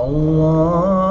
[0.00, 1.05] الله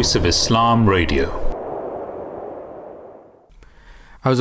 [0.00, 1.28] Voice of Islam Radio.
[4.24, 4.34] In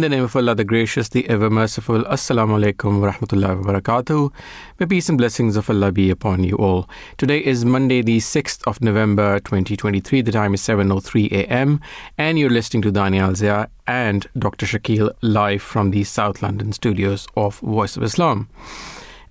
[0.00, 2.04] the name of Allah, the Gracious, the Ever Merciful.
[2.04, 4.30] Assalamu alaikum wa rahmatullahi wa barakatuh.
[4.78, 6.90] May peace and blessings of Allah be upon you all.
[7.16, 10.20] Today is Monday, the 6th of November 2023.
[10.20, 11.80] The time is 7.03 a.m.
[12.18, 14.66] And you're listening to Danayal Zia and Dr.
[14.66, 18.50] Shakil live from the South London studios of Voice of Islam.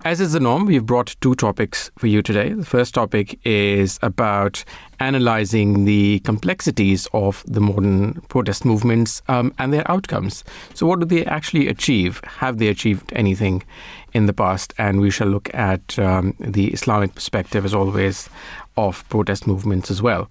[0.06, 2.52] As is the norm, we've brought two topics for you today.
[2.52, 4.64] The first topic is about
[5.00, 10.44] analyzing the complexities of the modern protest movements um, and their outcomes.
[10.74, 12.20] So, what do they actually achieve?
[12.22, 13.64] Have they achieved anything
[14.12, 14.72] in the past?
[14.78, 18.30] And we shall look at um, the Islamic perspective, as always,
[18.76, 20.28] of protest movements as well.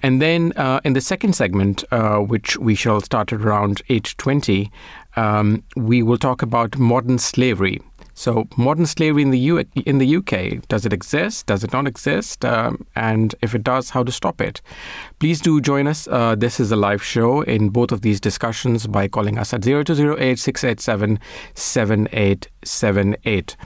[0.00, 4.70] And then uh, in the second segment, uh, which we shall start at around 8.20,
[5.16, 7.80] um, we will talk about modern slavery.
[8.18, 11.46] So, modern slavery in the U- in the UK does it exist?
[11.46, 12.44] Does it not exist?
[12.44, 14.60] Um, and if it does, how to stop it?
[15.20, 16.08] Please do join us.
[16.08, 19.62] Uh, this is a live show in both of these discussions by calling us at
[19.62, 21.20] 0208 687
[21.54, 23.56] 7878.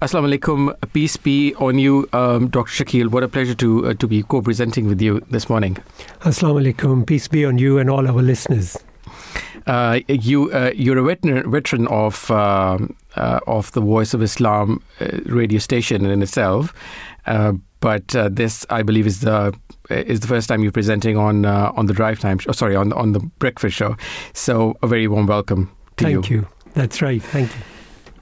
[0.00, 0.74] Assalamu alaikum.
[0.94, 2.84] Peace be on you, um, Dr.
[2.84, 3.10] Shakil.
[3.10, 5.76] What a pleasure to uh, to be co-presenting with you this morning.
[6.22, 7.06] Assalamu alaikum.
[7.06, 8.78] Peace be on you and all our listeners.
[9.66, 14.82] Uh, you uh, you're a veteran, veteran of um uh, of the Voice of Islam
[15.00, 16.72] uh, radio station in itself,
[17.26, 19.52] uh, but uh, this I believe is the
[19.90, 22.38] is the first time you're presenting on uh, on the drive time.
[22.38, 23.96] Show, sorry, on on the breakfast show.
[24.32, 26.22] So a very warm welcome to you.
[26.22, 26.46] Thank you.
[26.74, 27.22] That's right.
[27.22, 27.60] Thank you.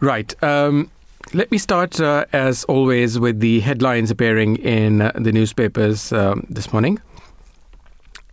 [0.00, 0.42] Right.
[0.42, 0.90] Um,
[1.32, 6.46] let me start, uh, as always, with the headlines appearing in uh, the newspapers um,
[6.50, 6.98] this morning.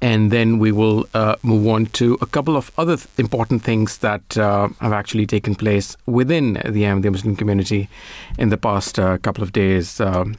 [0.02, 3.98] And then we will uh, move on to a couple of other th- important things
[3.98, 7.90] that uh, have actually taken place within the Ahmadiyya Muslim community
[8.38, 10.00] in the past uh, couple of days.
[10.00, 10.38] Um,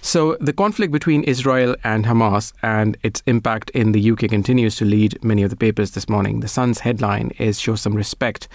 [0.00, 4.84] so, the conflict between Israel and Hamas and its impact in the UK continues to
[4.84, 6.40] lead many of the papers this morning.
[6.40, 8.48] The Sun's headline is Show Some Respect,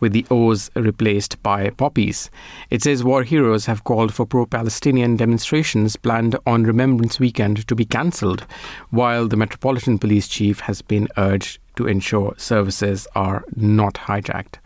[0.00, 2.30] with the O's replaced by poppies.
[2.70, 7.74] It says war heroes have called for pro Palestinian demonstrations planned on Remembrance Weekend to
[7.74, 8.46] be cancelled,
[8.90, 14.56] while the Metropolitan Police Chief has been urged to ensure services are not hijacked.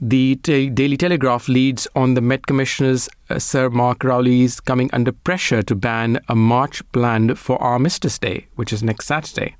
[0.00, 5.12] The Ta- Daily Telegraph leads on the Met Commissioner's uh, Sir Mark Rowley's coming under
[5.12, 9.56] pressure to ban a march planned for Armistice Day, which is next Saturday.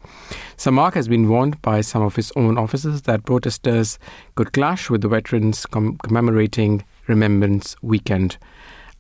[0.57, 3.99] Sir Mark has been warned by some of his own officers that protesters
[4.35, 8.39] could clash with the veterans com- commemorating Remembrance Weekend,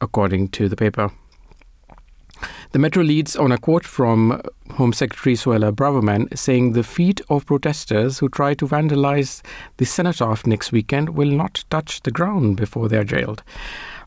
[0.02, 1.10] according to the paper.
[2.74, 4.42] The Metro leads on a quote from
[4.72, 9.42] Home Secretary Suella Braverman saying the feet of protesters who try to vandalize
[9.76, 13.44] the cenotaph next weekend will not touch the ground before they are jailed.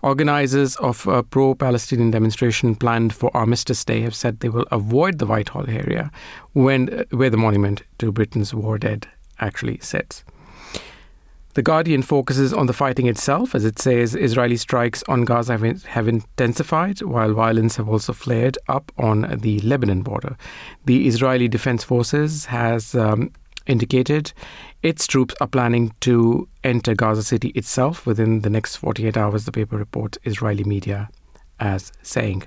[0.01, 5.19] Organizers of a pro Palestinian demonstration planned for Armistice Day have said they will avoid
[5.19, 6.11] the Whitehall area
[6.51, 9.07] when, where the monument to Britain's war dead
[9.39, 10.25] actually sits.
[11.57, 15.83] The Guardian focuses on the fighting itself, as it says Israeli strikes on Gaza have,
[15.85, 20.37] have intensified, while violence have also flared up on the Lebanon border.
[20.85, 23.31] The Israeli Defense Forces has um,
[23.65, 24.33] indicated
[24.83, 29.51] its troops are planning to enter Gaza City itself within the next 48 hours, the
[29.51, 31.09] paper reports Israeli media
[31.59, 32.43] as saying.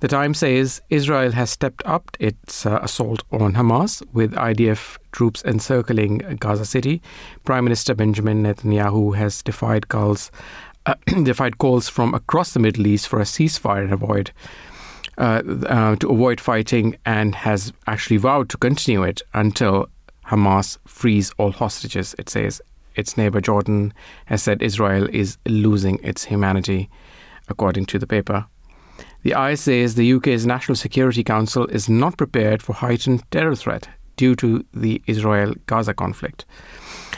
[0.00, 5.42] The Times says Israel has stepped up its uh, assault on Hamas with IDF troops
[5.42, 7.00] encircling Gaza City.
[7.44, 10.30] Prime Minister Benjamin Netanyahu has defied calls,
[10.84, 14.32] uh, defied calls from across the Middle East for a ceasefire and avoid
[15.16, 19.88] uh, uh, to avoid fighting, and has actually vowed to continue it until
[20.26, 22.14] Hamas frees all hostages.
[22.18, 22.60] It says
[22.96, 23.94] its neighbor Jordan
[24.26, 26.90] has said Israel is losing its humanity,
[27.48, 28.44] according to the paper.
[29.26, 33.88] The i says the UK's National Security Council is not prepared for heightened terror threat
[34.14, 36.44] due to the Israel Gaza conflict.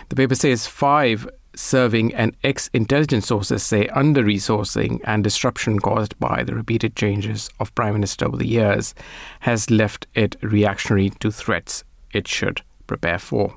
[0.08, 6.18] The paper says five serving and ex intelligence sources say under resourcing and disruption caused
[6.18, 8.94] by the repeated changes of Prime Minister over the years
[9.40, 11.84] has left it reactionary to threats
[12.14, 13.54] it should prepare for.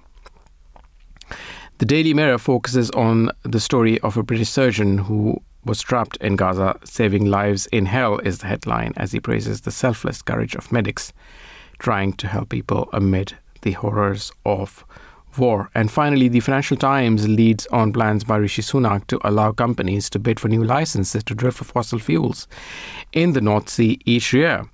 [1.77, 6.35] The Daily Mirror focuses on the story of a British surgeon who was trapped in
[6.35, 6.77] Gaza.
[6.83, 11.13] Saving lives in hell is the headline as he praises the selfless courage of medics
[11.79, 14.85] trying to help people amid the horrors of
[15.37, 15.69] war.
[15.73, 20.19] And finally, the Financial Times leads on plans by Rishi Sunak to allow companies to
[20.19, 22.47] bid for new licenses to drill for fossil fuels
[23.13, 24.65] in the North Sea each year.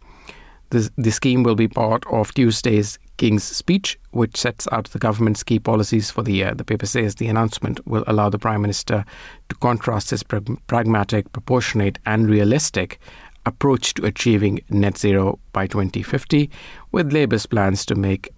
[0.69, 5.44] The, the scheme will be part of Tuesday's King's speech, which sets out the government's
[5.44, 6.54] key policies for the year.
[6.54, 9.04] The paper says the announcement will allow the Prime Minister
[9.50, 13.00] to contrast his pragmatic, proportionate, and realistic
[13.46, 16.50] approach to achieving net zero by 2050
[16.92, 18.30] with Labour's plans to make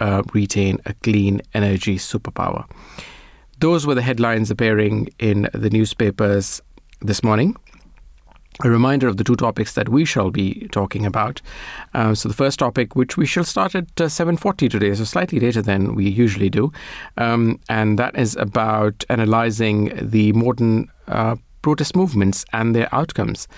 [0.00, 2.64] uh, retain a clean energy superpower.
[3.58, 6.60] Those were the headlines appearing in the newspapers
[7.00, 7.56] this morning
[8.64, 11.40] a reminder of the two topics that we shall be talking about.
[11.94, 15.40] Uh, so the first topic, which we shall start at uh, 7.40 today, so slightly
[15.40, 16.72] later than we usually do,
[17.16, 23.48] um, and that is about analysing the modern uh, protest movements and their outcomes.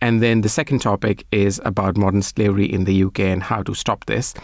[0.00, 3.74] And then the second topic is about modern slavery in the UK and how to
[3.74, 4.34] stop this.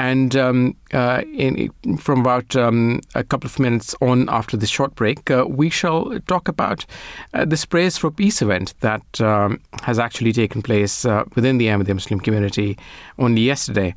[0.00, 4.94] And um, uh, in, from about um, a couple of minutes on after this short
[4.94, 6.86] break, uh, we shall talk about
[7.34, 11.66] uh, this Prayers for Peace event that um, has actually taken place uh, within the
[11.66, 12.78] Ahmadiyya Muslim community
[13.18, 13.92] only yesterday,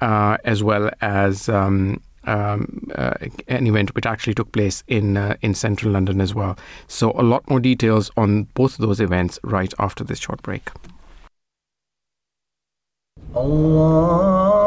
[0.00, 1.48] uh, as well as.
[1.48, 3.12] Um, um, uh,
[3.48, 6.56] an event which actually took place in uh, in central London as well.
[6.88, 10.70] So a lot more details on both those events right after this short break.
[13.34, 14.63] Allah.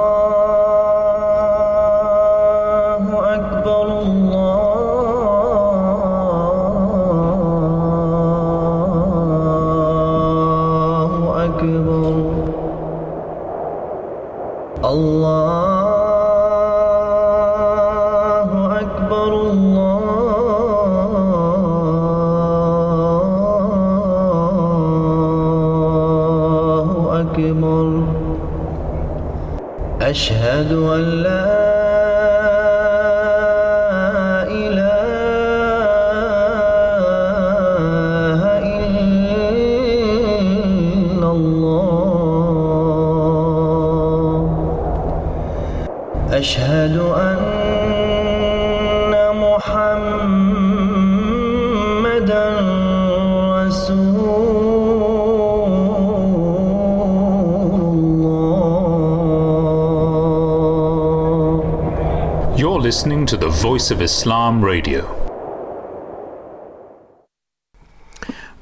[63.77, 65.01] Voice of Islam Radio.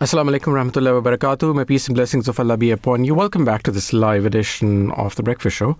[0.01, 1.55] Assalamu alaikum warahmatullahi wabarakatuh.
[1.55, 3.15] May peace and blessings of Allah be upon you.
[3.15, 5.77] Welcome back to this live edition of The Breakfast Show.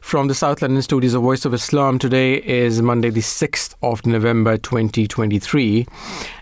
[0.00, 4.04] From the South London studios of Voice of Islam, today is Monday, the 6th of
[4.04, 5.86] November 2023.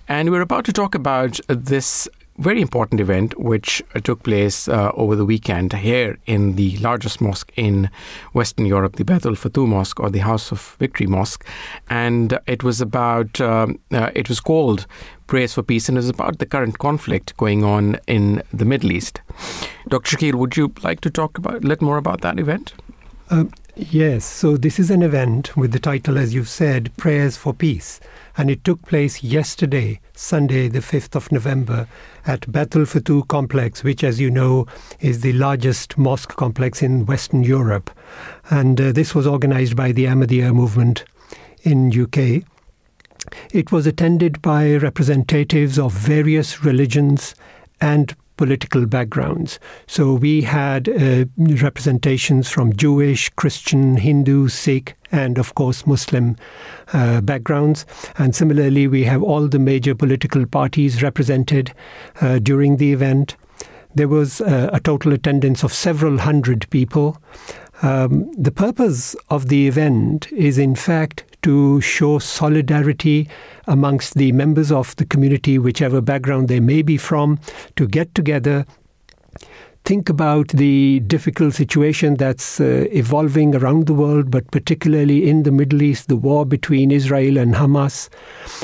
[0.09, 2.09] And we're about to talk about this
[2.41, 7.20] very important event which uh, took place uh, over the weekend here in the largest
[7.20, 7.91] mosque in
[8.32, 11.44] Western Europe, the Baitul Futuh Mosque or the House of Victory Mosque.
[11.91, 14.87] And it was about, um, uh, it was called
[15.27, 18.91] Prayers for Peace and it was about the current conflict going on in the Middle
[18.91, 19.20] East.
[19.89, 20.17] Dr.
[20.17, 22.73] Shakil, would you like to talk about, a little more about that event?
[23.29, 27.53] Um, yes, so this is an event with the title, as you've said, Prayers for
[27.53, 28.00] Peace.
[28.36, 31.89] And it took place yesterday, Sunday, the 5th of November,
[32.27, 34.67] at Baitul Futuh complex, which, as you know,
[35.00, 37.91] is the largest mosque complex in Western Europe.
[38.50, 41.05] And uh, this was organized by the Ahmadiyya movement
[41.62, 42.44] in UK.
[43.53, 47.34] It was attended by representatives of various religions
[47.81, 49.61] and political backgrounds.
[49.87, 56.37] So we had uh, representations from Jewish, Christian, Hindu, Sikh, and of course Muslim
[56.94, 57.85] uh, backgrounds.
[58.17, 61.75] And similarly, we have all the major political parties represented
[62.23, 63.37] uh, during the event.
[63.94, 67.19] There was uh, a total attendance of several hundred people.
[67.82, 73.29] Um, the purpose of the event is, in fact, to show solidarity
[73.67, 77.39] amongst the members of the community, whichever background they may be from,
[77.77, 78.65] to get together
[79.85, 85.51] think about the difficult situation that's uh, evolving around the world, but particularly in the
[85.51, 88.09] Middle East, the war between Israel and Hamas,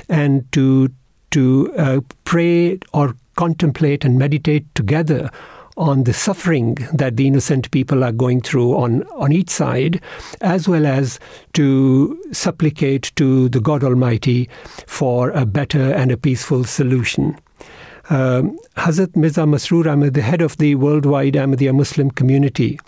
[0.08, 0.90] and to
[1.30, 5.30] to uh, pray or contemplate and meditate together
[5.76, 10.00] on the suffering that the innocent people are going through on, on each side,
[10.40, 11.18] as well as
[11.52, 14.48] to supplicate to the God Almighty
[14.86, 17.36] for a better and a peaceful solution.
[18.08, 22.78] Um, Hazrat Mirza Masroor Ahmad, the head of the worldwide Ahmadiyya Muslim community,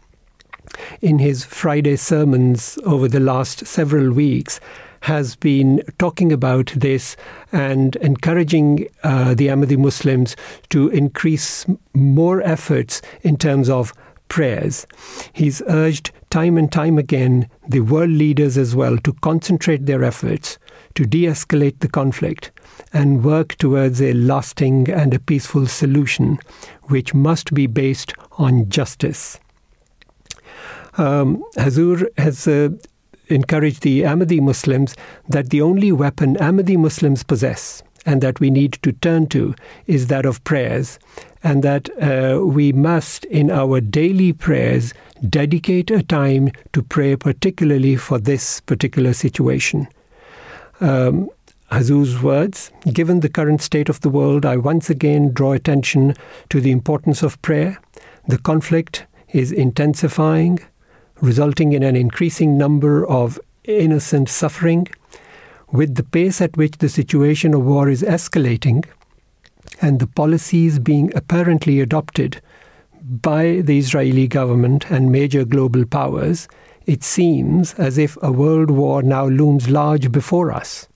[1.00, 4.60] in his Friday sermons over the last several weeks,
[5.00, 7.16] has been talking about this
[7.52, 10.36] and encouraging uh, the Ahmadi Muslims
[10.70, 13.92] to increase more efforts in terms of
[14.28, 14.86] prayers.
[15.32, 20.58] He's urged time and time again the world leaders as well to concentrate their efforts
[20.94, 22.50] to de escalate the conflict
[22.92, 26.38] and work towards a lasting and a peaceful solution,
[26.84, 29.38] which must be based on justice.
[30.96, 32.70] Um, Hazur has uh,
[33.28, 34.94] encourage the Ahmadi Muslims
[35.28, 39.54] that the only weapon Ahmadi Muslims possess and that we need to turn to
[39.86, 40.98] is that of prayers,
[41.42, 44.94] and that uh, we must, in our daily prayers,
[45.28, 49.86] dedicate a time to pray, particularly for this particular situation.
[50.80, 51.28] Um,
[52.22, 56.14] words Given the current state of the world, I once again draw attention
[56.48, 57.78] to the importance of prayer.
[58.26, 59.04] The conflict
[59.34, 60.60] is intensifying,
[61.20, 64.88] resulting in an increasing number of innocent suffering.
[65.70, 68.84] With the pace at which the situation of war is escalating
[69.82, 72.40] and the policies being apparently adopted
[73.02, 76.48] by the Israeli government and major global powers,
[76.86, 80.88] it seems as if a world war now looms large before us.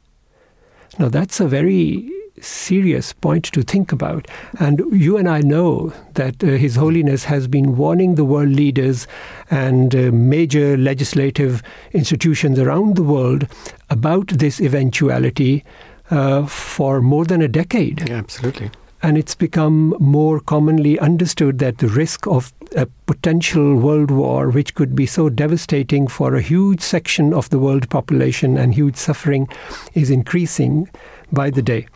[0.99, 2.11] Now, that's a very
[2.43, 4.29] serious point to think about.
[4.59, 9.07] And you and I know that uh, His Holiness has been warning the world leaders
[9.51, 13.47] and uh, major legislative institutions around the world
[13.91, 15.65] about this eventuality
[16.11, 18.09] uh, for more than a decade.
[18.09, 18.71] Yeah, absolutely.
[19.05, 24.75] And it's become more commonly understood that the risk of a potential world war, which
[24.75, 29.49] could be so devastating for a huge section of the world population and huge suffering,
[29.95, 30.89] is increasing
[31.33, 31.87] by the day.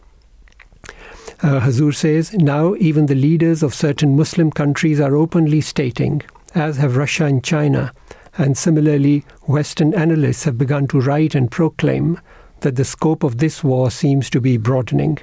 [1.43, 6.23] Uh, Hazur says, now even the leaders of certain Muslim countries are openly stating,
[6.55, 7.93] as have Russia and China,
[8.39, 12.19] and similarly, Western analysts have begun to write and proclaim
[12.61, 15.19] that the scope of this war seems to be broadening.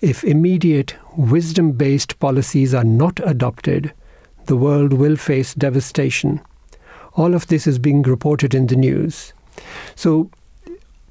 [0.00, 3.92] If immediate, wisdom based policies are not adopted,
[4.46, 6.40] the world will face devastation.
[7.14, 9.32] All of this is being reported in the news.
[9.94, 10.30] So,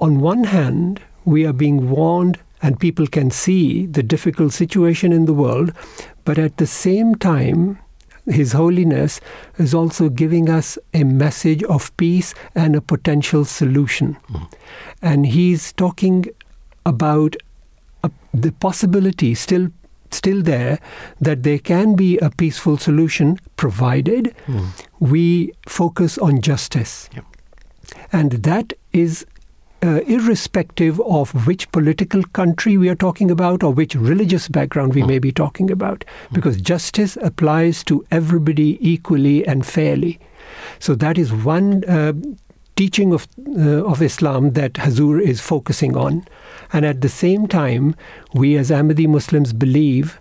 [0.02, 5.26] on one hand, we are being warned and people can see the difficult situation in
[5.26, 5.74] the world,
[6.24, 7.78] but at the same time,
[8.26, 9.20] his Holiness
[9.58, 14.16] is also giving us a message of peace and a potential solution.
[14.30, 14.54] Mm.
[15.02, 16.26] And he's talking
[16.86, 17.36] about
[18.04, 19.68] a, the possibility still
[20.10, 20.80] still there
[21.20, 24.68] that there can be a peaceful solution provided mm.
[25.00, 27.10] we focus on justice.
[27.16, 27.26] Yep.
[28.12, 29.26] And that is
[29.84, 35.04] uh, irrespective of which political country we are talking about or which religious background we
[35.04, 40.20] may be talking about, because justice applies to everybody equally and fairly.
[40.80, 42.14] So that is one uh,
[42.76, 46.26] teaching of uh, of Islam that Hazur is focusing on,
[46.72, 47.96] and at the same time,
[48.34, 50.20] we as Ahmadi Muslims believe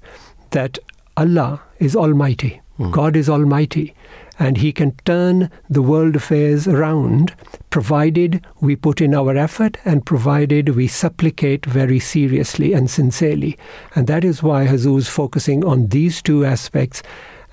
[0.51, 0.79] that
[1.17, 2.61] Allah is Almighty.
[2.79, 2.91] Mm.
[2.91, 3.95] God is Almighty
[4.39, 7.35] and He can turn the world affairs around
[7.71, 13.59] provided we put in our effort and provided we supplicate very seriously and sincerely.
[13.95, 17.03] And that is why Hazur is focusing on these two aspects.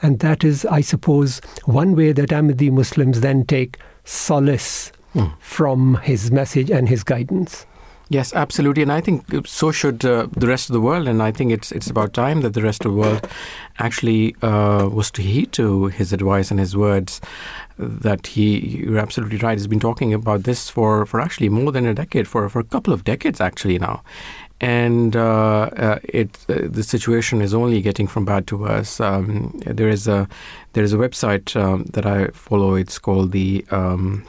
[0.02, 5.34] And that is, I suppose, one way that Ahmadi Muslims then take solace mm.
[5.40, 7.66] from his message and his guidance.
[8.12, 11.08] Yes, absolutely, and I think so should uh, the rest of the world.
[11.08, 13.28] And I think it's it's about time that the rest of the world
[13.78, 17.22] actually uh, was to heed to his advice and his words.
[17.78, 19.60] That he, you're absolutely right.
[19.60, 22.64] He's been talking about this for, for actually more than a decade, for for a
[22.64, 24.02] couple of decades actually now,
[24.60, 29.00] and uh, uh, it uh, the situation is only getting from bad to worse.
[29.00, 30.28] Um, there is a
[30.74, 32.74] there is a website um, that I follow.
[32.74, 34.26] It's called the um,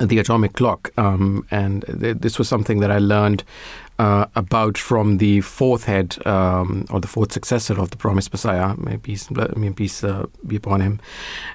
[0.00, 3.44] the atomic clock, um, and th- this was something that I learned
[3.98, 8.74] uh, about from the fourth head um, or the fourth successor of the promised Messiah.
[8.76, 11.00] May peace, may peace uh, be upon him.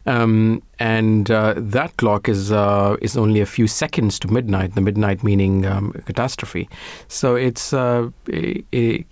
[0.06, 4.74] Um, and uh, that clock is uh, is only a few seconds to midnight.
[4.74, 6.68] The midnight meaning um, catastrophe.
[7.08, 9.06] So it's uh, it, it,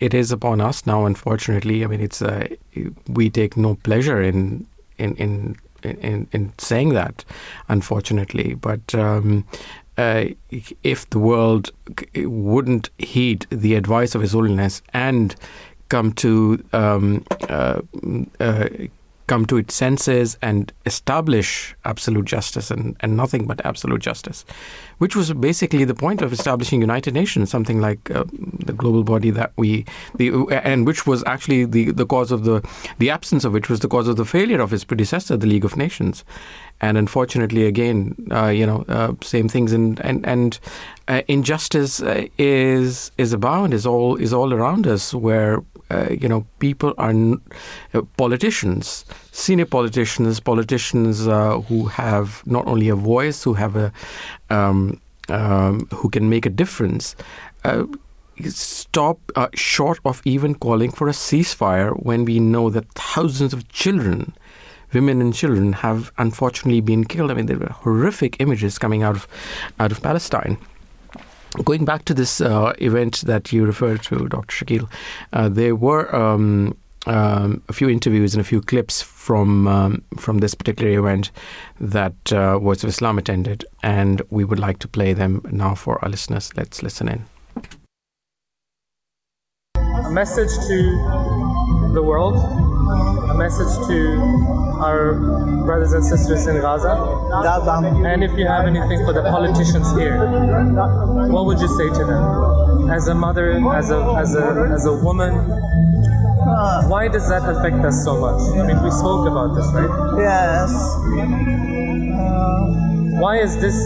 [0.00, 1.04] it is upon us now.
[1.04, 2.48] Unfortunately, I mean it's uh,
[3.06, 7.24] we take no pleasure in in in in, in saying that,
[7.68, 8.54] unfortunately.
[8.54, 9.46] But um,
[9.98, 10.26] uh,
[10.82, 11.70] if the world
[12.16, 15.34] wouldn't heed the advice of His Holiness and
[15.88, 17.82] come to um, uh,
[18.40, 18.68] uh,
[19.26, 24.44] come to its senses and establish absolute justice and, and nothing but absolute justice,
[24.98, 28.24] which was basically the point of establishing United Nations, something like uh,
[28.64, 29.84] the global body that we,
[30.16, 30.30] the,
[30.64, 32.66] and which was actually the, the cause of the,
[32.98, 35.64] the absence of which was the cause of the failure of its predecessor, the League
[35.64, 36.24] of Nations.
[36.80, 40.58] And unfortunately, again, uh, you know, uh, same things, and and and
[41.06, 45.62] uh, injustice uh, is is abound, is all is all around us, where
[46.10, 47.14] you know, people are
[47.94, 53.92] uh, politicians, senior politicians, politicians uh, who have not only a voice, who have a,
[54.50, 57.16] um, um, who can make a difference.
[57.64, 57.84] Uh,
[58.48, 63.68] stop uh, short of even calling for a ceasefire when we know that thousands of
[63.68, 64.32] children
[64.92, 67.30] women and children have unfortunately been killed.
[67.30, 69.26] I mean, there were horrific images coming out of
[69.80, 70.58] out of Palestine
[71.64, 74.64] going back to this uh, event that you referred to, Dr.
[74.64, 74.88] Shakil,
[75.32, 80.38] uh, there were um, um, a few interviews and a few clips from um, from
[80.38, 81.30] this particular event
[81.80, 86.02] that uh, Voice of Islam attended, and we would like to play them now for
[86.02, 86.50] our listeners.
[86.56, 87.24] Let's listen in.
[89.74, 92.36] A message to the world,
[93.30, 93.98] a message to
[94.82, 95.14] our
[95.64, 96.92] brothers and sisters in Gaza?
[98.06, 100.26] And if you have anything for the politicians here,
[101.30, 102.90] what would you say to them?
[102.90, 105.32] As a mother, as a as a as a woman,
[106.88, 108.40] why does that affect us so much?
[108.58, 109.90] I mean, we spoke about this, right?
[110.18, 110.70] Yes.
[113.20, 113.78] Why is this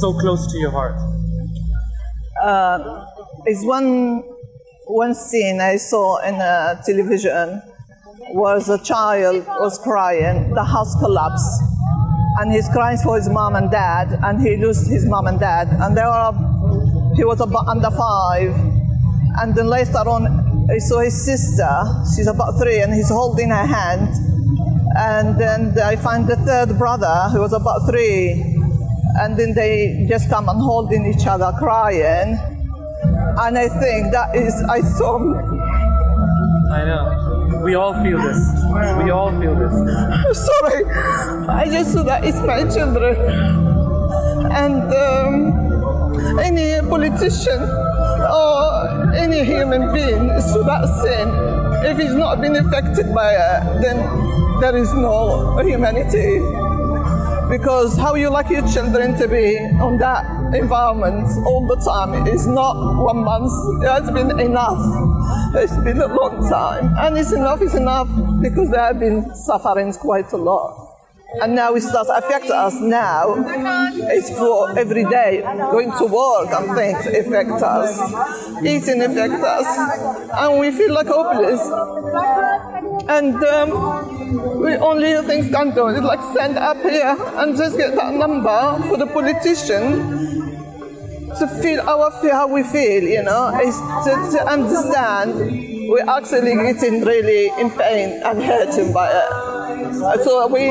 [0.00, 0.96] so close to your heart?
[2.42, 3.04] Uh,
[3.46, 4.22] it's one
[4.90, 7.62] one scene I saw in a television
[8.32, 11.62] was a child was crying, the house collapsed.
[12.38, 15.68] And he's crying for his mom and dad, and he lost his mom and dad.
[15.80, 18.54] And they were, he was about under five.
[19.38, 21.70] And then later on, he saw his sister,
[22.16, 24.08] she's about three, and he's holding her hand.
[24.96, 28.42] And then I find the third brother, who was about three.
[29.20, 32.38] And then they just come and holding each other, crying.
[33.02, 35.18] And I think that is, I saw.
[36.72, 37.60] I know.
[37.64, 38.38] We all feel this.
[39.02, 39.72] We all feel this.
[40.46, 40.84] Sorry,
[41.48, 43.16] I just saw that it's my children.
[44.52, 51.28] And um, any politician or any human being saw that sin.
[51.90, 56.40] If he's not been affected by it, then there is no humanity
[57.48, 62.46] because how you like your children to be on that environment all the time is
[62.46, 63.52] not one month.
[63.82, 64.78] It has been enough.
[65.54, 66.94] It's been a long time.
[66.98, 68.08] And it's enough it's enough
[68.40, 70.89] because they have been suffering quite a lot.
[71.40, 73.34] And now it starts affect us now.
[74.10, 77.98] It's for every day going to work and things affect us.
[78.64, 79.66] Eating affect us.
[80.32, 81.60] And we feel like hopeless.
[83.08, 87.94] And um, we only things can do is like stand up here and just get
[87.94, 90.40] that number for the politician
[91.38, 96.54] to feel our feel how we feel, you know, is to, to understand we're actually
[96.54, 100.24] getting really in pain and hurting by it.
[100.24, 100.70] So we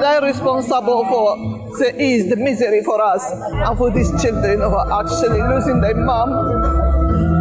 [0.00, 5.00] they're responsible for to ease the misery for us and for these children who are
[5.00, 6.30] actually losing their mom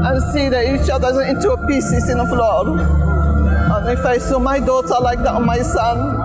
[0.05, 2.79] and see that each other into pieces in the floor.
[2.79, 6.19] And if I saw my daughter like that on my son,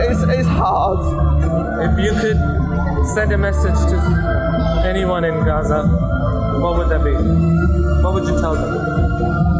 [0.00, 1.00] it's, it's hard.
[1.90, 2.38] If you could
[3.14, 5.86] send a message to anyone in Gaza,
[6.60, 7.14] what would that be?
[8.02, 9.51] What would you tell them?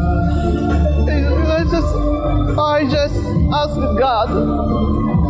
[1.72, 1.96] I just,
[2.58, 3.16] I just
[3.54, 4.28] ask God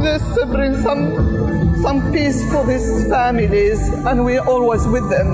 [0.03, 5.29] just to bring some, some peace for these families, and we're always with them.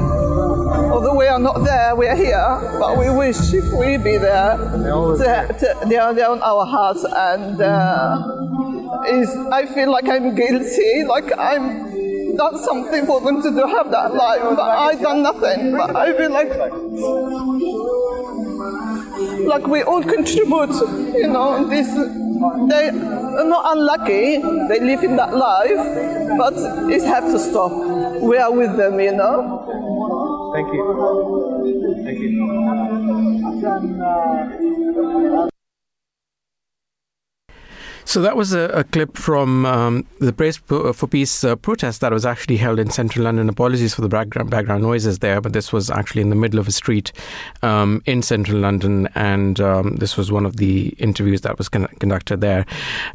[0.92, 4.59] Although we are not there, we are here, but we wish if we be there,
[4.59, 8.18] to, to, they are there on our hearts, and uh,
[9.09, 13.90] is I feel like I'm guilty, like I'm done something for them to do, have
[13.90, 15.73] that life, but I've done nothing.
[15.73, 16.51] But I feel like
[19.48, 20.74] like we all contribute,
[21.14, 21.88] you know, this
[22.68, 24.37] they are not unlucky,
[24.68, 26.54] they live in that life, but
[26.90, 27.72] it has to stop.
[28.22, 30.52] We are with them, you know.
[30.54, 32.04] Thank you.
[32.04, 32.18] Thank
[35.32, 35.47] you.
[38.09, 42.11] So that was a, a clip from um, the Prayers for Peace uh, protest that
[42.11, 43.51] was actually held in central London.
[43.51, 46.66] Apologies for the background, background noises there, but this was actually in the middle of
[46.66, 47.12] a street
[47.62, 51.87] um, in central London, and um, this was one of the interviews that was con-
[52.01, 52.64] conducted there.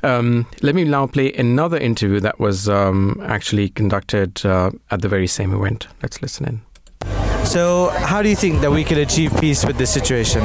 [0.04, 5.10] Um, let me now play another interview that was um, actually conducted uh, at the
[5.10, 5.88] very same event.
[6.04, 6.62] Let's listen in.
[7.48, 10.44] So, how do you think that we could achieve peace with this situation?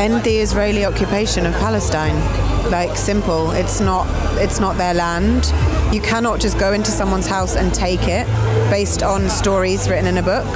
[0.00, 3.50] End the Israeli occupation of Palestine like simple.
[3.52, 4.06] It's not
[4.40, 5.52] it's not their land.
[5.94, 8.26] You cannot just go into someone's house and take it
[8.70, 10.46] based on stories written in a book.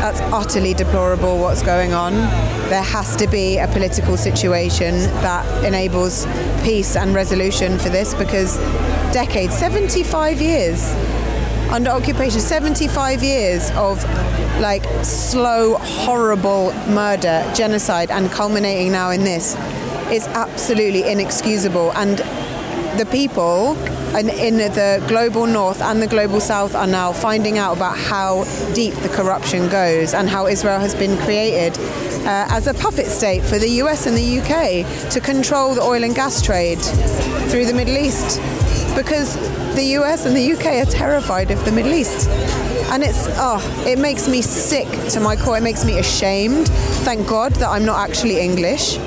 [0.00, 2.14] That's utterly deplorable what's going on.
[2.68, 6.26] There has to be a political situation that enables
[6.62, 8.56] peace and resolution for this because
[9.12, 10.92] decades 75 years
[11.70, 14.02] under occupation 75 years of
[14.60, 19.54] like slow horrible murder genocide and culminating now in this
[20.10, 21.92] is absolutely inexcusable.
[21.92, 22.20] And
[22.98, 23.76] the people
[24.16, 28.42] in, the global north and the global south are now finding out about how
[28.74, 31.78] deep the corruption goes and how Israel has been created
[32.26, 36.02] uh, as a puppet state for the US and the UK to control the oil
[36.02, 36.80] and gas trade
[37.50, 38.40] through the Middle East.
[38.96, 39.36] Because
[39.76, 42.28] the US and the UK are terrified of the Middle East.
[42.90, 45.58] And it's, oh, it makes me sick to my core.
[45.58, 46.68] It makes me ashamed.
[47.04, 48.98] Thank God that I'm not actually English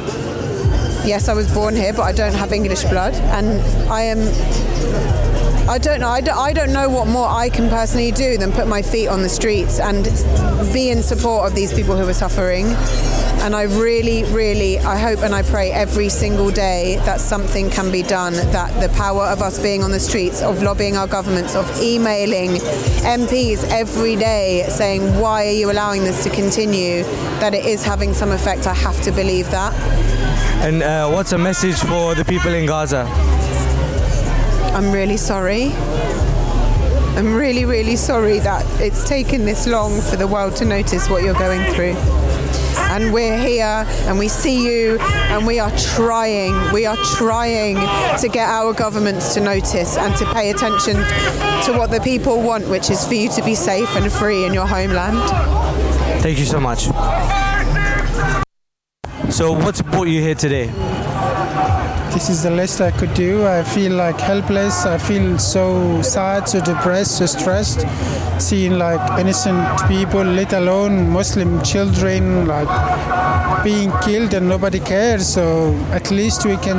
[1.06, 5.31] yes, I was born here, but I don't have English blood, and I am.
[5.68, 6.10] I don't know.
[6.10, 9.08] I don't, I don't know what more I can personally do than put my feet
[9.08, 10.04] on the streets and
[10.74, 12.66] be in support of these people who are suffering.
[13.44, 17.92] And I really, really, I hope and I pray every single day that something can
[17.92, 21.56] be done, that the power of us being on the streets, of lobbying our governments,
[21.56, 22.52] of emailing
[23.02, 27.04] MPs every day saying, why are you allowing this to continue,
[27.40, 28.68] that it is having some effect.
[28.68, 29.74] I have to believe that.
[30.64, 33.06] And uh, what's a message for the people in Gaza?
[34.74, 35.74] I'm really sorry.
[37.18, 41.24] I'm really, really sorry that it's taken this long for the world to notice what
[41.24, 41.96] you're going through.
[42.92, 47.76] And we're here and we see you and we are trying, we are trying
[48.18, 52.68] to get our governments to notice and to pay attention to what the people want,
[52.70, 55.18] which is for you to be safe and free in your homeland.
[56.22, 56.84] Thank you so much.
[59.34, 60.70] So, what's brought you here today?
[62.14, 63.48] This is the least I could do.
[63.48, 64.86] I feel like helpless.
[64.86, 67.86] I feel so sad, so depressed, so stressed.
[68.38, 72.68] Seeing like innocent people, let alone Muslim children, like
[73.64, 75.26] being killed and nobody cares.
[75.26, 76.78] So at least we can,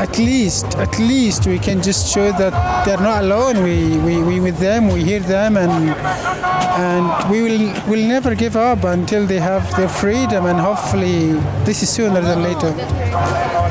[0.00, 3.62] at least, at least we can just show that they're not alone.
[3.62, 4.88] We we, we with them.
[4.88, 5.94] We hear them, and
[6.86, 10.46] and we will will never give up until they have their freedom.
[10.46, 12.74] And hopefully, this is sooner than later.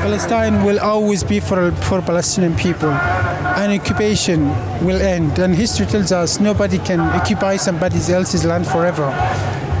[0.04, 2.90] Palestine will always be for, for Palestinian people.
[2.90, 4.48] And occupation
[4.84, 5.38] will end.
[5.38, 9.06] And history tells us nobody can occupy somebody else's land forever.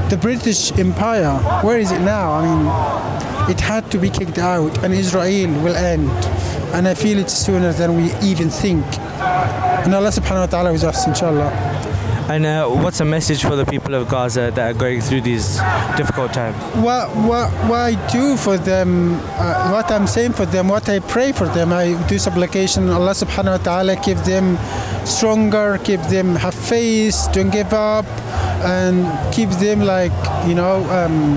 [0.08, 2.32] The British Empire, where is it now?
[2.32, 6.08] I mean, it had to be kicked out, and Israel will end.
[6.72, 8.82] And I feel it's sooner than we even think.
[9.84, 11.73] And Allah subhanahu wa ta'ala is us, inshallah.
[12.26, 15.60] And uh, what's a message for the people of Gaza that are going through these
[15.96, 16.56] difficult times?
[16.76, 21.00] What, what, what I do for them, uh, what I'm saying for them, what I
[21.00, 22.88] pray for them, I do supplication.
[22.88, 24.56] Allah subhanahu wa ta'ala keep them
[25.04, 28.06] stronger, keep them have faith, don't give up,
[28.64, 30.12] and keep them like,
[30.48, 31.36] you know, um,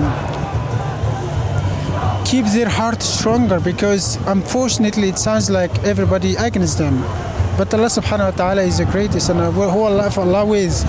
[2.24, 7.04] keep their heart stronger because unfortunately it sounds like everybody against them.
[7.58, 10.84] But Allah subhanahu wa ta'ala is the greatest and uh, who Allah, Allah is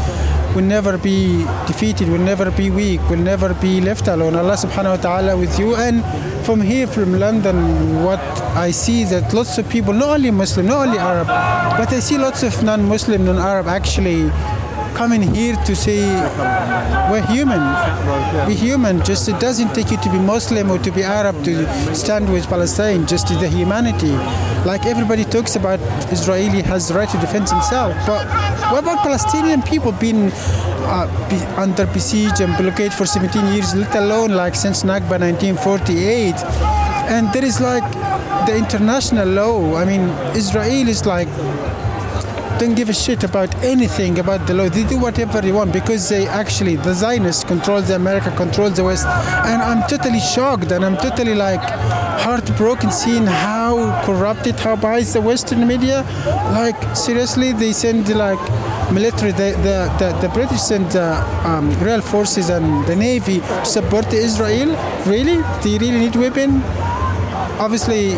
[0.53, 4.35] will never be defeated, will never be weak, will never be left alone.
[4.35, 5.75] Allah subhanahu wa ta'ala with you.
[5.75, 6.05] And
[6.45, 8.19] from here, from London, what
[8.53, 12.19] I see that lots of people, not only Muslim, not only Arab, but I see
[12.19, 14.29] lots of non-Muslim, non-Arab actually
[14.95, 15.99] coming here to say
[17.11, 17.59] we're human.
[18.47, 19.03] We're human.
[19.03, 22.47] Just it doesn't take you to be Muslim or to be Arab to stand with
[22.47, 23.05] Palestine.
[23.07, 24.11] Just the humanity.
[24.65, 25.79] Like everybody talks about,
[26.11, 27.95] Israeli has the right to defend himself.
[28.05, 28.27] But
[28.71, 33.95] what about Palestinian people being uh, be under besiege and blockade for 17 years, let
[33.95, 36.35] alone like since Nakba 1948?
[37.09, 37.89] And there is like
[38.45, 39.75] the international law.
[39.75, 41.27] I mean, Israel is like
[42.59, 44.67] don't give a shit about anything about the law.
[44.67, 48.83] They do whatever they want because they actually, the Zionists control the America, control the
[48.83, 49.05] West.
[49.07, 51.61] And I'm totally shocked and I'm totally like
[52.25, 56.03] heartbroken seeing how corrupted, how biased the Western media.
[56.51, 58.41] Like, seriously, they send like
[58.91, 63.65] military, the, the, the, the British send uh, um, real forces and the Navy to
[63.65, 64.75] support Israel.
[65.05, 65.41] Really?
[65.61, 66.61] Do you really need weapon?
[67.57, 68.15] Obviously,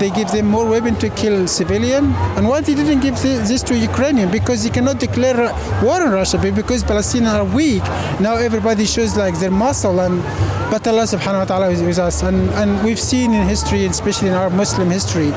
[0.00, 2.06] they give them more weapon to kill civilian.
[2.36, 4.30] And why they didn't give this to Ukrainian?
[4.30, 5.36] Because you cannot declare
[5.84, 7.82] war on Russia because Palestinians are weak.
[8.18, 10.22] Now everybody shows like their muscle and
[10.70, 14.28] but Allah subhanahu wa ta'ala is with us and, and we've seen in history, especially
[14.28, 15.30] in our Muslim history,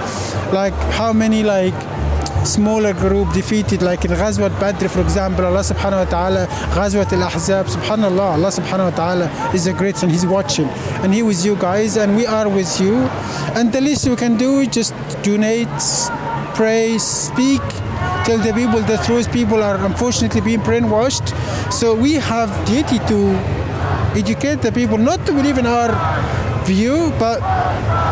[0.53, 1.73] like how many like
[2.45, 7.67] smaller group defeated like in Ghazwat Badr for example Allah subhanahu wa ta'ala Ghazwat al-Ahzab
[7.67, 10.67] subhanallah Allah subhanahu wa ta'ala is a great and he's watching.
[11.03, 12.95] And he with you guys and we are with you.
[13.55, 15.69] And the least you can do is just donate
[16.55, 17.61] pray speak
[18.25, 19.31] tell the people the truth.
[19.31, 21.33] People are unfortunately being brainwashed.
[21.71, 23.19] So we have duty to
[24.15, 25.91] educate the people not to believe in our
[26.65, 27.39] view but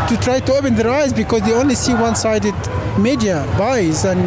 [0.07, 2.55] to try to open their eyes because they only see one-sided
[2.99, 4.19] media buys and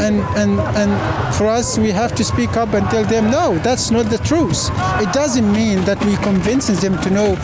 [0.00, 3.90] and and and for us we have to speak up and tell them no that's
[3.90, 4.70] not the truth.
[5.00, 7.36] It doesn't mean that we convincing them to know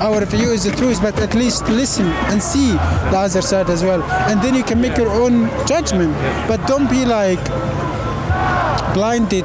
[0.00, 3.82] our view is the truth but at least listen and see the other side as
[3.84, 4.02] well.
[4.30, 6.12] And then you can make your own judgment.
[6.48, 7.42] But don't be like
[8.94, 9.44] blinded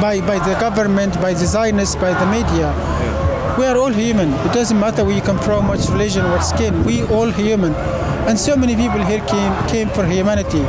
[0.00, 2.68] by by the government by the Zionists by the media
[3.58, 4.32] we are all human.
[4.46, 6.84] It doesn't matter where you come from what religion what skin.
[6.84, 7.72] We all human.
[8.28, 10.62] And so many people here came came for humanity.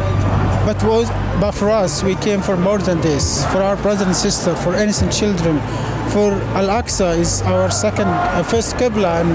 [0.66, 3.46] But was but for us we came for more than this.
[3.52, 5.60] For our brothers and sisters for innocent children.
[6.14, 9.22] For al-aqsa is our second uh, first qibla.
[9.22, 9.32] And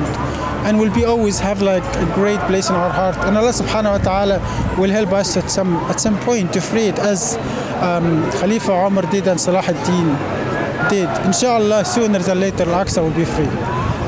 [0.67, 3.17] and will be always have like a great place in our heart.
[3.27, 4.37] And allah subhanahu wa ta'ala
[4.79, 7.37] will help us at some at some point to free it as
[7.81, 10.40] um, khalifa umar did and salah ad-din
[10.91, 13.51] did inshallah sooner than later al-aqsa will be free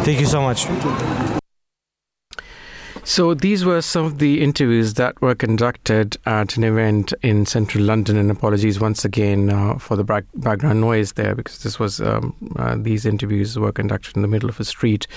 [0.04, 0.66] thank you so much
[3.04, 7.82] so these were some of the interviews that were conducted at an event in central
[7.82, 8.16] London.
[8.16, 12.34] And apologies once again uh, for the back- background noise there, because this was um,
[12.56, 15.08] uh, these interviews were conducted in the middle of a street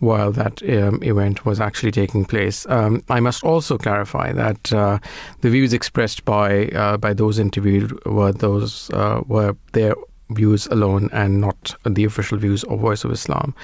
[0.00, 2.66] while that um, event was actually taking place.
[2.68, 4.98] Um, I must also clarify that uh,
[5.40, 9.94] the views expressed by uh, by those interviewed were those uh, were their
[10.30, 13.54] views alone and not the official views of Voice of Islam.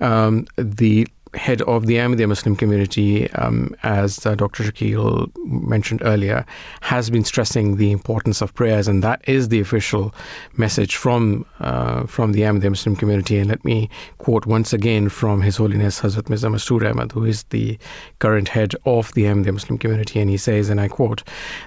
[0.00, 4.64] Um, the head of the Ahmadiyya Muslim community, um, as uh, Dr.
[4.64, 6.44] Shakil mentioned earlier,
[6.80, 10.14] has been stressing the importance of prayers, and that is the official
[10.56, 13.38] message from uh, from the Ahmadiyya Muslim community.
[13.38, 13.88] And let me
[14.18, 17.78] quote once again from His Holiness Hazrat Mirza Masroor Ahmad, who is the
[18.18, 21.22] current head of the Ahmadiyya Muslim community, and he says, and I quote,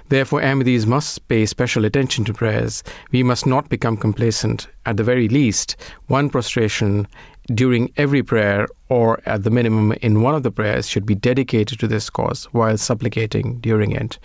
[0.08, 2.82] Therefore, Ahmadis must pay special attention to prayers.
[3.12, 4.66] We must not become complacent.
[4.86, 5.76] At the very least,
[6.08, 7.06] one prostration
[7.52, 11.78] during every prayer or at the minimum in one of the prayers should be dedicated
[11.80, 14.18] to this cause while supplicating during it.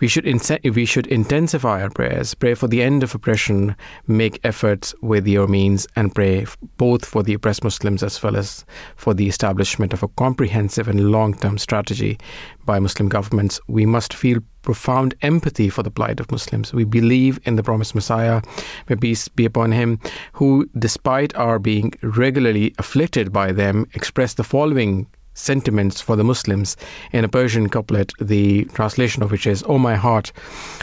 [0.00, 0.40] We should, in-
[0.72, 3.74] we should intensify our prayers, pray for the end of oppression,
[4.06, 8.64] make efforts with your means, and pray both for the oppressed Muslims as well as
[8.96, 12.18] for the establishment of a comprehensive and long term strategy
[12.64, 13.60] by Muslim governments.
[13.66, 16.72] We must feel profound empathy for the plight of Muslims.
[16.72, 18.42] We believe in the promised Messiah,
[18.88, 19.98] may peace be upon him,
[20.34, 26.76] who, despite our being regularly afflicted by them, expressed the following sentiments for the Muslims
[27.12, 30.32] in a Persian couplet, the translation of which is, O my heart,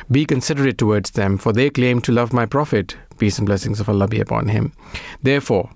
[0.09, 3.89] be considerate towards them, for they claim to love my Prophet, peace and blessings of
[3.89, 4.71] Allah be upon him.
[5.21, 5.69] Therefore,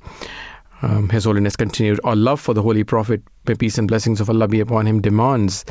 [0.82, 4.30] um, His Holiness continued, Our love for the Holy Prophet, may peace and blessings of
[4.30, 5.65] Allah be upon him, demands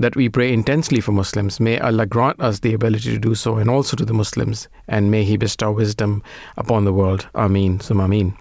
[0.00, 1.60] that we pray intensely for Muslims.
[1.60, 5.10] May Allah grant us the ability to do so and also to the Muslims, and
[5.10, 6.22] may He bestow wisdom
[6.56, 7.28] upon the world.
[7.34, 7.80] Ameen.
[7.80, 8.36] Sum Ameen.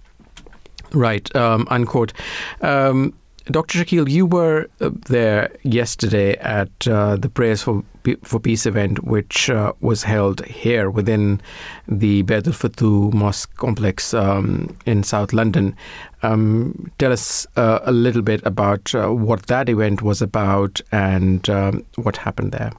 [0.94, 2.14] Right, um, unquote.
[2.62, 3.14] Um,
[3.50, 3.80] Dr.
[3.80, 7.84] Shakil, you were uh, there yesterday at uh, the Prayers for
[8.24, 11.42] for Peace event, which uh, was held here within
[11.88, 15.76] the Baitul Futuh Mosque complex um, in South London.
[16.24, 21.50] Um, tell us uh, a little bit about uh, what that event was about and
[21.50, 22.72] um, what happened there.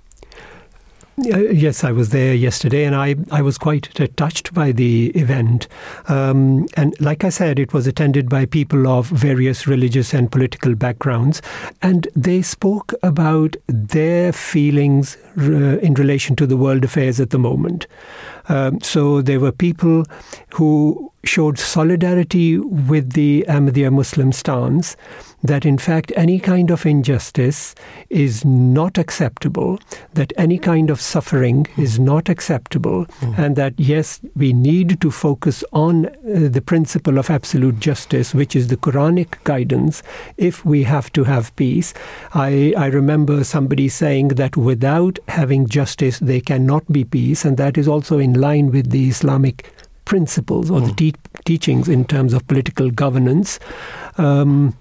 [1.18, 5.66] Uh, yes, I was there yesterday, and I, I was quite touched by the event.
[6.06, 10.76] Um, and like I said, it was attended by people of various religious and political
[10.76, 11.42] backgrounds,
[11.82, 17.38] and they spoke about their feelings uh, in relation to the world affairs at the
[17.38, 17.88] moment.
[18.48, 20.04] Um, so there were people
[20.54, 24.96] who showed solidarity with the Ahmadiyya Muslim stance
[25.50, 27.74] that in fact any kind of injustice
[28.10, 29.78] is not acceptable,
[30.14, 33.38] that any kind of suffering is not acceptable, Mm.
[33.44, 36.10] and that yes, we need to focus on uh,
[36.56, 40.02] the principle of absolute justice, which is the Quranic guidance,
[40.36, 41.94] if we have to have peace.
[42.34, 47.78] I, I remember somebody saying that without having justice, there cannot be peace, and that
[47.78, 49.56] is also in line with the Islamic
[50.08, 53.60] principles or the te- teachings in terms of political governance.
[54.16, 54.74] Um,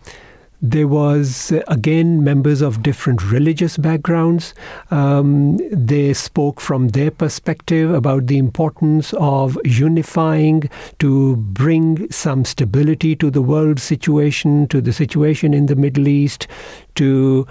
[0.61, 4.55] there was uh, again members of different religious backgrounds.
[4.89, 13.15] Um, they spoke from their perspective about the importance of unifying to bring some stability
[13.17, 16.47] to the world situation, to the situation in the Middle East,
[16.95, 17.45] to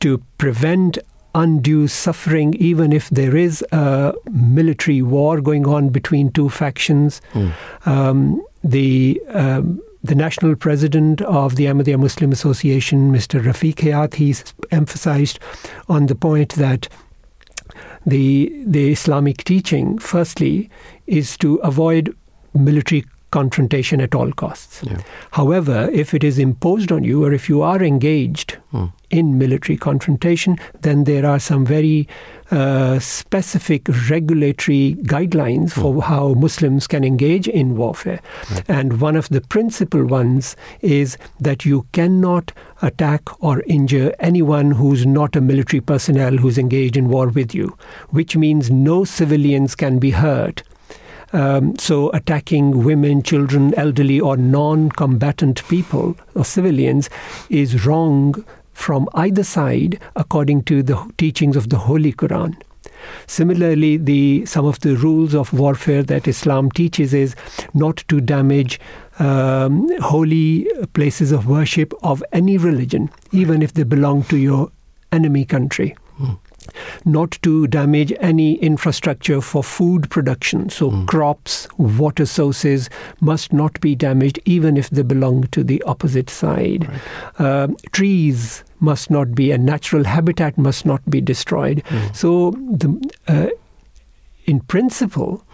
[0.00, 0.98] to prevent
[1.34, 7.20] undue suffering, even if there is a military war going on between two factions.
[7.86, 13.42] Um, the um, the national president of the Ahmadiyya Muslim Association, Mr.
[13.42, 15.38] Rafiq Hayat, he's emphasized
[15.88, 16.88] on the point that
[18.06, 20.70] the the Islamic teaching, firstly,
[21.06, 22.16] is to avoid
[22.54, 24.80] military confrontation at all costs.
[24.82, 24.98] Yeah.
[25.32, 28.92] However, if it is imposed on you or if you are engaged Mm.
[29.10, 32.06] in military confrontation, then there are some very
[32.52, 38.20] uh, specific regulatory guidelines for how Muslims can engage in warfare.
[38.68, 45.04] And one of the principal ones is that you cannot attack or injure anyone who's
[45.04, 47.76] not a military personnel who's engaged in war with you,
[48.10, 50.62] which means no civilians can be hurt.
[51.32, 57.08] Um, so, attacking women, children, elderly, or non combatant people or civilians
[57.48, 62.60] is wrong from either side according to the teachings of the Holy Quran.
[63.26, 67.34] Similarly, the, some of the rules of warfare that Islam teaches is
[67.74, 68.80] not to damage
[69.18, 74.70] um, holy places of worship of any religion, even if they belong to your
[75.12, 75.94] enemy country
[77.04, 80.68] not to damage any infrastructure for food production.
[80.70, 82.88] So, crops, water sources
[83.20, 86.88] must not be damaged, even if they belong to the opposite side.
[87.38, 91.82] Um, trees must not be, a natural habitat must not be destroyed.
[92.12, 93.46] So, the, uh,
[94.46, 95.44] in principle,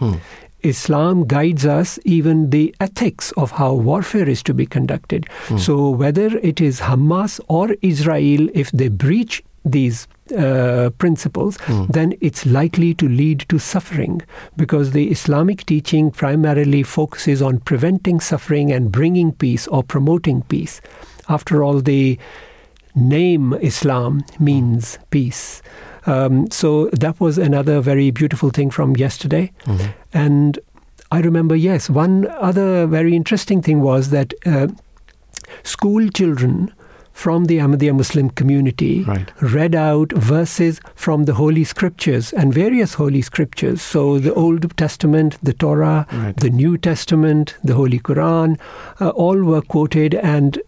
[0.63, 5.27] Islam guides us even the ethics of how warfare is to be conducted.
[5.57, 11.57] So, whether it is Hamas or Israel, if they breach these uh, principles,
[11.89, 14.21] then it's likely to lead to suffering
[14.55, 20.81] because the Islamic teaching primarily focuses on preventing suffering and bringing peace or promoting peace.
[21.29, 22.17] After all, the
[22.95, 25.61] name Islam means peace.
[26.05, 29.51] Um, so that was another very beautiful thing from yesterday.
[30.13, 30.59] And
[31.11, 34.67] I remember, yes, one other very interesting thing was that uh,
[35.63, 36.73] school children
[37.23, 39.31] from the Ahmadiyya Muslim community Right.
[39.53, 43.81] read out verses from the Holy Scriptures and various Holy Scriptures.
[43.93, 46.37] So the Old Testament, the Torah, Right.
[46.37, 48.59] the New Testament, the Holy Quran,
[49.01, 50.59] uh, all were quoted and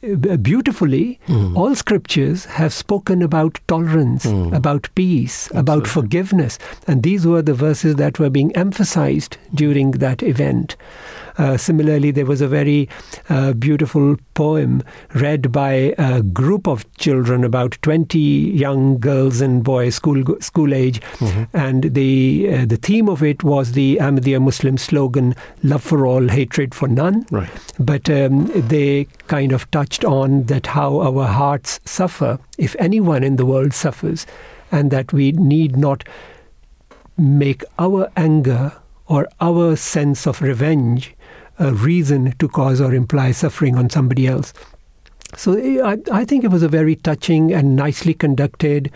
[0.00, 1.18] uh, beautifully,
[1.56, 4.26] all scriptures have spoken about tolerance,
[4.58, 6.56] about peace, about forgiveness.
[6.86, 10.76] And these were the verses that were being emphasized during that event.
[11.38, 12.88] Uh, similarly, there was a very
[13.28, 14.82] uh, beautiful poem
[15.14, 21.00] read by a group of children, about 20 young girls and boys, school school age,
[21.52, 26.26] and the uh, the theme of it was the Ahmadiyya Muslim slogan "Love for all,
[26.28, 27.48] hatred for none." Right.
[27.78, 33.36] But um, they kind of touched on that how our hearts suffer if anyone in
[33.36, 34.26] the world suffers,
[34.72, 36.02] and that we need not
[37.16, 38.72] make our anger
[39.06, 41.14] or our sense of revenge
[41.58, 44.52] a reason to cause or imply suffering on somebody else.
[45.36, 48.90] So I, I think it was a very touching and nicely conducted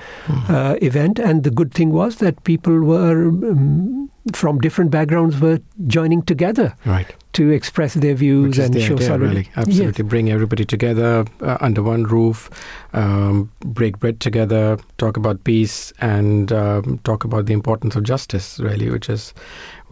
[0.49, 5.59] uh, event, and the good thing was that people were um, from different backgrounds were
[5.89, 7.13] joining together Right.
[7.35, 9.35] to express their views and the show idea, solidarity.
[9.41, 9.51] really.
[9.57, 10.05] Absolutely.
[10.05, 12.49] Bring everybody together uh, under one roof,
[12.95, 18.59] um, break bread together, talk about peace, and um, talk about the importance of justice,
[18.59, 19.35] really, which is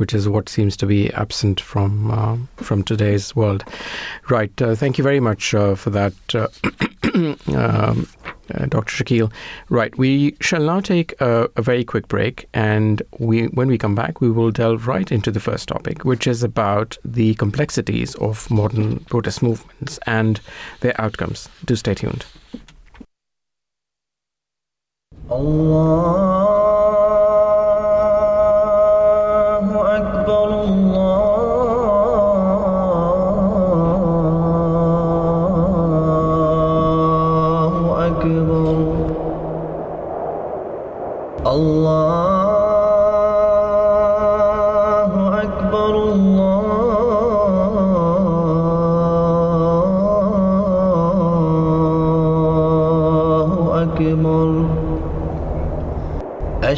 [0.00, 3.62] which is what seems to be absent from uh, from today's world.
[4.30, 4.50] Right.
[4.60, 6.48] Uh, thank you very much uh, for that, uh,
[7.54, 8.08] um,
[8.70, 9.04] Dr.
[9.04, 9.30] Shakil.
[9.68, 9.96] Right.
[9.98, 14.22] We shall now take a, a very quick break, and we, when we come back,
[14.22, 19.00] we will delve right into the first topic, which is about the complexities of modern
[19.00, 20.40] protest movements and
[20.80, 21.50] their outcomes.
[21.66, 22.24] Do stay tuned.
[25.28, 26.89] Allah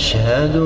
[0.03, 0.57] أشهد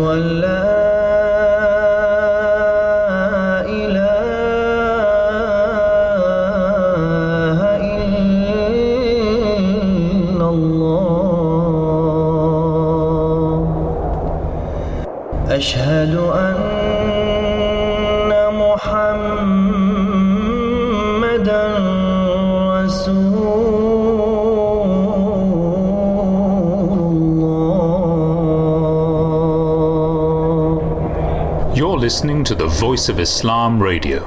[32.05, 34.19] listening to the Voice of Islam Radio.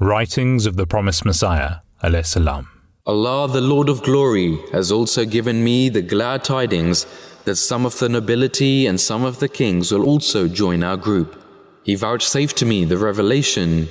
[0.00, 2.68] Writings of the Promised Messiah, alayhi salam.
[3.06, 7.06] Allah, the Lord of glory, has also given me the glad tidings
[7.44, 11.40] that some of the nobility and some of the kings will also join our group.
[11.84, 13.86] He vouchsafed to me the revelation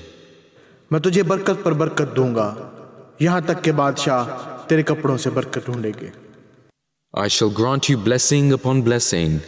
[0.92, 2.48] मैं तुझे बरकत पर बरकत दूंगा
[3.22, 4.24] यहाँ तक के बादशाह
[4.70, 6.12] तेरे कपड़ों से बरकत ढूंढेंगे
[7.14, 9.40] I shall grant you blessing upon blessing,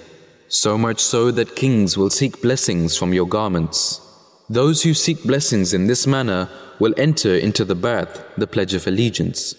[0.51, 4.01] so much so that kings will seek blessings from your garments.
[4.49, 8.89] Those who seek blessings in this manner will enter into the Bai'at, the Pledge of
[8.89, 9.55] Allegiance.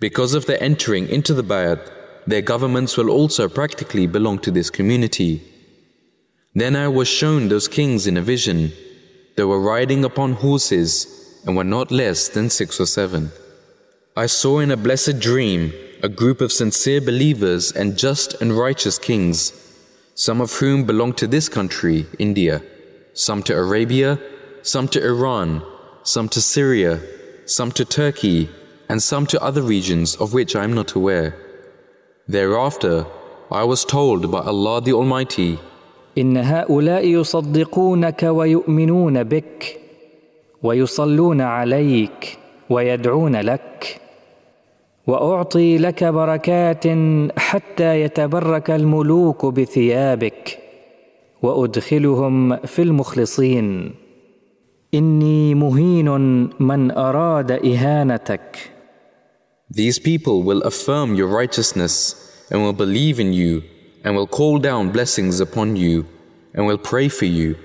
[0.00, 1.92] Because of their entering into the Bai'at,
[2.26, 5.42] their governments will also practically belong to this community.
[6.54, 8.72] Then I was shown those kings in a vision.
[9.36, 13.32] They were riding upon horses and were not less than six or seven.
[14.16, 18.98] I saw in a blessed dream a group of sincere believers and just and righteous
[18.98, 19.52] kings,
[20.15, 22.61] some of whom belong to this country, India,
[23.13, 24.19] some to Arabia,
[24.61, 25.63] some to Iran,
[26.03, 27.01] some to Syria,
[27.45, 28.49] some to Turkey,
[28.89, 31.35] and some to other regions of which I am not aware.
[32.27, 33.05] Thereafter,
[33.51, 35.59] I was told by Allah the Almighty,
[36.17, 39.79] إن هؤلاء يصدقونك ويؤمنون بك
[40.63, 42.37] ويصلون عليك
[42.69, 44.01] ويدعون لك
[45.06, 46.84] وأعطي لك بركات
[47.38, 50.58] حتى يتبرك الملوك بثيابك
[51.42, 53.94] وأدخلهم في المخلصين
[54.94, 56.08] إني مهين
[56.60, 58.70] من أراد إهانتك
[59.68, 61.94] These people will affirm your righteousness
[62.50, 63.62] and will believe in you
[64.04, 66.06] and will call down blessings upon you
[66.54, 67.56] and will pray for you.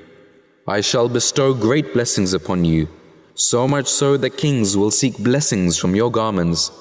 [0.67, 2.87] I shall bestow great blessings upon you,
[3.35, 6.71] so much so that kings will seek blessings from your garments,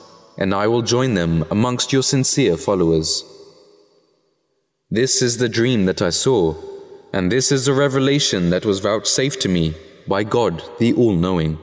[0.40, 3.24] and I will join them amongst your sincere followers.
[4.90, 6.54] This is the dream that I saw,
[7.12, 9.74] and this is the revelation that was vouchsafed to me
[10.08, 11.58] by God the All Knowing.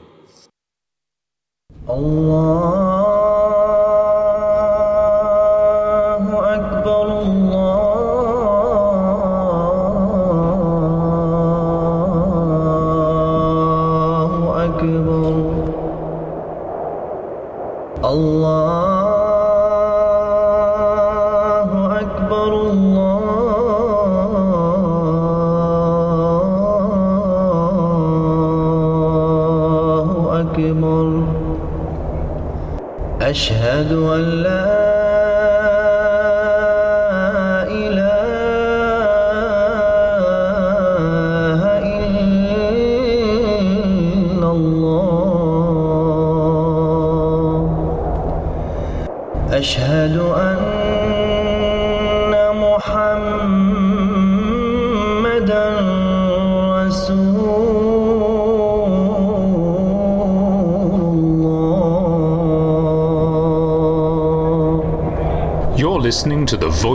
[1.88, 3.07] Allah.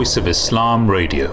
[0.04, 1.28] Voice of Islam Radio.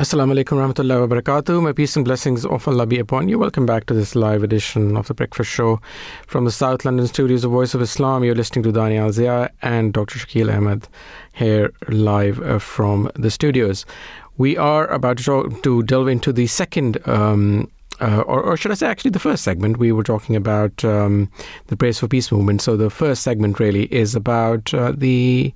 [0.00, 1.62] Assalamu alaikum warahmatullahi wabarakatuh.
[1.62, 3.38] My peace and blessings of Allah be upon you.
[3.38, 5.80] Welcome back to this live edition of the Breakfast Show
[6.26, 8.24] from the South London studios of Voice of Islam.
[8.24, 10.18] You're listening to Danayal Zia and Dr.
[10.18, 10.88] Shakil Ahmed
[11.34, 13.86] here live uh, from the studios.
[14.38, 16.98] We are about to delve into the second.
[17.06, 17.70] Um,
[18.02, 21.30] uh, or, or, should I say, actually, the first segment, we were talking about um,
[21.68, 22.60] the Prayers for Peace movement.
[22.60, 25.54] So, the first segment really is about uh, the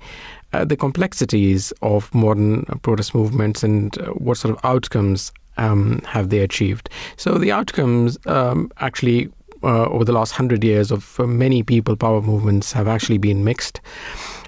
[0.52, 6.28] uh, the complexities of modern protest movements and uh, what sort of outcomes um, have
[6.28, 6.88] they achieved.
[7.16, 9.28] So, the outcomes um, actually
[9.64, 13.80] uh, over the last hundred years of many people power movements have actually been mixed.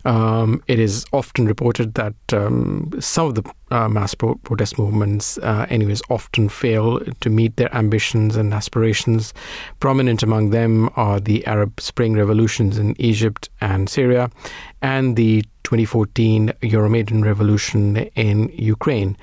[0.04, 5.38] Um, it is often reported that um, some of the uh, mass pro- protest movements,
[5.38, 9.34] uh, anyways, often fail to meet their ambitions and aspirations.
[9.80, 14.30] Prominent among them are the Arab Spring revolutions in Egypt and Syria,
[14.82, 19.18] and the 2014 Euromaidan revolution in Ukraine.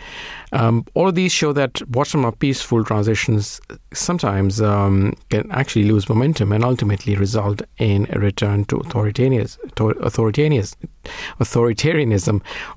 [0.51, 3.59] Um, all of these show that bottom up peaceful transitions
[3.93, 10.77] sometimes um, can actually lose momentum and ultimately result in a return to authoritarianism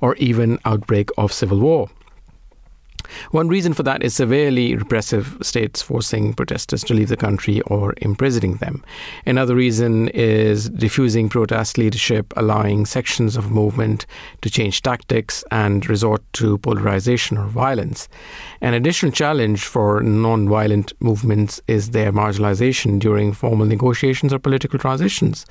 [0.01, 1.89] or even outbreak of civil war.
[3.31, 7.95] One reason for that is severely repressive states forcing protesters to leave the country or
[7.99, 8.85] imprisoning them.
[9.27, 14.07] Another reason is diffusing protest leadership, allowing sections of movement
[14.43, 18.09] to change tactics and resort to polarization or violence.
[18.61, 25.47] An additional challenge for non-violent movements is their marginalization during formal negotiations or political transitions,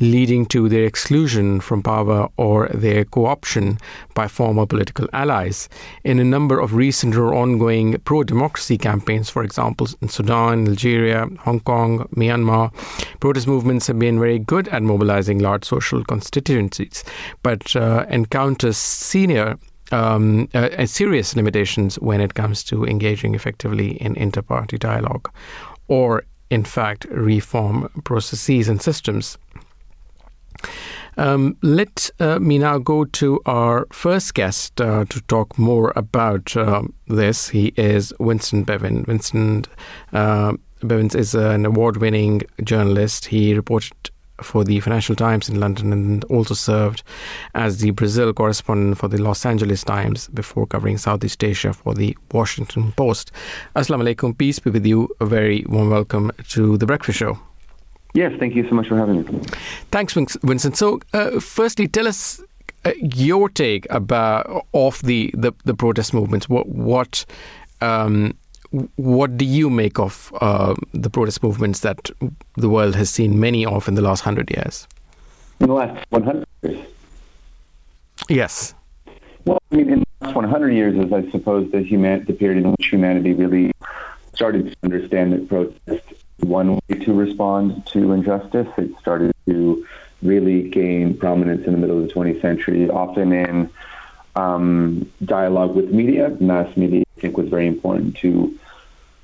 [0.00, 3.78] leading to their exclusion from power or their co-option
[4.14, 5.68] by former political allies.
[6.04, 11.60] In a number of recent or ongoing pro-democracy campaigns, for example, in Sudan, Algeria, Hong
[11.60, 12.72] Kong, Myanmar,
[13.20, 17.04] protest movements have been very good at mobilizing large social constituencies,
[17.42, 19.58] but uh, encounter senior
[19.92, 25.30] um, uh, serious limitations when it comes to engaging effectively in inter-party dialogue
[25.88, 29.38] or, in fact, reform processes and systems.
[31.16, 36.56] Um, let uh, me now go to our first guest uh, to talk more about
[36.56, 37.48] uh, this.
[37.48, 39.06] He is Winston Bevin.
[39.06, 39.64] Winston
[40.12, 40.52] uh,
[40.82, 43.26] Bevins is an award winning journalist.
[43.26, 44.10] He reported
[44.42, 47.02] for the Financial Times in London and also served
[47.54, 52.16] as the Brazil correspondent for the Los Angeles Times before covering Southeast Asia for the
[52.32, 53.32] Washington Post.
[53.74, 55.08] Assalamu alaikum, peace be with you.
[55.20, 57.38] A very warm welcome to the Breakfast Show.
[58.16, 59.40] Yes, thank you so much for having me.
[59.90, 60.74] Thanks, Vincent.
[60.74, 62.40] So, uh, firstly, tell us
[62.86, 66.48] uh, your take about of the, the, the protest movements.
[66.48, 67.26] What what
[67.82, 68.32] um,
[68.96, 72.10] what do you make of uh, the protest movements that
[72.54, 74.88] the world has seen many of in the last hundred years?
[75.60, 76.86] In the last one hundred years.
[78.30, 78.74] Yes.
[79.44, 82.32] Well, I mean, in the last one hundred years is, I suppose, the human the
[82.32, 83.72] period in which humanity really
[84.32, 88.68] started to understand that protest one way to respond to injustice.
[88.76, 89.86] It started to
[90.22, 93.70] really gain prominence in the middle of the 20th century, often in
[94.34, 96.36] um, dialogue with media.
[96.40, 98.58] Mass media, I think, was very important to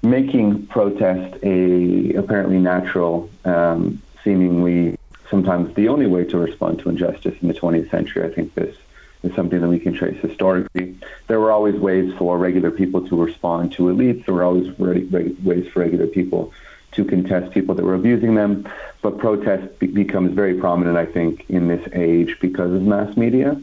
[0.02, 4.96] making protest a apparently natural, um, seemingly
[5.30, 8.24] sometimes the only way to respond to injustice in the 20th century.
[8.24, 8.76] I think this
[9.22, 10.96] is something that we can trace historically.
[11.28, 14.26] There were always ways for regular people to respond to elites.
[14.26, 16.52] There were always re- re- ways for regular people
[16.92, 18.68] to contest people that were abusing them.
[19.02, 23.60] But protest be- becomes very prominent, I think, in this age because of mass media.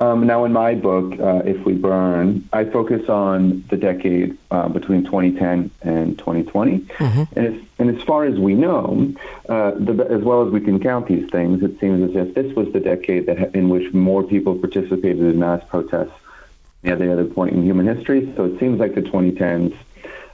[0.00, 4.68] Um, now, in my book, uh, If We Burn, I focus on the decade uh,
[4.68, 6.78] between 2010 and 2020.
[6.78, 7.22] Mm-hmm.
[7.36, 9.12] And, as, and as far as we know,
[9.48, 12.54] uh, the, as well as we can count these things, it seems as if this
[12.54, 16.12] was the decade that, in which more people participated in mass protests
[16.82, 18.32] than any other point in human history.
[18.36, 19.76] So it seems like the 2010s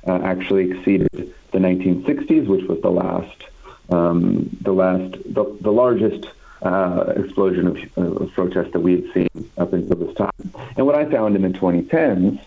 [0.06, 3.44] uh, actually exceeded the 1960s, which was the last,
[3.90, 6.26] um, the last, the, the largest
[6.62, 10.30] uh, explosion of, of protest that we had seen up until this time.
[10.76, 12.40] And what I found in the 2010s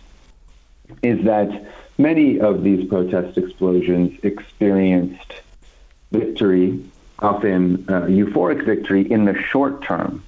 [1.04, 5.34] is that many of these protest explosions experienced
[6.12, 6.84] victory,
[7.20, 10.24] often uh, euphoric victory, in the short term.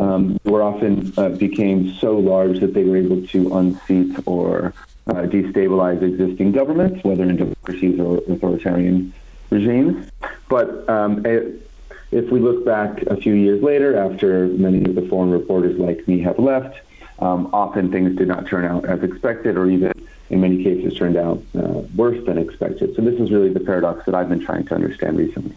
[0.00, 4.72] Um, were often uh, became so large that they were able to unseat or
[5.08, 9.12] uh, destabilize existing governments, whether in democracies or authoritarian
[9.50, 10.10] regimes.
[10.48, 11.68] But um, it,
[12.10, 16.06] if we look back a few years later, after many of the foreign reporters like
[16.08, 16.80] me have left,
[17.18, 19.92] um, often things did not turn out as expected, or even
[20.30, 22.94] in many cases turned out uh, worse than expected.
[22.94, 25.56] So this is really the paradox that I've been trying to understand recently.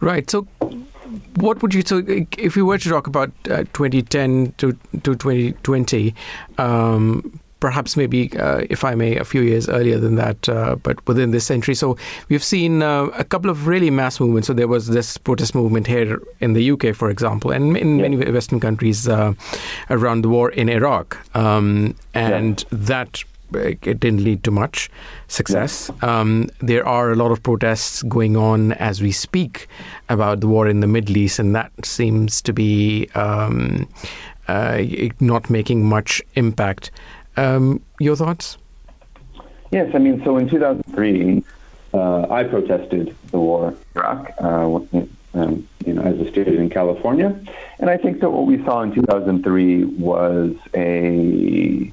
[0.00, 0.28] Right.
[0.28, 0.48] So,
[1.36, 6.14] what would you so if we were to talk about uh, 2010 to to 2020?
[6.58, 10.96] Um, perhaps maybe, uh, if I may, a few years earlier than that, uh, but
[11.06, 11.76] within this century.
[11.76, 11.96] So
[12.28, 14.48] we've seen uh, a couple of really mass movements.
[14.48, 18.08] So there was this protest movement here in the UK, for example, and in yeah.
[18.08, 19.34] many Western countries uh,
[19.90, 22.78] around the war in Iraq, um, and yeah.
[22.88, 23.22] that
[23.54, 24.90] uh, it didn't lead to much
[25.28, 25.88] success.
[26.02, 29.68] Um, there are a lot of protests going on as we speak
[30.08, 33.86] about the war in the Middle East, and that seems to be um,
[34.48, 34.82] uh,
[35.20, 36.90] not making much impact.
[37.36, 38.58] Um, your thoughts?
[39.70, 41.42] Yes, I mean, so in 2003,
[41.94, 44.80] uh, I protested the war in Iraq, uh,
[45.34, 47.38] um, you know, as a student in California,
[47.78, 51.92] and I think that what we saw in 2003 was a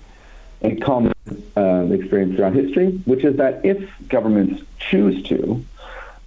[0.62, 1.14] a common
[1.56, 5.64] uh, experience throughout history, which is that if governments choose to,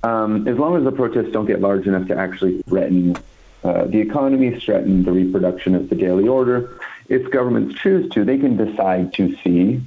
[0.03, 3.17] um, as long as the protests don't get large enough to actually threaten
[3.63, 6.79] uh, the economy, threaten the reproduction of the daily order,
[7.13, 9.83] if governments choose to, they can decide to see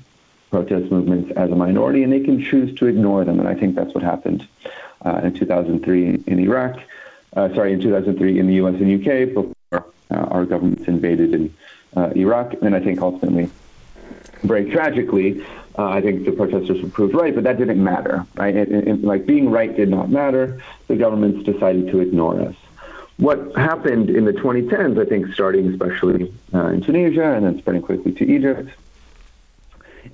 [0.52, 3.40] protest movements as a minority and they can choose to ignore them.
[3.40, 4.48] And I think that's what happened
[5.04, 6.80] uh, in 2003 in Iraq,
[7.36, 11.54] uh, sorry, in 2003 in the US and UK before uh, our governments invaded in
[11.98, 12.54] uh, Iraq.
[12.62, 13.50] And I think ultimately,
[14.44, 15.44] very tragically,
[15.80, 18.56] uh, I think the protesters were proved right, but that didn't matter, right?
[18.56, 20.62] It, it, like being right did not matter.
[20.88, 22.56] The governments decided to ignore us.
[23.18, 27.82] What happened in the 2010s, I think, starting especially uh, in Tunisia and then spreading
[27.82, 28.70] quickly to Egypt,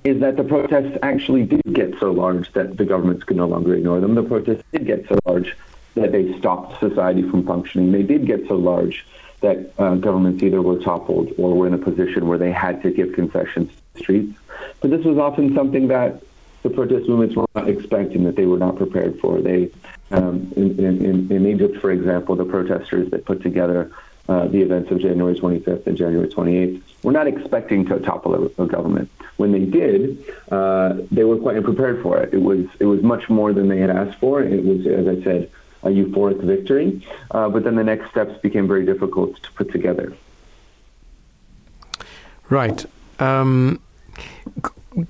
[0.04, 3.74] is that the protests actually did get so large that the governments could no longer
[3.74, 4.14] ignore them.
[4.14, 5.56] The protests did get so large
[5.94, 7.92] that they stopped society from functioning.
[7.92, 9.04] They did get so large
[9.40, 12.90] that uh, governments either were toppled or were in a position where they had to
[12.90, 14.38] give concessions to the streets.
[14.80, 16.22] But this was often something that
[16.62, 19.40] the protest movements were not expecting, that they were not prepared for.
[19.40, 19.70] They,
[20.12, 23.90] um, in, in, in Egypt, for example, the protesters that put together
[24.28, 28.66] uh, the events of January 25th and January 28th were not expecting to topple a,
[28.66, 29.10] government.
[29.36, 32.32] When they did, uh, they were quite unprepared for it.
[32.32, 34.40] It was it was much more than they had asked for.
[34.42, 35.50] It was, as I said,
[35.82, 37.04] a euphoric victory.
[37.32, 40.12] Uh, but then the next steps became very difficult to put together.
[42.48, 42.84] Right.
[43.18, 43.80] Um,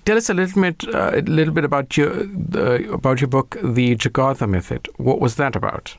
[0.05, 2.11] tell us a little bit, uh, a little bit about your
[2.93, 4.89] about your book, The Jakarta Method.
[4.97, 5.97] What was that about?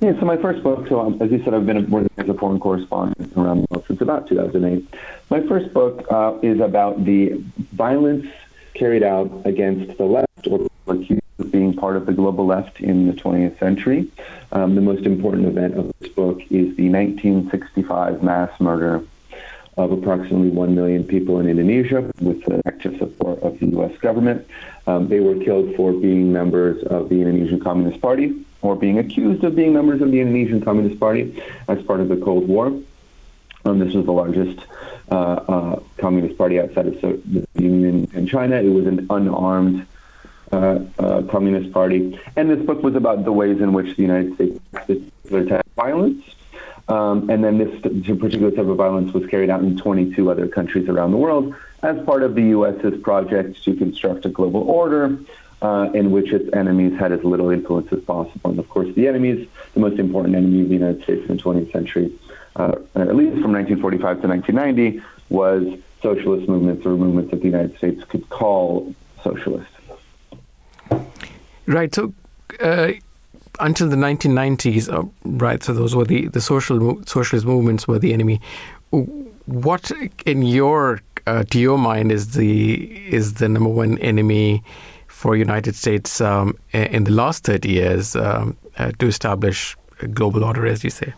[0.00, 2.34] Yeah, so my first book, so um, as you said, I've been working as a
[2.34, 4.86] foreign correspondent around the world since about 2008.
[5.30, 7.42] My first book uh, is about the
[7.72, 8.26] violence
[8.74, 13.06] carried out against the left or accused of being part of the global left in
[13.06, 14.06] the 20th century.
[14.52, 19.02] Um, the most important event of this book is the 1965 mass murder
[19.76, 23.96] of approximately 1 million people in Indonesia with the active support of the U.S.
[23.98, 24.46] government.
[24.86, 29.42] Um, they were killed for being members of the Indonesian Communist Party or being accused
[29.44, 32.66] of being members of the Indonesian Communist Party as part of the Cold War.
[33.66, 34.60] Um, this was the largest
[35.10, 38.56] uh, uh, communist party outside of the Union in China.
[38.56, 39.86] It was an unarmed
[40.52, 42.18] uh, uh, communist party.
[42.36, 44.60] And this book was about the ways in which the United States
[45.30, 46.24] attacked violence
[46.88, 50.88] um, and then this particular type of violence was carried out in 22 other countries
[50.88, 55.18] around the world as part of the U.S.'s project to construct a global order
[55.62, 58.50] uh, in which its enemies had as little influence as possible.
[58.50, 61.42] And of course, the enemies, the most important enemy of the United States in the
[61.42, 62.12] 20th century,
[62.56, 67.76] uh, at least from 1945 to 1990, was socialist movements or movements that the United
[67.78, 69.70] States could call socialist.
[71.66, 71.94] Right.
[71.94, 72.12] So,
[72.60, 72.92] uh,
[73.60, 75.62] until the 1990s, uh, right?
[75.62, 78.40] So those were the the social socialist movements were the enemy.
[79.46, 79.90] What,
[80.24, 84.62] in your uh, to your mind, is the is the number one enemy
[85.08, 90.44] for United States um, in the last 30 years um, uh, to establish a global
[90.44, 91.14] order, as you say?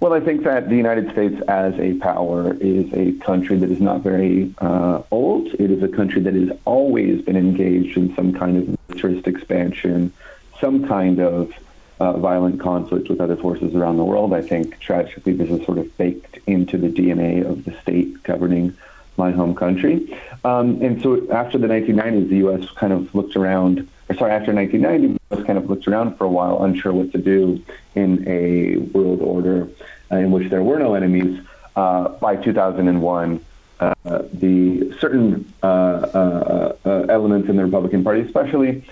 [0.00, 3.80] Well, I think that the United States as a power is a country that is
[3.80, 5.48] not very uh, old.
[5.54, 10.12] It is a country that has always been engaged in some kind of militarist expansion,
[10.60, 11.52] some kind of
[12.00, 14.32] uh, violent conflict with other forces around the world.
[14.32, 18.76] I think tragically this is sort of baked into the DNA of the state governing
[19.16, 20.16] my home country.
[20.44, 22.70] Um, and so after the 1990s, the U.S.
[22.70, 25.46] kind of looked around, or sorry, after 1990, the U.S.
[25.46, 27.62] kind of looked around for a while, unsure what to do
[27.96, 29.68] in a world order
[30.12, 31.40] uh, in which there were no enemies.
[31.74, 33.44] Uh, by 2001,
[33.80, 33.94] uh,
[34.32, 36.76] the certain uh, uh,
[37.08, 38.84] elements in the Republican Party, especially,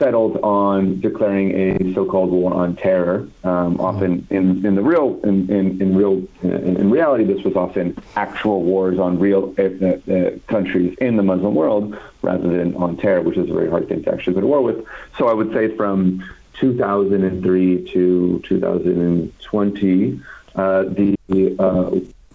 [0.00, 3.28] settled on declaring a so-called war on terror.
[3.44, 7.54] Um, often, in, in the real, in, in, in real, in, in, reality, this was
[7.54, 12.96] often actual wars on real uh, uh, countries in the Muslim world, rather than on
[12.96, 14.84] terror, which is a very hard thing to actually go to war with.
[15.18, 16.24] So, I would say from
[16.54, 20.20] 2003 to 2020,
[20.54, 21.16] uh, the
[21.58, 21.90] uh,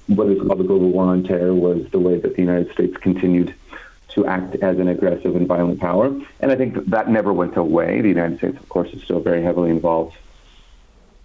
[0.08, 2.96] what is called the global war on terror was the way that the United States
[2.98, 3.56] continued
[4.16, 6.08] to act as an aggressive and violent power.
[6.40, 8.02] And I think that, never went away.
[8.02, 10.16] The United States, of course, is still very heavily involved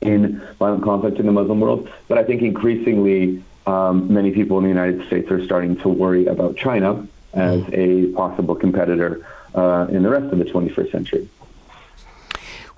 [0.00, 1.88] in violent conflict in the Muslim world.
[2.08, 6.26] But I think increasingly, um, many people in the United States are starting to worry
[6.26, 9.24] about China as a possible competitor
[9.54, 11.28] uh, in the rest of the 21st century.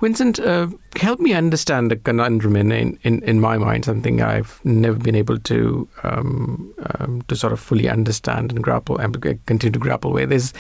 [0.03, 4.99] Vincent, uh, help me understand the conundrum in, in, in my mind, something I've never
[4.99, 9.79] been able to um, um, to sort of fully understand and grapple and continue to
[9.79, 10.53] grapple with is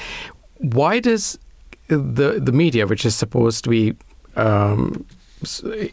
[0.59, 1.41] why does
[1.89, 3.97] the the media, which is supposed to be
[4.37, 5.05] um,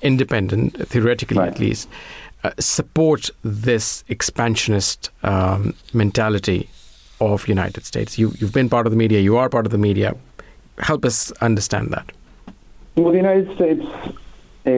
[0.04, 1.48] independent, theoretically right.
[1.48, 1.90] at least,
[2.44, 6.70] uh, support this expansionist um, mentality
[7.20, 8.20] of United States?
[8.20, 9.22] You, you've been part of the media.
[9.22, 10.16] You are part of the media.
[10.78, 12.12] Help us understand that.
[12.96, 13.86] Well, the United States,
[14.66, 14.70] uh,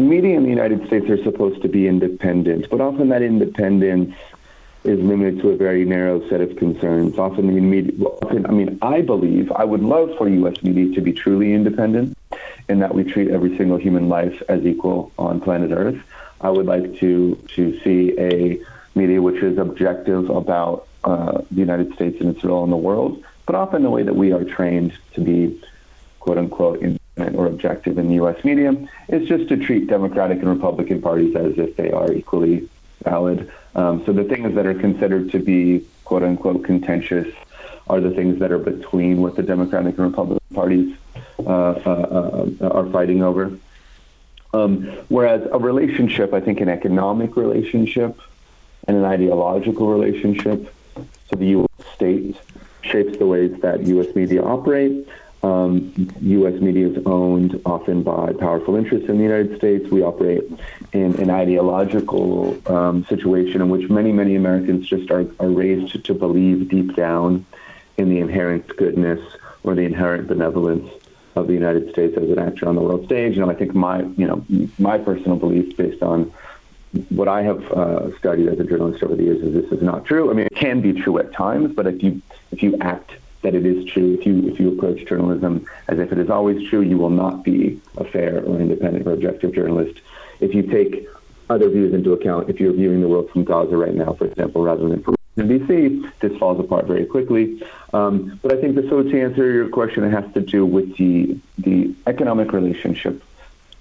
[0.00, 4.14] media in the United States are supposed to be independent, but often that independence
[4.84, 7.16] is limited to a very narrow set of concerns.
[7.18, 7.92] Often, mean, media,
[8.22, 10.62] often, I mean, I believe I would love for U.S.
[10.62, 12.16] media to be truly independent,
[12.68, 16.00] in that we treat every single human life as equal on planet Earth.
[16.40, 18.60] I would like to to see a
[18.94, 23.22] media which is objective about uh, the United States and its role in the world,
[23.46, 25.58] but often the way that we are trained to be,
[26.20, 28.42] quote unquote, independent or objective in the U.S.
[28.44, 28.74] media
[29.08, 32.68] is just to treat Democratic and Republican parties as if they are equally
[33.02, 33.50] valid.
[33.74, 37.32] Um, so the things that are considered to be quote unquote contentious
[37.88, 40.96] are the things that are between what the Democratic and Republican parties
[41.38, 43.52] uh, uh, uh, are fighting over.
[44.54, 48.20] Um, whereas a relationship, I think an economic relationship
[48.86, 51.86] and an ideological relationship, so the U.S.
[51.94, 52.36] state
[52.82, 54.14] shapes the ways that U.S.
[54.14, 55.08] media operate.
[55.42, 56.60] Um, U.S.
[56.60, 59.90] media is owned often by powerful interests in the United States.
[59.90, 60.44] We operate
[60.92, 66.14] in an ideological um, situation in which many, many Americans just are, are raised to,
[66.14, 67.44] believe deep down
[67.96, 69.20] in the inherent goodness
[69.64, 70.88] or the inherent benevolence
[71.34, 73.36] of the United States as an actor on the world stage.
[73.36, 74.44] And I think my, you know,
[74.78, 76.32] my personal belief based on
[77.08, 80.04] what I have uh, studied as a journalist over the years is this is not
[80.04, 80.30] true.
[80.30, 82.20] I mean, it can be true at times, but if you
[82.52, 83.12] if you act
[83.42, 84.14] that it is true.
[84.14, 87.44] If you if you approach journalism as if it is always true, you will not
[87.44, 90.00] be a fair or independent or objective journalist.
[90.40, 91.08] If you take
[91.50, 94.62] other views into account, if you're viewing the world from Gaza right now, for example,
[94.62, 97.62] rather than from NBC, this falls apart very quickly.
[97.92, 100.96] Um, but I think the, so to answer your question, it has to do with
[100.96, 103.22] the the economic relationship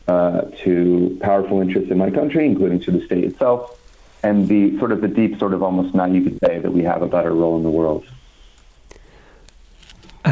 [0.08, 3.78] uh, to powerful interests in my country, including to the state itself,
[4.24, 6.84] and the sort of the deep, sort of almost now you could say that we
[6.84, 8.06] have a better role in the world.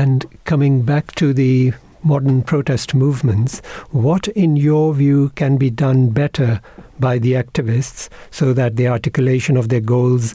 [0.10, 3.60] And coming back to the modern protest movements,
[3.91, 6.62] what, in your view, can be done better
[6.99, 10.34] by the activists so that the articulation of their goals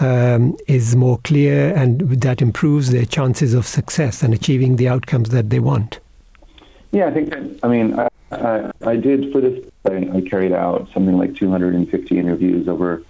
[0.00, 5.28] um, is more clear and that improves their chances of success and achieving the outcomes
[5.28, 6.00] that they want?
[6.90, 10.52] Yeah, I think that, I mean, I, I, I did for this, I, I carried
[10.52, 13.04] out something like 250 interviews over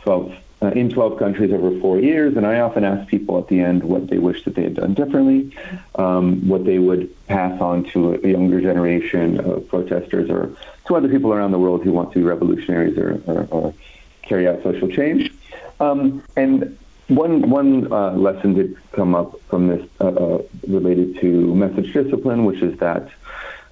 [0.00, 2.36] 12 uh, in 12 countries over four years.
[2.36, 4.94] And I often ask people at the end what they wish that they had done
[4.94, 5.56] differently,
[5.94, 10.50] um, what they would pass on to a younger generation of protesters or
[10.86, 13.74] to other people around the world who want to be revolutionaries or, or, or
[14.22, 15.32] carry out social change.
[15.80, 16.76] Um, and
[17.08, 22.44] one one uh, lesson did come up from this uh, uh related to message discipline,
[22.44, 23.08] which is that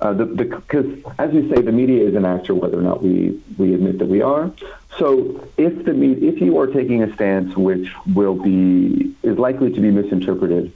[0.00, 0.86] uh, because
[1.18, 4.08] as you say, the media is an actor, whether or not we, we admit that
[4.08, 4.50] we are.
[4.98, 5.92] So if the
[6.26, 10.72] if you are taking a stance which will be is likely to be misinterpreted,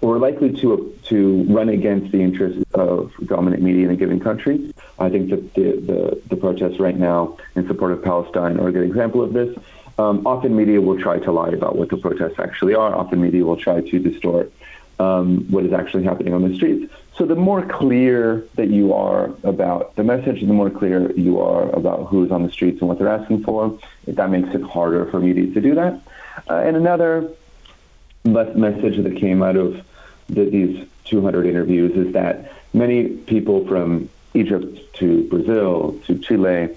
[0.00, 4.72] or likely to to run against the interests of dominant media in a given country,
[4.98, 8.72] I think that the the, the protests right now in support of Palestine are a
[8.72, 9.56] good example of this.
[9.96, 12.92] Um, often media will try to lie about what the protests actually are.
[12.94, 14.52] Often media will try to distort
[14.98, 16.92] um, what is actually happening on the streets.
[17.16, 21.70] So the more clear that you are about the message, the more clear you are
[21.70, 23.78] about who's on the streets and what they're asking for.
[24.06, 26.00] That makes it harder for media to do that.
[26.50, 27.30] Uh, and another
[28.24, 29.84] message that came out of
[30.28, 36.76] the, these 200 interviews is that many people from Egypt to Brazil to Chile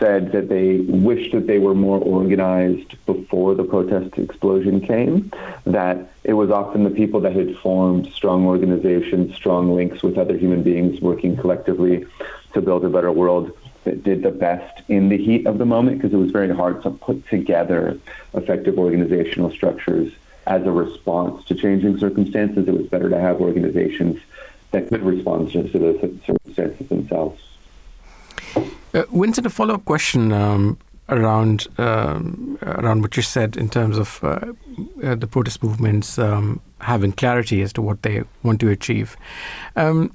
[0.00, 5.30] said that they wished that they were more organized before the protest explosion came,
[5.64, 10.36] that it was often the people that had formed strong organizations, strong links with other
[10.36, 12.06] human beings working collectively
[12.54, 15.98] to build a better world that did the best in the heat of the moment
[15.98, 17.98] because it was very hard to put together
[18.34, 20.12] effective organizational structures
[20.46, 22.66] as a response to changing circumstances.
[22.66, 24.18] It was better to have organizations
[24.70, 27.42] that could respond to the circumstances themselves.
[28.92, 30.78] Uh, Vincent, a follow-up question um,
[31.08, 34.52] around um, around what you said in terms of uh,
[35.02, 39.16] uh, the protest movements um, having clarity as to what they want to achieve.
[39.76, 40.14] Um,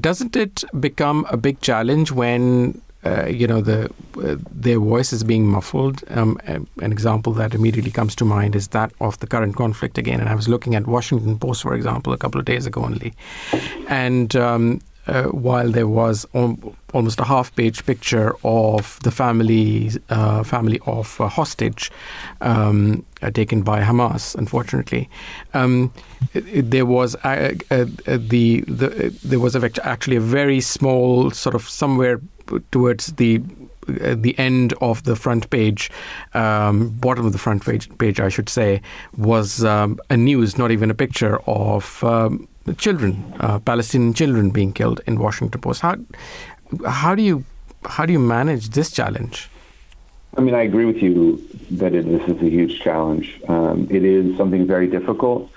[0.00, 3.84] doesn't it become a big challenge when uh, you know the
[4.24, 6.02] uh, their voice is being muffled.
[6.10, 10.20] Um, an example that immediately comes to mind is that of the current conflict again.
[10.20, 13.12] And I was looking at Washington Post, for example, a couple of days ago only,
[13.88, 20.80] and um, uh, while there was almost a half-page picture of the family uh, family
[20.86, 21.90] of a hostage
[22.40, 24.34] um, uh, taken by Hamas.
[24.34, 25.08] Unfortunately,
[25.54, 25.92] um,
[26.34, 31.68] it, there was uh, uh, the, the there was actually a very small sort of
[31.68, 32.20] somewhere
[32.70, 33.40] towards the
[33.88, 35.90] uh, the end of the front page,
[36.34, 38.82] um, bottom of the front page, page I should say,
[39.16, 44.72] was um, a news, not even a picture of um, children, uh, Palestinian children being
[44.72, 45.80] killed in Washington Post.
[45.80, 45.96] How
[46.86, 47.44] how do you
[47.84, 49.48] how do you manage this challenge?
[50.36, 51.40] I mean, I agree with you
[51.70, 53.40] that it, this is a huge challenge.
[53.48, 55.50] Um, it is something very difficult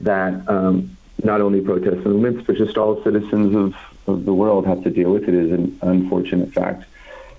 [0.00, 3.76] that um, not only protest movements, but just all citizens of,
[4.08, 5.28] of the world have to deal with.
[5.28, 6.84] It is an unfortunate fact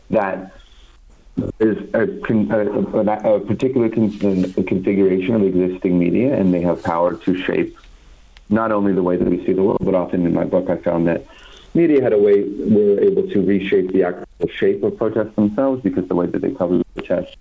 [0.10, 0.54] that
[1.58, 7.16] there's a, a, a particular con- a configuration of existing media, and they have power
[7.16, 7.78] to shape
[8.50, 10.78] not only the way that we see the world, but often in my book, I
[10.78, 11.26] found that
[11.74, 15.82] media had a way we were able to reshape the actual shape of protests themselves
[15.82, 17.36] because the way that they covered the protests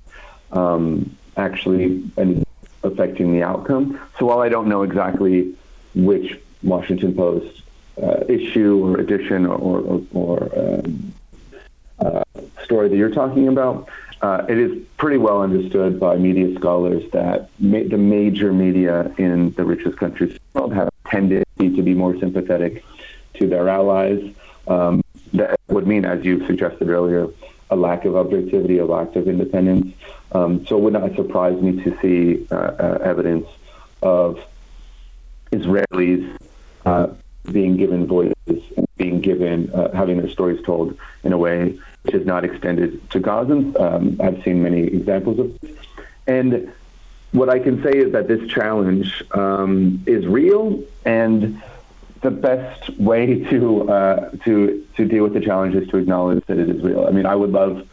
[0.52, 2.44] um, actually ended
[2.82, 3.98] affecting the outcome.
[4.18, 5.54] So while I don't know exactly
[5.94, 7.62] which Washington Post
[8.02, 11.14] uh, issue or edition or, or, or um,
[11.98, 12.22] uh,
[12.64, 13.88] story that you're talking about,
[14.20, 19.52] uh, it is pretty well understood by media scholars that ma- the major media in
[19.52, 22.84] the richest countries in the world have tendency to be more sympathetic
[23.34, 24.22] to their allies.
[24.66, 25.02] Um,
[25.32, 27.28] that would mean, as you suggested earlier,
[27.70, 29.94] a lack of objectivity, a lack of independence.
[30.32, 33.48] Um, so it would not surprise me to see uh, uh, evidence
[34.02, 34.38] of
[35.52, 36.36] Israelis
[36.86, 37.08] uh,
[37.50, 38.34] being given voices
[38.96, 43.20] being given, uh, having their stories told in a way which is not extended to
[43.20, 43.78] Gazans.
[43.80, 45.76] Um, I've seen many examples of this.
[46.26, 46.72] And
[47.34, 51.60] what I can say is that this challenge um, is real and
[52.22, 56.58] the best way to uh, to to deal with the challenge is to acknowledge that
[56.58, 57.06] it is real.
[57.06, 57.86] I mean, I would love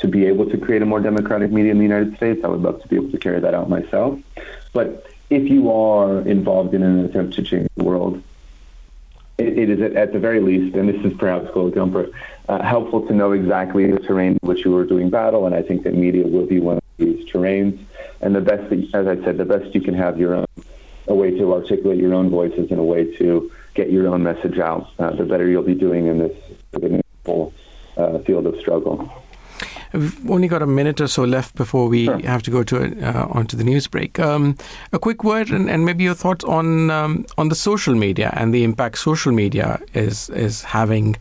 [0.00, 2.44] to be able to create a more democratic media in the United States.
[2.44, 4.18] I would love to be able to carry that out myself.
[4.72, 8.22] But if you are involved in an attempt to change the world,
[9.38, 12.12] it, it is at the very least, and this is perhaps Cole Gumper,
[12.48, 15.46] uh, helpful to know exactly the terrain in which you are doing battle.
[15.46, 17.78] And I think that media will be one of these terrains.
[18.20, 20.46] And the best, as I said, the best you can have your own
[21.08, 24.58] a way to articulate your own voices and a way to get your own message
[24.58, 26.36] out, uh, the better you'll be doing in this
[27.96, 29.10] uh, field of struggle.
[29.92, 32.18] We've only got a minute or so left before we sure.
[32.20, 34.18] have to go to uh, onto the news break.
[34.18, 34.56] Um,
[34.92, 38.52] a quick word and, and, maybe your thoughts on um, on the social media and
[38.52, 41.16] the impact social media is is having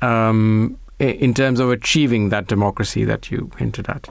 [0.00, 4.08] um, in terms of achieving that democracy that you hinted at.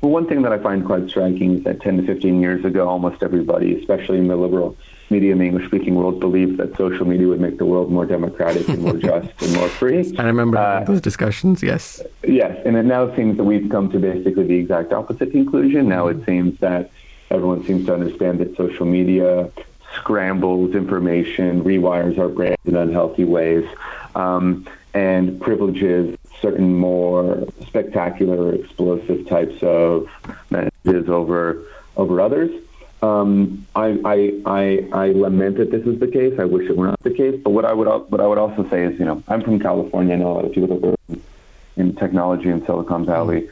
[0.00, 2.88] Well, one thing that I find quite striking is that 10 to 15 years ago,
[2.88, 4.76] almost everybody, especially in the liberal
[5.10, 8.06] media in the English speaking world, believed that social media would make the world more
[8.06, 10.14] democratic and more just and more free.
[10.16, 12.00] I remember uh, those discussions, yes.
[12.22, 15.88] Yes, and it now seems that we've come to basically the exact opposite conclusion.
[15.88, 16.90] Now it seems that
[17.30, 19.50] everyone seems to understand that social media
[19.96, 23.66] scrambles information, rewires our brains in unhealthy ways,
[24.14, 30.08] um, and privileges certain more spectacular explosive types of
[30.50, 31.64] messages over
[31.96, 32.50] over others.
[33.00, 36.36] Um, I, I, I, I, lament that this is the case.
[36.38, 37.40] I wish it were not the case.
[37.42, 40.14] But what I would what I would also say is, you know, I'm from California.
[40.14, 41.20] I know a lot of people that work
[41.76, 43.48] in technology in Silicon Valley.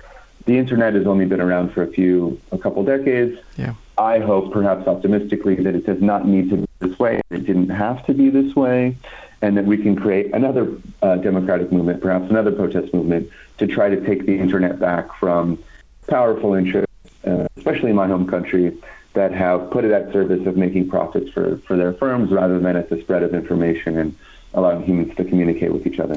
[0.47, 3.39] The internet has only been around for a few, a couple decades.
[3.57, 3.75] Yeah.
[3.99, 7.21] I hope, perhaps optimistically, that it does not need to be this way.
[7.31, 8.97] It didn't have to be this way
[9.43, 10.71] and that we can create another
[11.03, 15.63] uh, democratic movement, perhaps another protest movement, to try to take the internet back from
[16.07, 16.93] powerful interests,
[17.27, 18.77] uh, especially in my home country,
[19.13, 22.77] that have put it at service of making profits for, for their firms rather than
[22.77, 24.15] at the spread of information and
[24.55, 26.17] allowing humans to communicate with each other.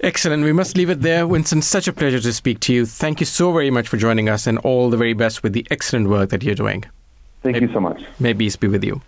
[0.00, 0.42] Excellent.
[0.42, 1.26] We must leave it there.
[1.26, 2.86] Winston, such a pleasure to speak to you.
[2.86, 5.64] Thank you so very much for joining us and all the very best with the
[5.70, 6.84] excellent work that you're doing.
[7.42, 8.02] Thank may, you so much.
[8.18, 9.00] May peace be with you.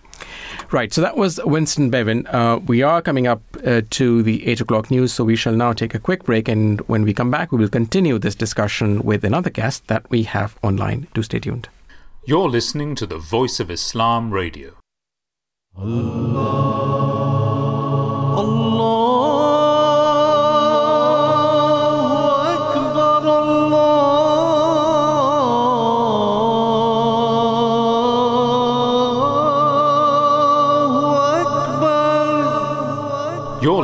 [0.70, 2.26] Right, so that was Winston Bevin.
[2.26, 5.72] Uh, we are coming up uh, to the 8 o'clock news, so we shall now
[5.72, 6.48] take a quick break.
[6.48, 10.24] And when we come back, we will continue this discussion with another guest that we
[10.24, 11.06] have online.
[11.14, 11.68] Do stay tuned.
[12.24, 14.72] You're listening to the Voice of Islam Radio.
[15.76, 16.38] Allah.
[16.38, 16.83] Allah.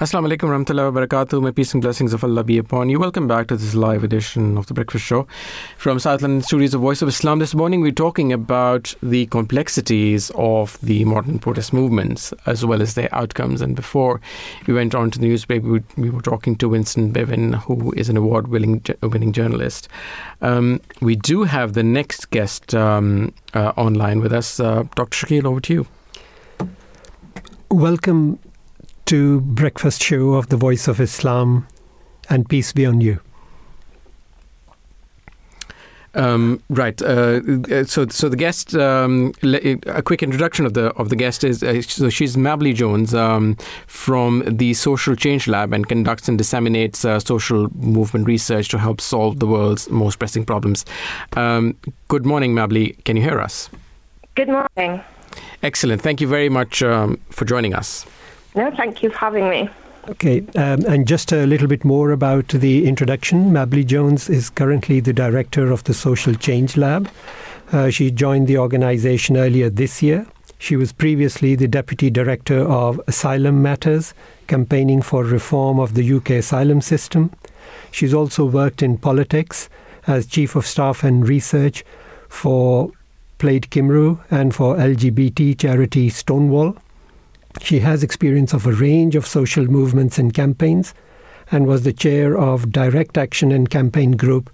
[0.00, 1.40] Assalamu alaikum warahmatullahi wabarakatuh.
[1.40, 2.98] May peace and blessings of Allah be upon you.
[2.98, 5.28] Welcome back to this live edition of The Breakfast Show
[5.76, 7.38] from South London Studios of Voice of Islam.
[7.38, 12.94] This morning we're talking about the complexities of the modern protest movements as well as
[12.94, 13.60] their outcomes.
[13.60, 14.20] And before
[14.66, 18.08] we went on to the newspaper, we, we were talking to Winston Bevin, who is
[18.08, 19.86] an award winning, winning journalist.
[20.42, 24.58] Um, we do have the next guest um, uh, online with us.
[24.58, 25.24] Uh, Dr.
[25.24, 25.86] Shakil, over to you.
[27.70, 28.40] Welcome
[29.06, 31.66] to breakfast show of the Voice of Islam,
[32.28, 33.20] and peace be on you.
[36.14, 37.00] Um, right.
[37.02, 38.74] Uh, so, so the guest.
[38.74, 43.14] Um, a quick introduction of the of the guest is uh, so she's Mabli Jones
[43.14, 48.78] um, from the Social Change Lab and conducts and disseminates uh, social movement research to
[48.78, 50.84] help solve the world's most pressing problems.
[51.36, 51.76] Um,
[52.08, 53.02] good morning, Mabli.
[53.04, 53.68] Can you hear us?
[54.34, 55.02] Good morning.
[55.62, 56.02] Excellent.
[56.02, 58.06] Thank you very much um, for joining us.
[58.54, 59.68] No, thank you for having me.
[60.08, 63.50] Okay, um, and just a little bit more about the introduction.
[63.50, 67.08] Mabli Jones is currently the director of the Social Change Lab.
[67.72, 70.26] Uh, she joined the organization earlier this year.
[70.58, 74.14] She was previously the deputy director of Asylum Matters,
[74.46, 77.30] campaigning for reform of the UK asylum system.
[77.90, 79.68] She's also worked in politics
[80.06, 81.84] as chief of staff and research
[82.28, 82.90] for
[83.38, 86.76] Plaid Cymru and for LGBT charity Stonewall.
[87.60, 90.94] She has experience of a range of social movements and campaigns
[91.50, 94.50] and was the chair of Direct Action and Campaign Group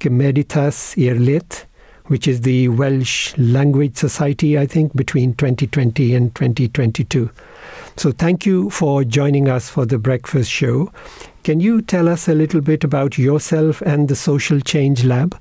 [0.00, 1.66] Cymdeithas I'r
[2.06, 7.30] which is the Welsh Language Society, I think, between 2020 and 2022.
[7.96, 10.90] So thank you for joining us for the breakfast show.
[11.44, 15.38] Can you tell us a little bit about yourself and the Social Change Lab?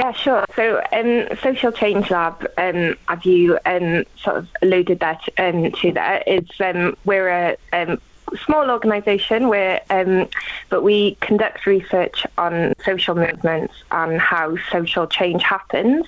[0.00, 0.46] Yeah, sure.
[0.56, 5.92] So, um, Social Change Lab, um, as you um, sort of alluded that um, to
[5.92, 8.00] that, is um, we're a um,
[8.44, 10.28] small organisation, where um,
[10.68, 16.06] but we conduct research on social movements and how social change happens.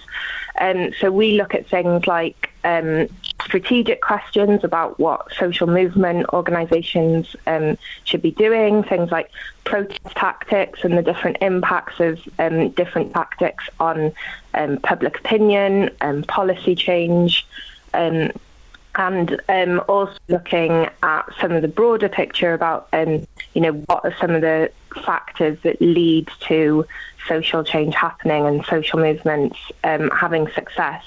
[0.60, 3.08] Um, so we look at things like um,
[3.42, 9.30] strategic questions about what social movement organisations um, should be doing, things like
[9.64, 14.12] protest tactics and the different impacts of um, different tactics on
[14.54, 17.46] um, public opinion and policy change.
[18.94, 24.04] And um, also looking at some of the broader picture about, um, you know, what
[24.04, 24.70] are some of the
[25.04, 26.84] factors that lead to
[27.26, 31.04] social change happening and social movements um, having success.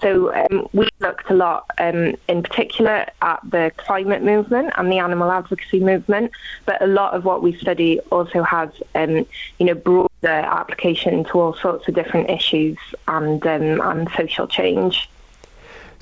[0.00, 4.98] So um, we looked a lot, um, in particular, at the climate movement and the
[4.98, 6.32] animal advocacy movement.
[6.66, 9.24] But a lot of what we study also has, um,
[9.58, 15.08] you know, broader application to all sorts of different issues and and social change.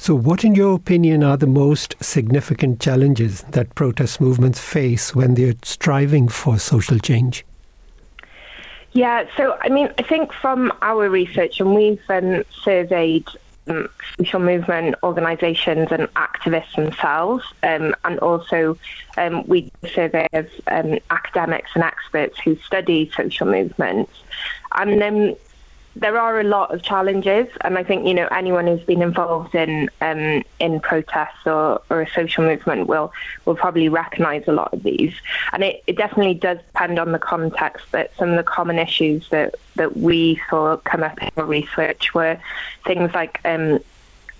[0.01, 5.35] So, what, in your opinion, are the most significant challenges that protest movements face when
[5.35, 7.45] they're striving for social change?
[8.93, 13.27] Yeah, so I mean, I think from our research, and we've um, surveyed
[13.69, 18.79] um, social movement organisations and activists themselves, um, and also
[19.19, 24.13] um, we survey of um, academics and experts who study social movements.
[24.73, 25.37] And um,
[25.97, 29.55] there are a lot of challenges, and I think you know anyone who's been involved
[29.55, 33.13] in um, in protests or, or a social movement will
[33.45, 35.15] will probably recognise a lot of these.
[35.53, 37.87] And it, it definitely does depend on the context.
[37.91, 42.15] But some of the common issues that that we saw come up in our research
[42.15, 42.39] were
[42.87, 43.81] things like um,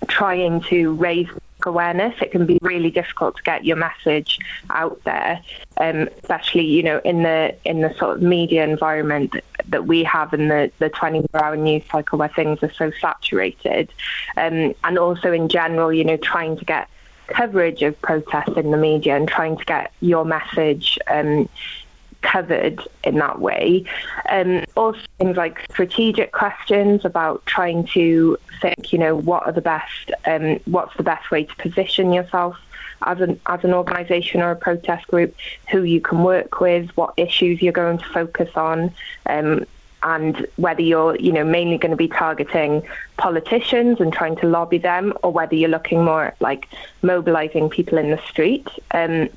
[0.07, 1.27] trying to raise
[1.65, 2.15] awareness.
[2.21, 4.39] It can be really difficult to get your message
[4.69, 5.41] out there,
[5.77, 9.35] um, especially you know in the in the sort of media environment
[9.67, 13.91] that we have in the the 24-hour news cycle where things are so saturated,
[14.37, 16.89] um, and also in general, you know, trying to get
[17.27, 21.47] coverage of protests in the media and trying to get your message um,
[22.21, 23.83] covered in that way.
[24.29, 29.61] Um, also, things like strategic questions about trying to think, you know, what are the
[29.61, 32.57] best, um, what's the best way to position yourself
[33.03, 35.35] as an as an organisation or a protest group,
[35.71, 38.91] who you can work with, what issues you're going to focus on.
[39.25, 39.65] Um,
[40.03, 42.81] and whether you're, you know, mainly going to be targeting
[43.17, 46.67] politicians and trying to lobby them, or whether you're looking more at like
[47.03, 48.67] mobilising people in the street.
[48.91, 49.29] Um,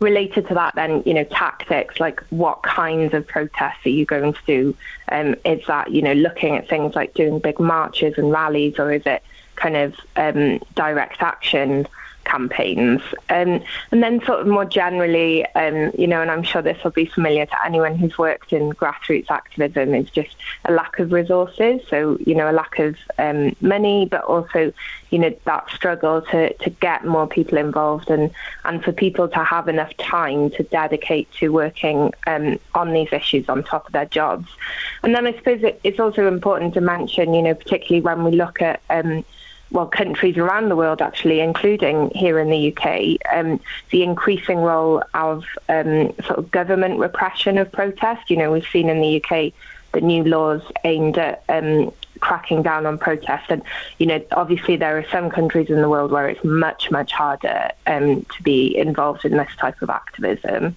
[0.00, 4.32] related to that then you know tactics like what kinds of protests are you going
[4.32, 4.76] to do?
[5.08, 8.92] Um, is that you know looking at things like doing big marches and rallies or
[8.92, 9.22] is it
[9.56, 11.86] kind of um, direct action
[12.26, 13.00] campaigns.
[13.30, 16.90] Um, and then, sort of more generally, um, you know, and I'm sure this will
[16.90, 21.80] be familiar to anyone who's worked in grassroots activism, is just a lack of resources.
[21.88, 24.72] So, you know, a lack of um, money, but also,
[25.10, 28.30] you know, that struggle to, to get more people involved and,
[28.64, 33.48] and for people to have enough time to dedicate to working um, on these issues
[33.48, 34.48] on top of their jobs.
[35.02, 38.32] And then I suppose it, it's also important to mention, you know, particularly when we
[38.32, 39.24] look at um,
[39.76, 43.60] well, countries around the world, actually, including here in the UK, um,
[43.90, 48.30] the increasing role of um, sort of government repression of protest.
[48.30, 49.52] You know, we've seen in the UK
[49.92, 53.50] the new laws aimed at um, cracking down on protest.
[53.50, 53.62] And,
[53.98, 57.70] you know, obviously there are some countries in the world where it's much, much harder
[57.86, 60.74] um, to be involved in this type of activism.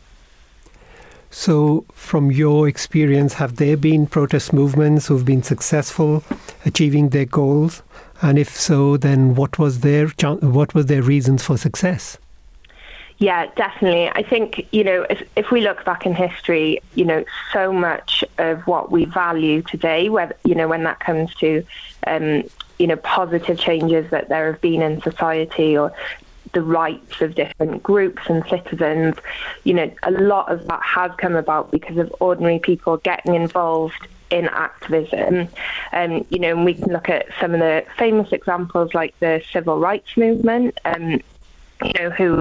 [1.32, 6.24] So, from your experience, have there been protest movements who've been successful
[6.66, 7.84] achieving their goals?
[8.22, 12.18] And if so, then what was their what was their reasons for success?
[13.18, 14.08] Yeah, definitely.
[14.10, 18.24] I think you know if, if we look back in history, you know, so much
[18.38, 21.64] of what we value today, whether you know when that comes to
[22.08, 22.44] um,
[22.78, 25.94] you know positive changes that there have been in society or
[26.54, 29.16] the rights of different groups and citizens,
[29.64, 34.08] you know, a lot of that has come about because of ordinary people getting involved
[34.30, 35.48] in activism.
[35.94, 39.42] Um, you know, and we can look at some of the famous examples like the
[39.52, 40.78] civil rights movement.
[40.86, 41.22] Um,
[41.84, 42.40] you know, who,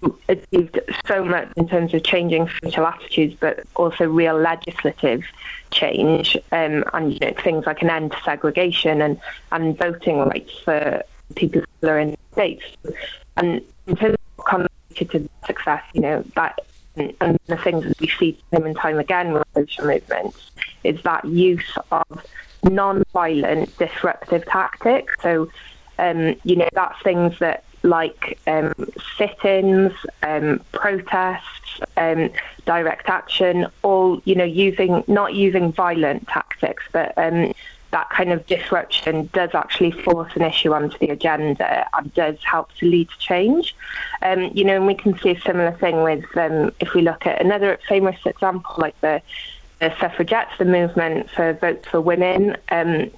[0.00, 5.24] who achieved so much in terms of changing social attitudes, but also real legislative
[5.70, 9.18] change, um, and you know, things like an end to segregation and,
[9.52, 11.02] and voting rights for
[11.34, 12.64] people who are in the states.
[13.36, 16.60] And in terms of contributed to success, you know, that
[16.96, 20.50] and the things that we see time and time again with social movements
[20.84, 22.24] is that use of
[22.62, 25.12] non-violent disruptive tactics.
[25.22, 25.50] So,
[25.98, 28.72] um, you know, that's things that like um,
[29.18, 29.92] sit-ins,
[30.22, 32.30] um, protests, um,
[32.64, 37.52] direct action, all you know, using not using violent tactics, but um,
[37.94, 42.74] that kind of disruption does actually force an issue onto the agenda and does help
[42.74, 43.76] to lead to change.
[44.20, 47.24] Um, you know, and we can see a similar thing with um, if we look
[47.24, 49.22] at another famous example like the,
[49.78, 52.56] the suffragettes, the movement for votes for women.
[52.70, 53.12] Um,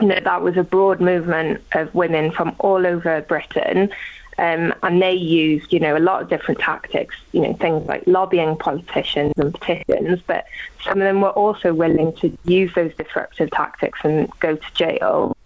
[0.00, 3.90] you know, that was a broad movement of women from all over Britain
[4.38, 8.02] um, and they used, you know, a lot of different tactics, you know, things like
[8.06, 10.46] lobbying politicians and petitions, but
[10.82, 15.36] some of them were also willing to use those disruptive tactics and go to jail.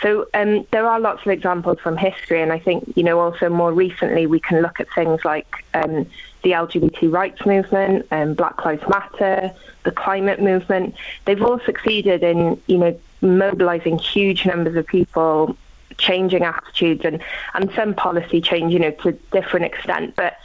[0.00, 3.48] So um, there are lots of examples from history, and I think, you know, also
[3.48, 6.06] more recently we can look at things like um,
[6.42, 10.94] the LGBT rights movement, um, Black Lives Matter, the climate movement.
[11.24, 15.56] They've all succeeded in, you know, mobilizing huge numbers of people
[15.98, 17.22] changing attitudes and,
[17.54, 20.14] and some policy change, you know, to different extent.
[20.16, 20.36] But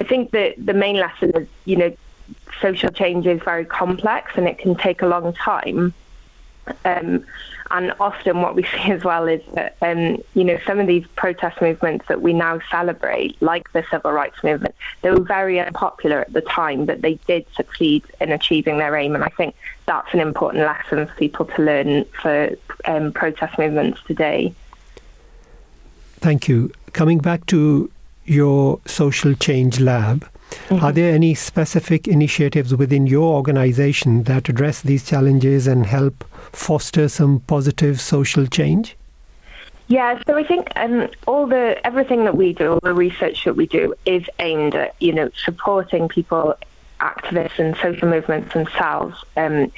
[0.00, 1.96] I think that the main lesson is, you know,
[2.60, 5.94] social change is very complex and it can take a long time.
[6.84, 7.24] Um,
[7.70, 11.06] and often what we see as well is that, um, you know, some of these
[11.16, 16.20] protest movements that we now celebrate, like the civil rights movement, they were very unpopular
[16.20, 19.14] at the time, but they did succeed in achieving their aim.
[19.14, 19.54] And I think
[19.86, 22.50] that's an important lesson for people to learn for
[22.84, 24.54] um, protest movements today.
[26.18, 26.72] Thank you.
[26.92, 27.90] Coming back to
[28.24, 30.28] your social change lab,
[30.68, 30.84] mm-hmm.
[30.84, 37.08] are there any specific initiatives within your organization that address these challenges and help foster
[37.08, 38.96] some positive social change?
[39.86, 43.54] Yeah, so I think um, all the everything that we do, all the research that
[43.54, 46.54] we do, is aimed at you know supporting people,
[47.00, 49.72] activists, and social movements themselves um,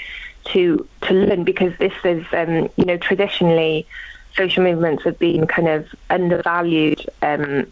[0.47, 3.87] to to learn because this is um, you know traditionally
[4.37, 7.67] social movements have been kind of undervalued um,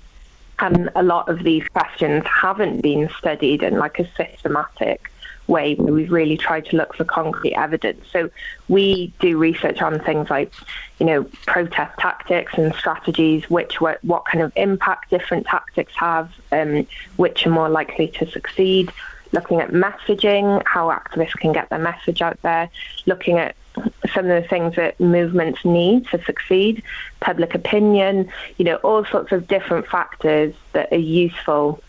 [0.60, 5.10] and a lot of these questions haven't been studied in like a systematic
[5.46, 8.04] way where we've really tried to look for concrete evidence.
[8.12, 8.30] So
[8.68, 10.52] we do research on things like,
[10.98, 16.30] you know, protest tactics and strategies, which what, what kind of impact different tactics have,
[16.52, 16.86] um,
[17.16, 18.92] which are more likely to succeed.
[19.32, 22.70] Looking at messaging, how activists can get their message out there.
[23.06, 23.56] Looking at
[24.14, 26.82] some of the things that movements need to succeed,
[27.20, 31.82] public opinion, you know, all sorts of different factors that are useful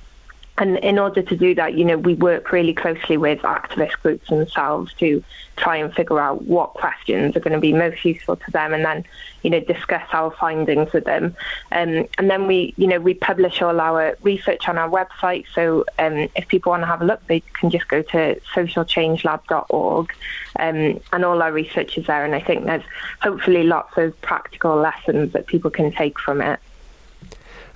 [0.60, 4.28] and in order to do that, you know, we work really closely with activist groups
[4.28, 5.24] themselves to
[5.56, 8.84] try and figure out what questions are going to be most useful to them, and
[8.84, 9.06] then,
[9.42, 11.34] you know, discuss our findings with them.
[11.72, 15.46] Um, and then we, you know, we publish all our research on our website.
[15.56, 20.14] So um, if people want to have a look, they can just go to socialchangelab.org,
[20.60, 22.26] um, and all our research is there.
[22.26, 22.84] And I think there's
[23.22, 26.60] hopefully lots of practical lessons that people can take from it.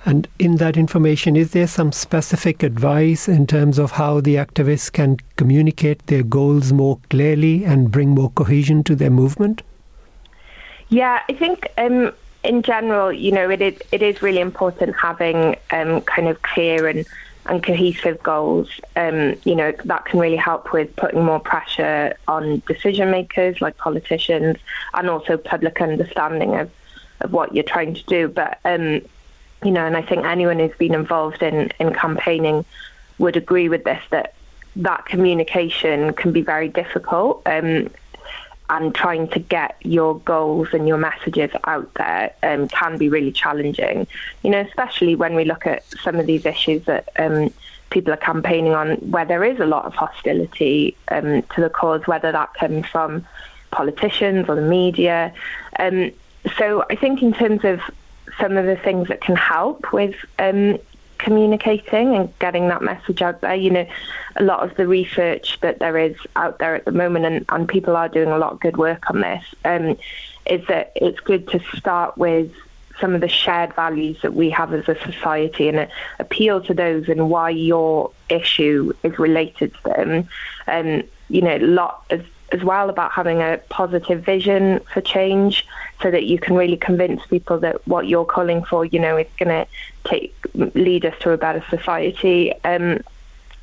[0.06, 4.92] And in that information, is there some specific advice in terms of how the activists
[4.92, 9.62] can communicate their goals more clearly and bring more cohesion to their movement?
[10.90, 12.12] Yeah, I think um,
[12.42, 16.86] in general, you know, it is it is really important having um, kind of clear
[16.86, 17.06] and
[17.46, 18.68] and cohesive goals.
[18.96, 23.76] Um, you know, that can really help with putting more pressure on decision makers like
[23.78, 24.58] politicians
[24.92, 26.70] and also public understanding of,
[27.20, 28.28] of what you're trying to do.
[28.28, 29.02] But, um,
[29.64, 32.64] you know, and I think anyone who's been involved in, in campaigning
[33.18, 34.34] would agree with this that
[34.76, 37.42] that communication can be very difficult.
[37.46, 37.90] Um,
[38.70, 43.30] and trying to get your goals and your messages out there um, can be really
[43.30, 44.06] challenging.
[44.42, 47.52] You know, especially when we look at some of these issues that um,
[47.90, 52.06] people are campaigning on, where there is a lot of hostility um, to the cause,
[52.06, 53.26] whether that comes from
[53.70, 55.32] politicians or the media.
[55.78, 56.10] Um,
[56.56, 57.80] so I think in terms of
[58.40, 60.78] some of the things that can help with um,
[61.18, 63.54] communicating and getting that message out there.
[63.54, 63.86] You know,
[64.36, 67.68] a lot of the research that there is out there at the moment, and, and
[67.68, 69.96] people are doing a lot of good work on this, um,
[70.46, 72.52] is that it's good to start with
[73.00, 75.88] some of the shared values that we have as a society and
[76.20, 80.28] appeal to those and why your issue is related to them.
[80.68, 82.20] Um, you know, a lot as,
[82.54, 85.66] as well about having a positive vision for change
[86.00, 89.26] so that you can really convince people that what you're calling for, you know, is
[89.38, 89.66] going to
[90.04, 90.34] take
[90.74, 92.54] lead us to a better society.
[92.62, 93.00] Um,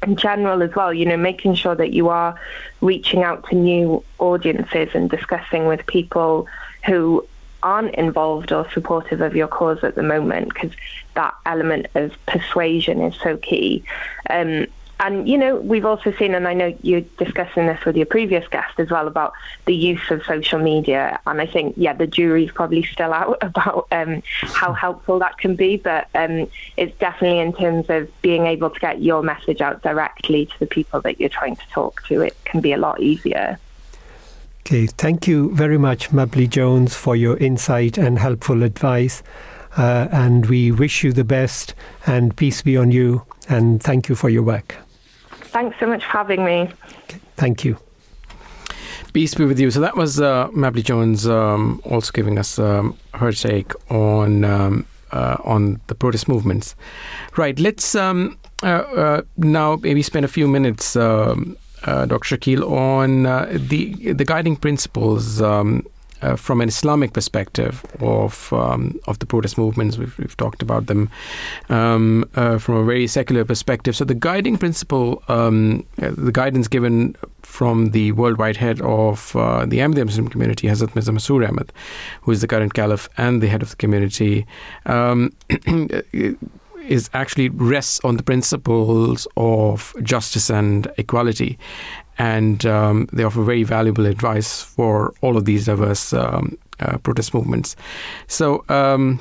[0.03, 2.35] in general as well, you know, making sure that you are
[2.81, 6.47] reaching out to new audiences and discussing with people
[6.85, 7.25] who
[7.63, 10.71] aren't involved or supportive of your cause at the moment, because
[11.13, 13.83] that element of persuasion is so key.
[14.29, 14.65] Um,
[15.01, 18.47] and, you know, we've also seen, and I know you're discussing this with your previous
[18.47, 19.33] guest as well, about
[19.65, 21.19] the use of social media.
[21.25, 25.55] And I think, yeah, the jury's probably still out about um, how helpful that can
[25.55, 25.77] be.
[25.77, 26.47] But um,
[26.77, 30.67] it's definitely in terms of being able to get your message out directly to the
[30.67, 33.57] people that you're trying to talk to, it can be a lot easier.
[34.61, 39.23] Okay, thank you very much, Mabli Jones, for your insight and helpful advice.
[39.75, 41.73] Uh, and we wish you the best
[42.05, 43.25] and peace be on you.
[43.49, 44.75] And thank you for your work.
[45.51, 46.69] Thanks so much for having me.
[47.03, 47.77] Okay, thank you.
[49.11, 49.69] Peace be with you.
[49.69, 54.85] So that was uh, Mabli Jones um, also giving us um, her take on um,
[55.11, 56.73] uh, on the protest movements.
[57.35, 57.59] Right.
[57.59, 62.37] Let's um, uh, uh now maybe spend a few minutes, um, uh, Dr.
[62.37, 65.85] Shakil, on uh, the the guiding principles um,
[66.21, 69.97] uh, from an Islamic perspective of um, of the protest movements.
[69.97, 71.09] We've, we've talked about them
[71.69, 73.95] um, uh, from a very secular perspective.
[73.95, 79.65] So the guiding principle, um, uh, the guidance given from the worldwide head of uh,
[79.65, 81.71] the Ahmadiyya Muslim community, Hazrat Mirza Masroor Ahmad,
[82.21, 84.45] who is the current caliph and the head of the community.
[84.85, 85.31] Um,
[86.87, 91.57] is actually rests on the principles of justice and equality
[92.21, 97.33] and um, they offer very valuable advice for all of these diverse um, uh, protest
[97.33, 97.75] movements.
[98.27, 99.19] So, um,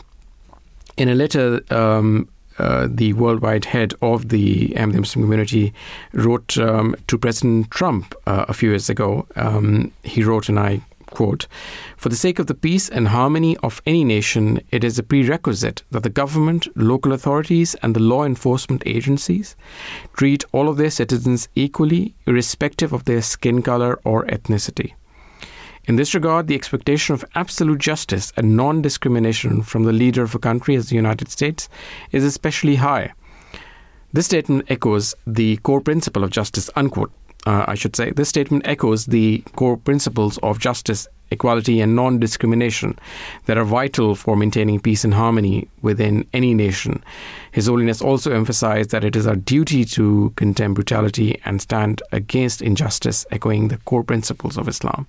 [0.99, 2.29] in a letter, um,
[2.59, 5.73] uh, the worldwide head of the Muslim community
[6.13, 9.27] wrote um, to President Trump uh, a few years ago.
[9.35, 11.47] Um, he wrote, and I quote,
[11.97, 15.83] For the sake of the peace and harmony of any nation, it is a prerequisite
[15.91, 19.57] that the government, local authorities, and the law enforcement agencies
[20.15, 24.95] treat all of their citizens equally, irrespective of their skin color or ethnicity.
[25.85, 30.35] In this regard, the expectation of absolute justice and non discrimination from the leader of
[30.35, 31.69] a country as the United States
[32.13, 33.13] is especially high.
[34.13, 37.13] This statement echoes the core principle of justice, unquote,
[37.47, 42.19] uh, I should say, this statement echoes the core principles of justice, equality, and non
[42.19, 42.99] discrimination
[43.47, 47.03] that are vital for maintaining peace and harmony within any nation.
[47.53, 52.61] His Holiness also emphasized that it is our duty to condemn brutality and stand against
[52.61, 55.07] injustice, echoing the core principles of Islam.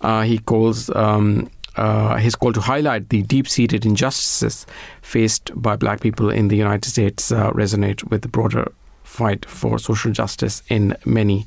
[0.00, 0.90] Uh, he calls.
[0.94, 4.66] Um, uh, his call to highlight the deep-seated injustices
[5.00, 8.72] faced by black people in the United States uh, resonate with the broader
[9.08, 11.46] fight for social justice in many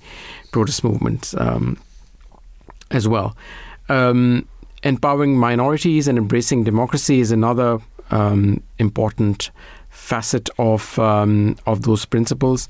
[0.51, 1.77] protest movements um,
[2.89, 3.37] as well.
[3.87, 4.47] Um,
[4.83, 7.79] empowering minorities and embracing democracy is another
[8.09, 9.51] um, important
[10.01, 12.67] facet of um, of those principles.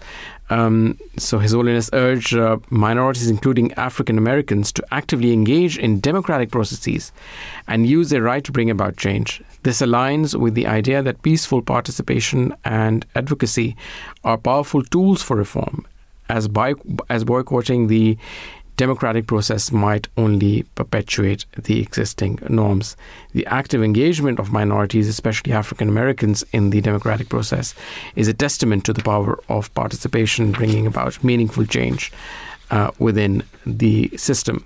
[0.50, 6.52] Um, so His Holiness urged uh, minorities, including African Americans, to actively engage in democratic
[6.52, 7.14] processes
[7.68, 9.42] and use their right to bring about change.
[9.64, 13.76] This aligns with the idea that peaceful participation and advocacy
[14.24, 15.86] are powerful tools for reform,
[16.28, 16.74] as, by,
[17.10, 18.18] as boycotting the
[18.82, 22.98] democratic process might only perpetuate the existing norms.
[23.34, 27.76] The active engagement of minorities, especially African Americans, in the democratic process
[28.16, 32.12] is a testament to the power of participation, bringing about meaningful change
[32.72, 34.66] uh, within the system.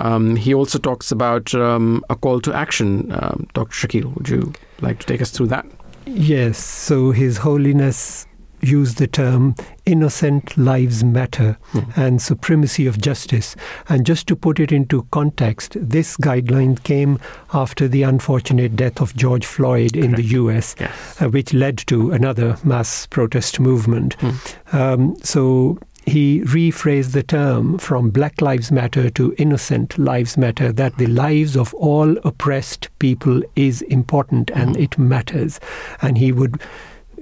[0.00, 3.12] Um, he also talks about um, a call to action.
[3.12, 3.86] Um, Dr.
[3.86, 5.64] Shakil, would you like to take us through that?
[6.06, 6.58] Yes.
[6.58, 8.26] So His Holiness
[8.60, 9.54] use the term
[9.86, 12.00] innocent lives matter mm-hmm.
[12.00, 13.56] and supremacy of justice.
[13.88, 17.18] And just to put it into context, this guideline came
[17.52, 21.22] after the unfortunate death of George Floyd in the US, yes.
[21.22, 24.16] uh, which led to another mass protest movement.
[24.18, 24.74] Mm.
[24.74, 25.78] Um, so
[26.08, 31.56] he rephrased the term from Black Lives Matter to Innocent Lives Matter, that the lives
[31.56, 34.82] of all oppressed people is important and mm.
[34.82, 35.60] it matters.
[36.00, 36.60] And he would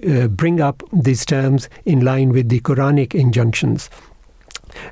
[0.09, 3.91] uh, bring up these terms in line with the Quranic injunctions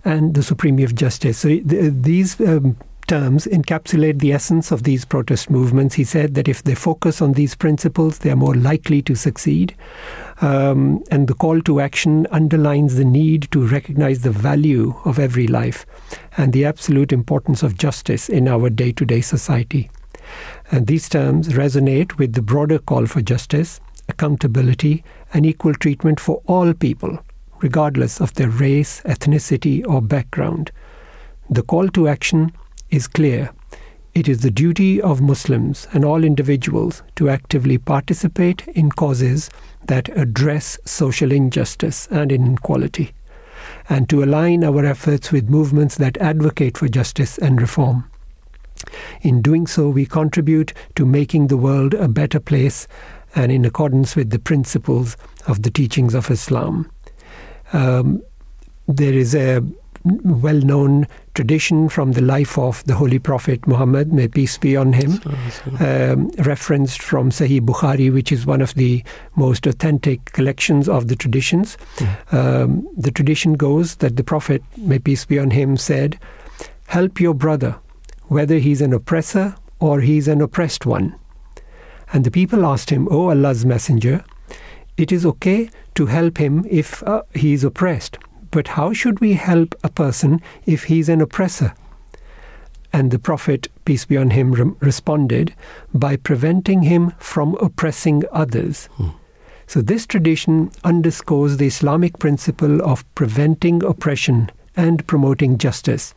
[0.05, 1.39] and the supremacy of justice.
[1.39, 2.76] So th- these um,
[3.06, 5.94] terms encapsulate the essence of these protest movements.
[5.94, 9.76] He said that if they focus on these principles, they are more likely to succeed.
[10.40, 15.47] Um, and the call to action underlines the need to recognize the value of every
[15.47, 15.86] life
[16.36, 19.90] and the absolute importance of justice in our day to day society.
[20.70, 26.43] And these terms resonate with the broader call for justice accountability, and equal treatment for
[26.47, 27.18] all people,
[27.60, 30.70] regardless of their race, ethnicity, or background.
[31.51, 32.52] The call to action
[32.90, 33.51] is clear.
[34.14, 39.51] It is the duty of Muslims and all individuals to actively participate in causes
[39.86, 43.12] that address social injustice and inequality,
[43.89, 48.09] and to align our efforts with movements that advocate for justice and reform.
[49.22, 52.86] In doing so, we contribute to making the world a better place
[53.35, 55.16] and in accordance with the principles
[55.47, 56.90] of the teachings of Islam.
[57.73, 58.23] Um,
[58.86, 59.62] there is a
[60.05, 64.93] well known tradition from the life of the Holy Prophet Muhammad, may peace be on
[64.93, 65.19] him,
[65.81, 69.02] um, referenced from Sahih Bukhari, which is one of the
[69.35, 71.78] most authentic collections of the traditions.
[71.97, 72.35] Mm.
[72.35, 76.19] Um, the tradition goes that the Prophet, may peace be on him, said,
[76.86, 77.77] Help your brother,
[78.24, 81.16] whether he's an oppressor or he's an oppressed one.
[82.12, 84.24] And the people asked him, O Allah's Messenger,
[84.97, 88.18] it is okay to help him if uh, he is oppressed,
[88.51, 91.74] but how should we help a person if he is an oppressor?
[92.93, 95.52] And the Prophet, peace be on him, re- responded
[95.93, 98.86] by preventing him from oppressing others.
[98.94, 99.09] Hmm.
[99.66, 106.14] So, this tradition underscores the Islamic principle of preventing oppression and promoting justice,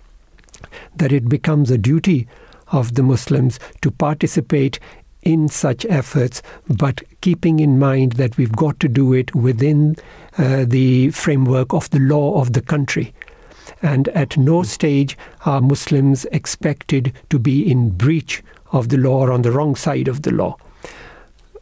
[0.95, 2.27] that it becomes a duty
[2.71, 4.79] of the Muslims to participate
[5.27, 9.97] in such efforts, but keeping in mind that we've got to do it within
[10.37, 13.13] uh, the framework of the law of the country.
[13.81, 18.41] And at no stage are Muslims expected to be in breach
[18.71, 20.55] of the law or on the wrong side of the law.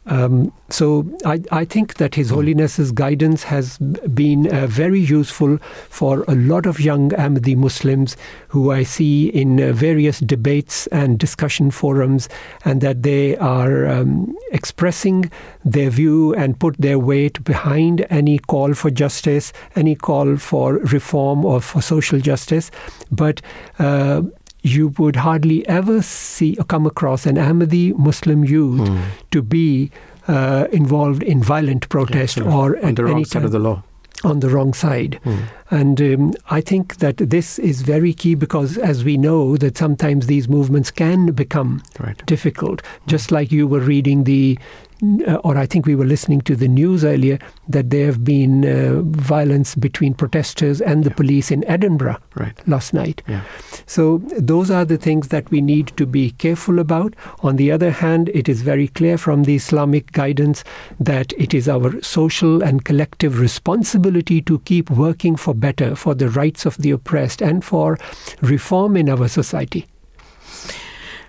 [0.07, 5.57] Um, so I, I, think that His Holiness's guidance has been uh, very useful
[5.90, 8.15] for a lot of young Ahmadi Muslims
[8.49, 12.30] who I see in uh, various debates and discussion forums,
[12.65, 15.32] and that they are um, expressing
[15.64, 21.44] their view and put their weight behind any call for justice, any call for reform
[21.44, 22.69] or for social justice,
[23.11, 23.41] but.
[23.80, 24.22] Uh,
[24.66, 29.04] you would hardly ever see or come across an Ahmadi Muslim youth mm.
[29.30, 29.92] to be
[30.28, 33.84] uh, involved in violent protest yeah, or on the wrong side of the law
[34.24, 35.20] on the wrong side.
[35.24, 35.44] Mm.
[35.70, 40.26] And um, I think that this is very key because, as we know, that sometimes
[40.26, 42.26] these movements can become right.
[42.26, 42.82] difficult.
[42.82, 43.08] Mm.
[43.08, 44.58] Just like you were reading the
[45.03, 48.65] uh, or I think we were listening to the news earlier that there have been
[48.65, 51.15] uh, violence between protesters and the yeah.
[51.15, 52.67] police in Edinburgh right.
[52.67, 53.22] last night.
[53.27, 53.43] Yeah.
[53.85, 57.15] So those are the things that we need to be careful about.
[57.39, 60.63] On the other hand, it is very clear from the Islamic guidance
[60.99, 66.30] that it is our social and collective responsibility to keep working for better, for the
[66.30, 67.97] rights of the oppressed, and for
[68.41, 69.85] reform in our society.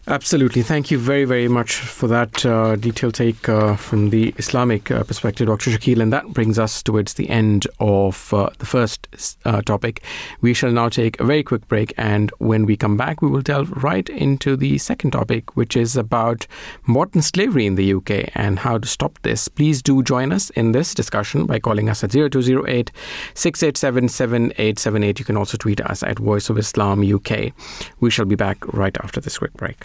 [0.08, 0.62] Absolutely.
[0.62, 5.02] Thank you very, very much for that uh, detailed take uh, from the Islamic uh,
[5.02, 5.72] perspective, Dr.
[5.72, 6.00] Shakil.
[6.00, 9.08] And that brings us towards the end of uh, the first
[9.44, 10.04] uh, topic.
[10.42, 11.92] We shall now take a very quick break.
[11.96, 15.96] And when we come back, we will delve right into the second topic, which is
[15.96, 16.46] about
[16.86, 19.48] modern slavery in the UK and how to stop this.
[19.48, 22.92] Please do join us in this discussion by calling us at 0208
[23.34, 25.18] 687 7878.
[25.18, 27.52] You can also tweet us at Voice of Islam UK.
[27.98, 29.84] We shall be back right after this quick break.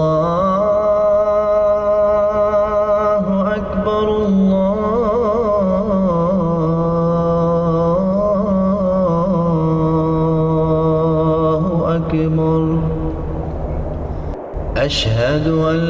[15.40, 15.89] أشهد أن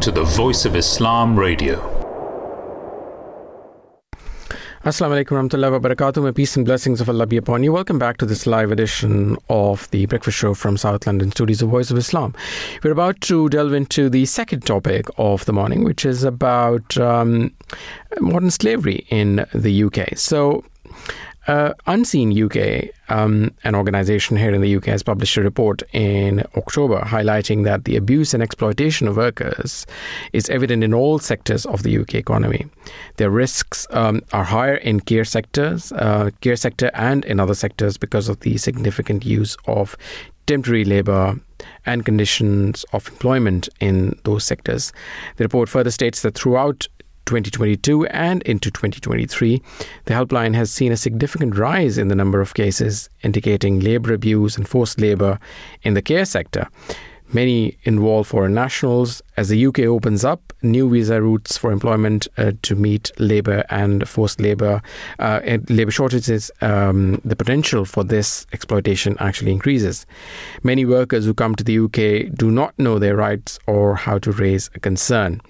[0.00, 1.76] To the Voice of Islam Radio.
[4.82, 6.24] Assalamu alaikum warahmatullahi wabarakatuh.
[6.24, 7.70] May peace and blessings of Allah be upon you.
[7.70, 11.68] Welcome back to this live edition of the Breakfast Show from South London Studios of
[11.68, 12.34] Voice of Islam.
[12.82, 17.54] We're about to delve into the second topic of the morning, which is about um,
[18.20, 20.16] modern slavery in the UK.
[20.16, 20.64] So,
[21.50, 26.44] uh, Unseen UK, um, an organization here in the UK, has published a report in
[26.56, 29.84] October highlighting that the abuse and exploitation of workers
[30.32, 32.66] is evident in all sectors of the UK economy.
[33.16, 37.98] Their risks um, are higher in care sectors, uh, care sector, and in other sectors
[37.98, 39.96] because of the significant use of
[40.46, 41.34] temporary labor
[41.84, 44.92] and conditions of employment in those sectors.
[45.36, 46.86] The report further states that throughout
[47.30, 49.62] 2022 and into 2023,
[50.06, 54.56] the helpline has seen a significant rise in the number of cases indicating labor abuse
[54.56, 55.38] and forced labor
[55.84, 56.66] in the care sector.
[57.32, 62.50] Many involve foreign nationals as the UK opens up new visa routes for employment uh,
[62.62, 64.82] to meet labor and forced labor
[65.20, 66.50] uh, and labor shortages.
[66.60, 70.04] Um, the potential for this exploitation actually increases.
[70.64, 74.32] Many workers who come to the UK do not know their rights or how to
[74.32, 75.40] raise a concern.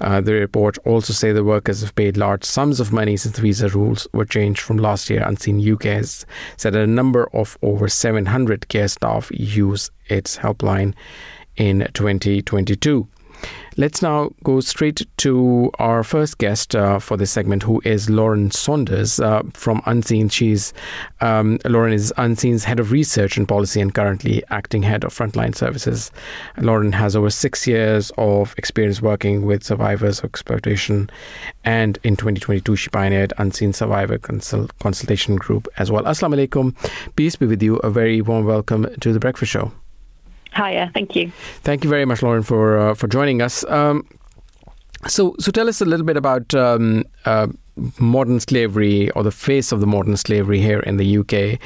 [0.00, 3.68] Uh, the report also say the workers have paid large sums of money since visa
[3.68, 5.22] rules were changed from last year.
[5.26, 6.26] Unseen UK has
[6.56, 10.94] said a number of over 700 care staff use its helpline
[11.56, 13.08] in 2022.
[13.76, 18.52] Let's now go straight to our first guest uh, for this segment, who is Lauren
[18.52, 20.28] Saunders uh, from Unseen.
[20.28, 20.72] She's
[21.20, 25.56] um, Lauren is Unseen's head of research and policy and currently acting head of frontline
[25.56, 26.12] services.
[26.58, 31.10] Lauren has over six years of experience working with survivors of exploitation,
[31.64, 36.04] and in 2022 she pioneered Unseen Survivor Consul- Consultation Group as well.
[36.04, 37.78] Assalamu alaikum, peace be with you.
[37.78, 39.72] A very warm welcome to the Breakfast Show.
[40.56, 41.30] Hiya, thank you.
[41.62, 43.64] Thank you very much, Lauren, for uh, for joining us.
[43.64, 44.06] Um,
[45.08, 47.48] so, so tell us a little bit about um, uh,
[47.98, 51.60] modern slavery or the face of the modern slavery here in the UK.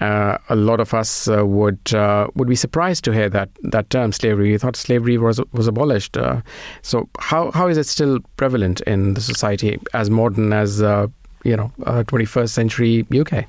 [0.00, 3.90] Uh, a lot of us uh, would uh, would be surprised to hear that that
[3.90, 4.52] term slavery.
[4.52, 6.16] We thought slavery was was abolished.
[6.16, 6.42] Uh,
[6.82, 11.08] so, how how is it still prevalent in the society as modern as uh,
[11.44, 13.46] you know 21st century UK?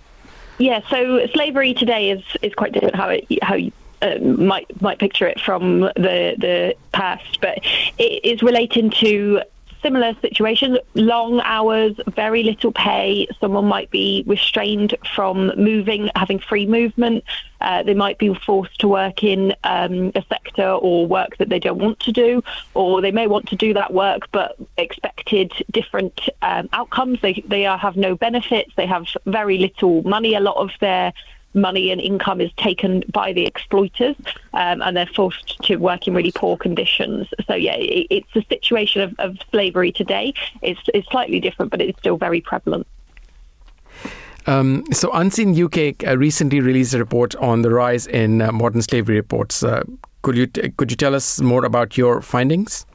[0.57, 4.99] Yeah, so slavery today is is quite different how it how you uh, might might
[4.99, 7.59] picture it from the the past, but
[7.97, 9.41] it is relating to
[9.81, 13.27] similar situations: long hours, very little pay.
[13.39, 17.23] Someone might be restrained from moving, having free movement.
[17.61, 21.59] Uh, they might be forced to work in um, a sector or work that they
[21.59, 22.43] don't want to do,
[22.73, 27.21] or they may want to do that work but expected different um, outcomes.
[27.21, 28.71] They they are, have no benefits.
[28.75, 30.33] They have very little money.
[30.33, 31.13] A lot of their
[31.55, 34.15] money and income is taken by the exploiters
[34.53, 37.27] um, and they're forced to work in really poor conditions.
[37.47, 40.33] So, yeah, it, it's the situation of, of slavery today.
[40.61, 42.85] It's, it's slightly different, but it's still very prevalent.
[44.47, 48.81] Um, so, Unseen UK uh, recently released a report on the rise in uh, modern
[48.83, 49.63] slavery reports.
[49.63, 49.83] Uh,
[50.21, 52.85] could you t- could you tell us more about your findings?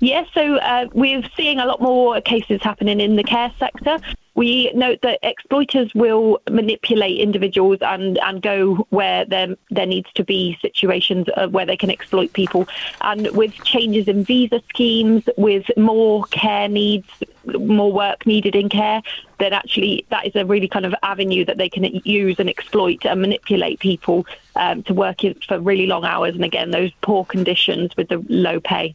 [0.00, 3.98] Yes, yeah, so uh, we're seeing a lot more cases happening in the care sector.
[4.36, 10.24] We note that exploiters will manipulate individuals and, and go where there, there needs to
[10.24, 12.68] be situations where they can exploit people.
[13.00, 17.08] And with changes in visa schemes, with more care needs,
[17.46, 19.00] more work needed in care,
[19.38, 23.06] then actually that is a really kind of avenue that they can use and exploit
[23.06, 24.26] and manipulate people
[24.56, 26.34] um, to work for really long hours.
[26.34, 28.94] And again, those poor conditions with the low pay.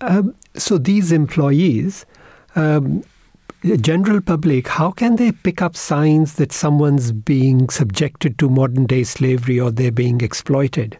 [0.00, 2.06] Um, so these employees,
[2.56, 3.04] um,
[3.76, 9.04] general public, how can they pick up signs that someone's being subjected to modern day
[9.04, 10.98] slavery or they're being exploited?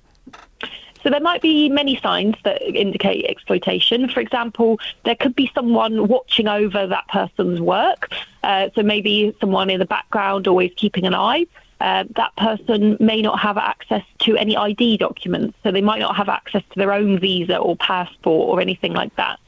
[1.02, 4.08] So there might be many signs that indicate exploitation.
[4.08, 8.10] For example, there could be someone watching over that person's work.
[8.42, 11.46] Uh, so maybe someone in the background always keeping an eye.
[11.80, 16.16] Uh, that person may not have access to any ID documents, so they might not
[16.16, 19.38] have access to their own visa or passport or anything like that.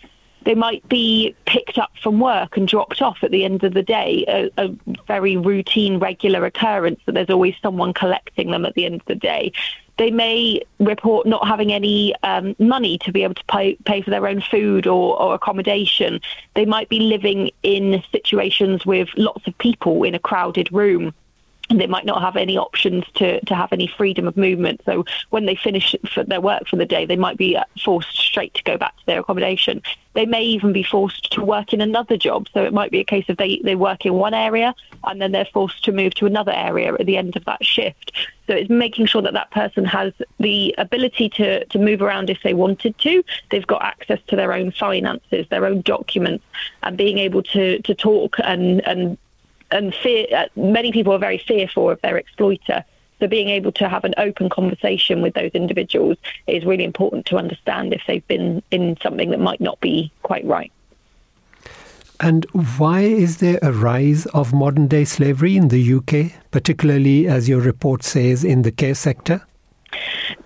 [0.44, 3.82] They might be picked up from work and dropped off at the end of the
[3.82, 4.74] day, a, a
[5.06, 9.14] very routine, regular occurrence that there's always someone collecting them at the end of the
[9.14, 9.52] day.
[9.98, 14.08] They may report not having any um, money to be able to pay, pay for
[14.08, 16.22] their own food or, or accommodation.
[16.54, 21.12] They might be living in situations with lots of people in a crowded room
[21.70, 24.82] and they might not have any options to, to have any freedom of movement.
[24.84, 25.94] So when they finish
[26.26, 29.06] their work for the day, they might be uh, forced straight to go back to
[29.06, 29.80] their accommodation.
[30.14, 32.48] They may even be forced to work in another job.
[32.52, 34.74] So it might be a case of they, they work in one area
[35.04, 38.12] and then they're forced to move to another area at the end of that shift.
[38.48, 42.42] So it's making sure that that person has the ability to, to move around if
[42.42, 43.22] they wanted to.
[43.50, 46.44] They've got access to their own finances, their own documents,
[46.82, 49.16] and being able to, to talk and, and
[49.70, 50.26] and fear.
[50.34, 52.84] Uh, many people are very fearful of their exploiter.
[53.20, 56.16] So being able to have an open conversation with those individuals
[56.46, 60.44] is really important to understand if they've been in something that might not be quite
[60.46, 60.72] right.
[62.18, 62.44] And
[62.78, 67.60] why is there a rise of modern day slavery in the UK, particularly as your
[67.60, 69.46] report says in the care sector?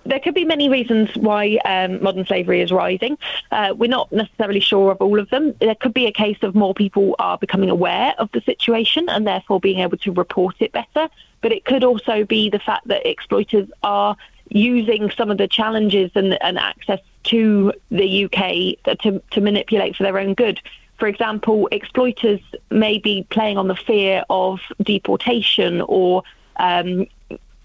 [0.05, 3.17] There could be many reasons why um, modern slavery is rising.
[3.51, 5.53] Uh, we're not necessarily sure of all of them.
[5.59, 9.25] There could be a case of more people are becoming aware of the situation and
[9.25, 11.09] therefore being able to report it better.
[11.41, 14.15] But it could also be the fact that exploiters are
[14.49, 20.03] using some of the challenges and, and access to the UK to, to manipulate for
[20.03, 20.61] their own good.
[20.99, 22.39] For example, exploiters
[22.69, 26.23] may be playing on the fear of deportation or
[26.57, 27.07] um,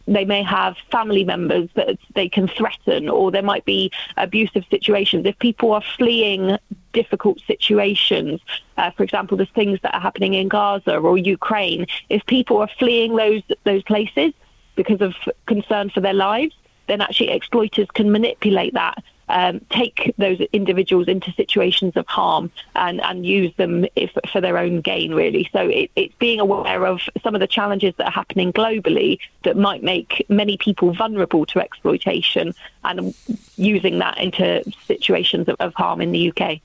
[0.07, 5.27] they may have family members that they can threaten, or there might be abusive situations.
[5.27, 6.59] If people are fleeing
[6.93, 8.41] difficult situations,
[8.77, 12.71] uh, for example, the things that are happening in Gaza or Ukraine, if people are
[12.79, 14.33] fleeing those those places
[14.75, 15.15] because of
[15.47, 16.55] concern for their lives,
[16.87, 23.01] then actually exploiters can manipulate that um, take those individuals into situations of harm and,
[23.03, 25.49] and use them if, for their own gain, really.
[25.53, 29.57] So it, it's being aware of some of the challenges that are happening globally that
[29.57, 32.55] might make many people vulnerable to exploitation
[32.85, 33.15] and
[33.57, 36.61] using that into situations of, of harm in the UK.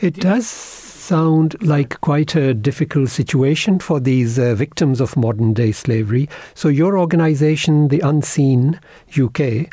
[0.00, 5.72] It does sound like quite a difficult situation for these uh, victims of modern day
[5.72, 6.28] slavery.
[6.54, 9.72] So, your organization, the Unseen UK,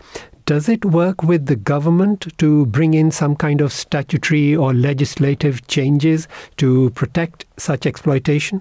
[0.50, 5.68] does it work with the government to bring in some kind of statutory or legislative
[5.68, 6.28] changes
[6.58, 8.60] to protect such exploitation?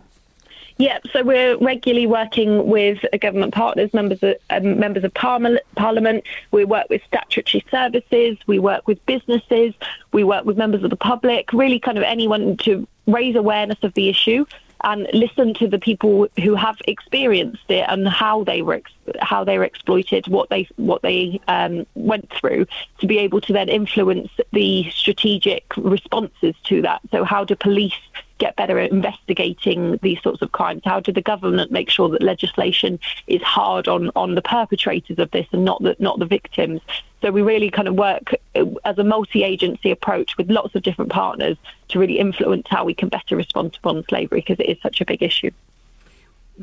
[0.77, 6.25] Yeah, so we're regularly working with government partners, members of, um, members of parliament.
[6.51, 8.37] We work with statutory services.
[8.47, 9.73] We work with businesses.
[10.13, 11.55] We work with members of the public.
[11.55, 14.45] Really, kind of anyone to raise awareness of the issue
[14.85, 18.83] and listen to the people who have experienced it and how they were
[19.21, 22.67] how they were exploited, what they what they um, went through,
[22.99, 27.01] to be able to then influence the strategic responses to that.
[27.11, 27.99] So, how do police
[28.39, 30.83] get better at investigating these sorts of crimes?
[30.85, 35.31] How do the government make sure that legislation is hard on, on the perpetrators of
[35.31, 36.81] this and not the not the victims?
[37.21, 41.11] So we really kind of work uh, as a multi-agency approach with lots of different
[41.11, 41.57] partners
[41.89, 45.01] to really influence how we can better respond to modern slavery because it is such
[45.01, 45.51] a big issue.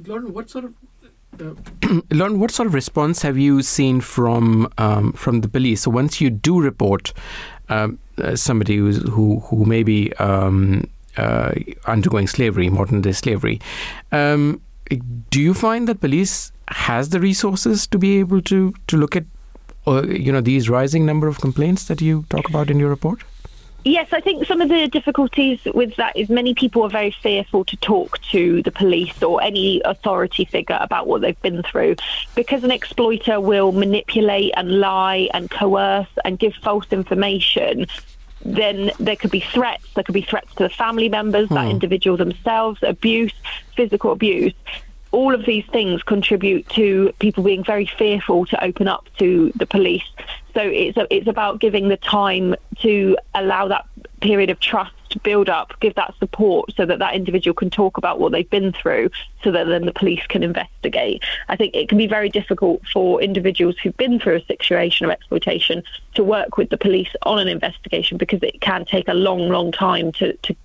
[0.06, 0.74] Lauren, what sort of
[1.42, 1.54] uh,
[2.12, 5.82] Lauren, what sort of response have you seen from um, from the police?
[5.82, 7.14] So once you do report
[7.70, 10.88] um, uh, somebody who who may be um,
[11.18, 11.54] uh,
[11.86, 13.60] undergoing slavery, modern day slavery,
[14.12, 14.62] um,
[15.30, 19.26] do you find that police has the resources to be able to to look at
[19.88, 23.24] uh, you know these rising number of complaints that you talk about in your report?
[23.88, 27.64] Yes, I think some of the difficulties with that is many people are very fearful
[27.66, 31.98] to talk to the police or any authority figure about what they've been through
[32.34, 37.86] because an exploiter will manipulate and lie and coerce and give false information.
[38.46, 39.86] Then there could be threats.
[39.96, 41.56] There could be threats to the family members, hmm.
[41.56, 43.34] that individual themselves, abuse,
[43.76, 44.54] physical abuse
[45.16, 49.66] all of these things contribute to people being very fearful to open up to the
[49.66, 50.04] police.
[50.54, 53.86] So it's a, it's about giving the time to allow that
[54.20, 57.98] period of trust to build up, give that support so that that individual can talk
[57.98, 59.10] about what they've been through
[59.44, 61.24] so that then the police can investigate.
[61.48, 65.12] I think it can be very difficult for individuals who've been through a situation of
[65.12, 65.84] exploitation
[66.16, 69.72] to work with the police on an investigation because it can take a long, long
[69.72, 70.56] time to, to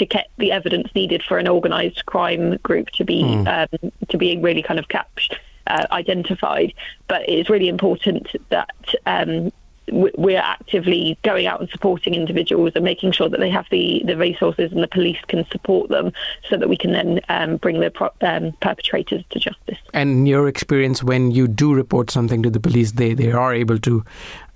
[0.00, 3.46] to get the evidence needed for an organised crime group to be mm.
[3.46, 5.38] um, to be really kind of captured.
[5.66, 6.74] Uh, identified,
[7.06, 8.74] but it's really important that
[9.06, 9.52] um,
[9.92, 14.16] we're actively going out and supporting individuals and making sure that they have the, the
[14.16, 16.12] resources and the police can support them
[16.48, 19.78] so that we can then um, bring the pro- um, perpetrators to justice.
[19.94, 23.54] And in your experience, when you do report something to the police, they, they are
[23.54, 24.04] able to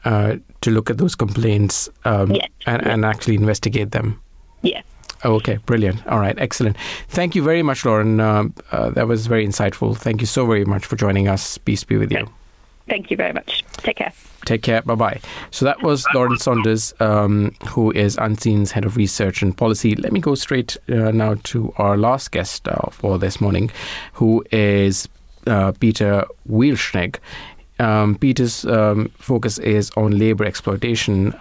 [0.05, 2.49] uh, to look at those complaints um, yes.
[2.66, 4.21] and, and actually investigate them.
[4.62, 4.85] Yes.
[5.24, 6.06] Okay, brilliant.
[6.06, 6.76] All right, excellent.
[7.09, 8.20] Thank you very much, Lauren.
[8.20, 9.96] Uh, uh, that was very insightful.
[9.96, 11.59] Thank you so very much for joining us.
[11.59, 12.28] Peace be with you.
[12.88, 13.64] Thank you very much.
[13.78, 14.12] Take care.
[14.44, 14.82] Take care.
[14.82, 15.20] Bye bye.
[15.51, 19.94] So that was Lauren Saunders, um, who is Unseen's head of research and policy.
[19.94, 23.70] Let me go straight uh, now to our last guest uh, for this morning,
[24.12, 25.09] who is
[25.46, 27.16] uh, Peter Wieltschnig.
[27.78, 31.34] Um, Peter's um, focus is on labor exploitation.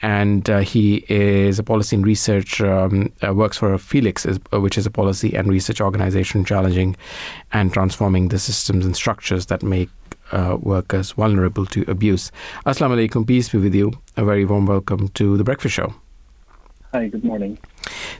[0.00, 4.60] And uh, he is a policy and research um, uh, works for Flex, is, uh,
[4.60, 6.96] which is a policy and research organization challenging
[7.52, 9.88] and transforming the systems and structures that make
[10.32, 12.30] uh, workers vulnerable to abuse.
[12.66, 13.92] Assalamu alaikum, peace be with you.
[14.16, 15.94] A very warm welcome to the Breakfast Show.
[16.92, 17.58] Hi, good morning.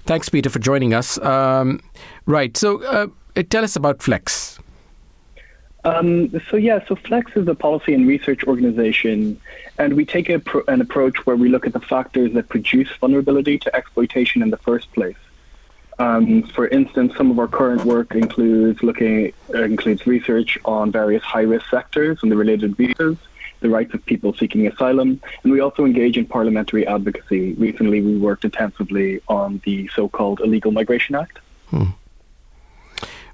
[0.05, 1.19] Thanks, Peter, for joining us.
[1.19, 1.81] Um,
[2.27, 3.07] right, so uh,
[3.51, 4.59] tell us about Flex.
[5.85, 9.41] Um, so yeah, so Flex is a policy and research organization,
[9.79, 13.59] and we take pro- an approach where we look at the factors that produce vulnerability
[13.59, 15.17] to exploitation in the first place.
[16.01, 21.23] Um, for instance, some of our current work includes looking uh, includes research on various
[21.23, 23.17] high-risk sectors and the related visas,
[23.61, 27.55] the rights of people seeking asylum, and we also engage in parliamentary advocacy.
[27.55, 31.39] Recently, we worked intensively on the so-called Illegal Migration Act.
[31.71, 31.85] Hmm.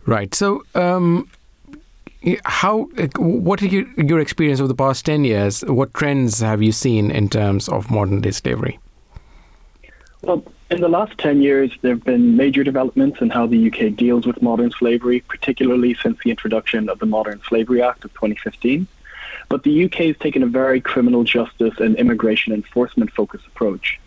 [0.04, 0.34] Right.
[0.34, 0.62] So.
[0.74, 1.30] Um
[2.44, 5.62] how what is your, your experience of the past 10 years?
[5.62, 8.78] What trends have you seen in terms of modern day slavery?
[10.22, 13.94] Well in the last 10 years there have been major developments in how the UK
[13.94, 18.86] deals with modern slavery particularly since the introduction of the Modern Slavery Act of 2015
[19.48, 24.00] but the UK has taken a very criminal justice and immigration enforcement focused approach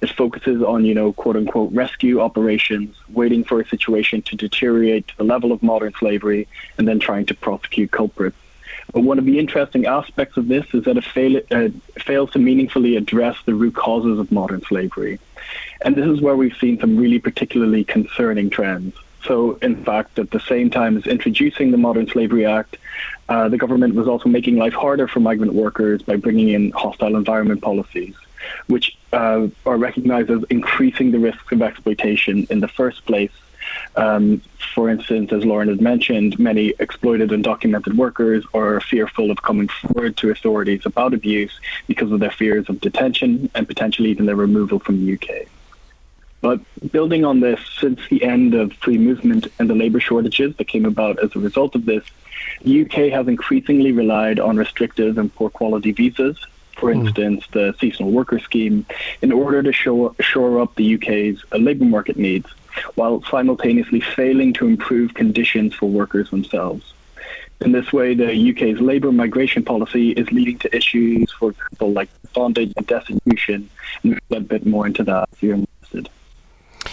[0.00, 5.08] it focuses on, you know, quote unquote rescue operations, waiting for a situation to deteriorate
[5.08, 6.48] to the level of modern slavery,
[6.78, 8.36] and then trying to prosecute culprits.
[8.92, 11.68] But one of the interesting aspects of this is that it fail, uh,
[11.98, 15.20] fails to meaningfully address the root causes of modern slavery.
[15.82, 18.96] And this is where we've seen some really particularly concerning trends.
[19.24, 22.78] So, in fact, at the same time as introducing the Modern Slavery Act,
[23.28, 27.16] uh, the government was also making life harder for migrant workers by bringing in hostile
[27.16, 28.14] environment policies
[28.66, 33.32] which uh, are recognized as increasing the risks of exploitation in the first place.
[33.96, 34.42] Um,
[34.74, 40.16] for instance, as Lauren had mentioned, many exploited undocumented workers are fearful of coming forward
[40.18, 44.78] to authorities about abuse because of their fears of detention and potentially even their removal
[44.78, 45.48] from the UK.
[46.40, 46.60] But
[46.90, 50.86] building on this, since the end of free movement and the labour shortages that came
[50.86, 52.04] about as a result of this,
[52.62, 56.38] the UK has increasingly relied on restrictive and poor quality visas
[56.76, 57.06] for hmm.
[57.06, 58.86] instance, the seasonal worker scheme,
[59.22, 62.48] in order to show, shore up the UK's uh, labour market needs,
[62.94, 66.94] while simultaneously failing to improve conditions for workers themselves.
[67.60, 72.08] In this way, the UK's labour migration policy is leading to issues, for example, like
[72.32, 73.68] bondage and destitution,
[74.02, 76.08] and we'll get a bit more into that if you're interested.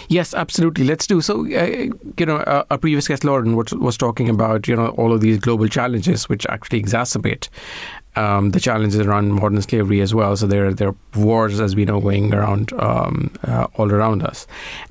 [0.08, 0.84] Yes, absolutely.
[0.84, 1.40] Let's do so.
[1.44, 1.88] Uh,
[2.18, 5.20] you know, uh, our previous guest Lauren was, was talking about you know all of
[5.20, 7.48] these global challenges which actually exacerbate
[8.18, 10.36] um, the challenges around modern slavery as well.
[10.36, 14.46] So there, there are wars, as we know, going around um, uh, all around us,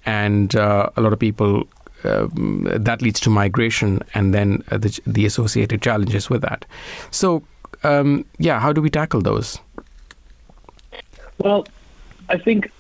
[0.06, 1.68] and uh, a lot of people.
[2.04, 6.64] Uh, that leads to migration and then the, the, associated challenges with that.
[7.10, 7.42] So,
[7.84, 9.60] um, yeah, how do we tackle those?
[11.40, 11.66] Well,
[12.30, 12.72] I think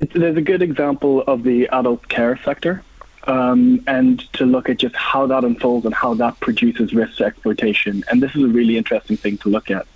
[0.00, 2.82] there's a good example of the adult care sector.
[3.28, 7.24] Um, and to look at just how that unfolds and how that produces risk to
[7.24, 8.02] exploitation.
[8.10, 9.86] And this is a really interesting thing to look at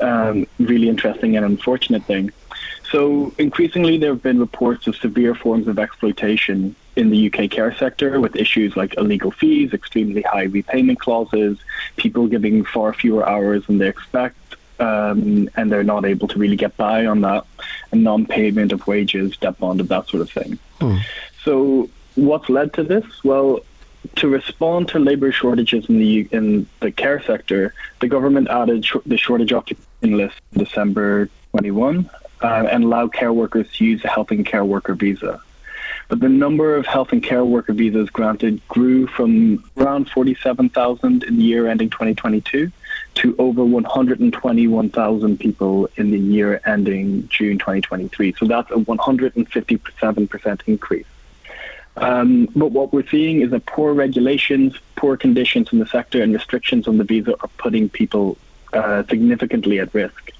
[0.00, 2.30] um, really interesting and unfortunate thing.
[2.90, 7.74] So increasingly, there have been reports of severe forms of exploitation in the UK care
[7.74, 11.58] sector with issues like illegal fees, extremely high repayment clauses,
[11.96, 14.36] people giving far fewer hours than they expect,
[14.80, 17.44] um, and they're not able to really get by on that,
[17.92, 20.58] and non-payment of wages, debt bonded, that sort of thing.
[20.80, 21.00] Mm.
[21.44, 23.04] So what's led to this?
[23.22, 23.60] Well,
[24.16, 28.96] to respond to labour shortages in the in the care sector, the government added sh-
[29.04, 32.08] the shortage occupation list in December 21
[32.42, 35.40] uh, and allow care workers to use a health and care worker visa.
[36.08, 41.36] But the number of health and care worker visas granted grew from around 47,000 in
[41.36, 42.72] the year ending 2022
[43.14, 48.34] to over 121,000 people in the year ending June 2023.
[48.38, 51.06] So that's a 157% increase.
[51.96, 56.32] Um, but what we're seeing is that poor regulations, poor conditions in the sector, and
[56.32, 58.38] restrictions on the visa are putting people
[58.72, 60.30] uh, significantly at risk.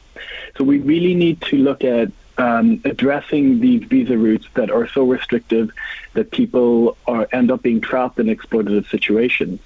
[0.57, 5.05] So we really need to look at um, addressing these visa routes that are so
[5.05, 5.71] restrictive
[6.15, 9.61] that people are end up being trapped in exploitative situations.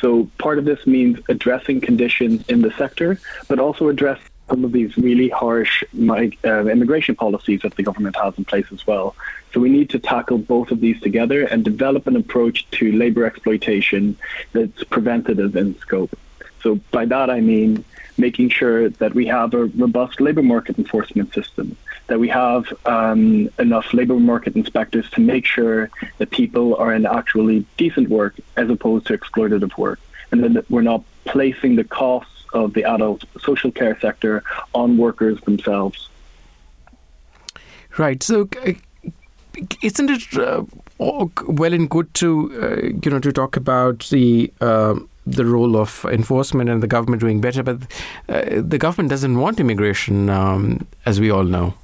[0.00, 3.18] So part of this means addressing conditions in the sector,
[3.48, 8.36] but also address some of these really harsh uh, immigration policies that the government has
[8.36, 9.16] in place as well.
[9.52, 13.24] So we need to tackle both of these together and develop an approach to labour
[13.24, 14.16] exploitation
[14.52, 16.18] that's preventative in scope.
[16.62, 17.84] So by that I mean
[18.16, 21.76] making sure that we have a robust labour market enforcement system,
[22.06, 27.06] that we have um, enough labour market inspectors to make sure that people are in
[27.06, 30.00] actually decent work as opposed to exploitative work,
[30.30, 34.42] and that we're not placing the costs of the adult social care sector
[34.74, 36.08] on workers themselves.
[37.98, 38.22] Right.
[38.22, 38.72] So, uh,
[39.82, 40.64] isn't it uh,
[40.98, 42.28] well and good to
[42.62, 47.20] uh, you know to talk about the um, the role of enforcement and the government
[47.20, 47.78] doing better, but
[48.28, 51.74] uh, the government doesn't want immigration, um, as we all know.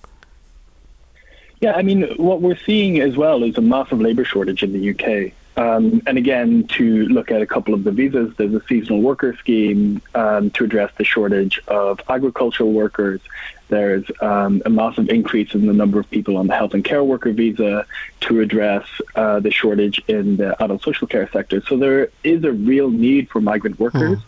[1.60, 4.90] Yeah, I mean, what we're seeing as well is a massive labour shortage in the
[4.90, 5.32] UK.
[5.60, 9.36] Um, and again, to look at a couple of the visas, there's a seasonal worker
[9.36, 13.20] scheme um, to address the shortage of agricultural workers.
[13.68, 17.04] There's um, a massive increase in the number of people on the health and care
[17.04, 17.84] worker visa
[18.20, 21.60] to address uh, the shortage in the adult social care sector.
[21.68, 24.18] So there is a real need for migrant workers.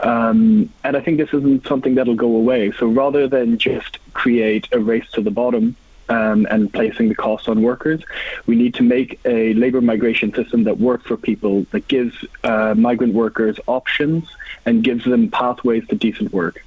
[0.00, 2.70] Um, and I think this isn't something that'll go away.
[2.72, 5.74] So rather than just create a race to the bottom
[6.08, 8.02] um, and placing the cost on workers.
[8.46, 12.74] We need to make a labour migration system that works for people, that gives uh,
[12.76, 14.28] migrant workers options
[14.64, 16.64] and gives them pathways to decent work.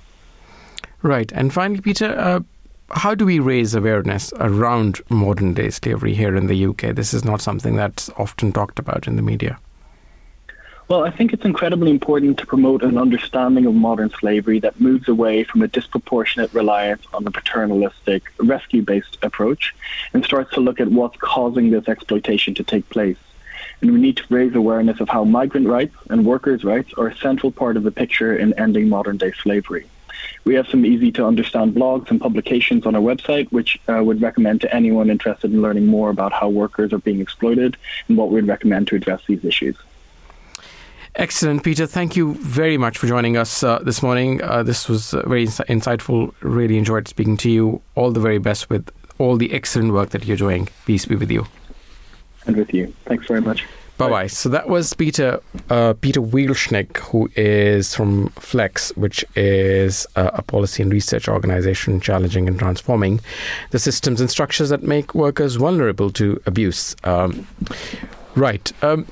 [1.02, 1.32] Right.
[1.34, 2.42] And finally, Peter, uh,
[2.92, 6.96] how do we raise awareness around modern day slavery here in the UK?
[6.96, 9.60] This is not something that's often talked about in the media.
[10.90, 15.08] Well, I think it's incredibly important to promote an understanding of modern slavery that moves
[15.08, 19.76] away from a disproportionate reliance on the paternalistic, rescue based approach
[20.16, 23.20] and starts to look at what's causing this exploitation to take place.
[23.84, 27.18] And we need to raise awareness of how migrant rights and workers' rights are a
[27.18, 29.86] central part of the picture in ending modern day slavery.
[30.44, 34.24] We have some easy to understand blogs and publications on our website, which uh, would
[34.24, 38.32] recommend to anyone interested in learning more about how workers are being exploited and what
[38.32, 39.78] we'd recommend to address these issues.
[41.16, 41.86] Excellent, Peter.
[41.86, 44.42] Thank you very much for joining us uh, this morning.
[44.42, 46.34] Uh, this was uh, very ins- insightful.
[46.42, 47.82] Really enjoyed speaking to you.
[47.96, 50.70] All the very best with all the excellent work that you're doing.
[50.86, 51.46] Peace be with you.
[52.46, 52.94] And with you.
[53.06, 53.66] Thanks very much.
[53.98, 54.28] Bye bye.
[54.28, 60.42] So that was Peter uh, Peter Wieltschnig, who is from Flex, which is uh, a
[60.42, 63.20] policy and research organization challenging and transforming
[63.72, 66.96] the systems and structures that make workers vulnerable to abuse.
[67.04, 67.46] Um,
[68.36, 68.72] right.
[68.82, 69.06] Um,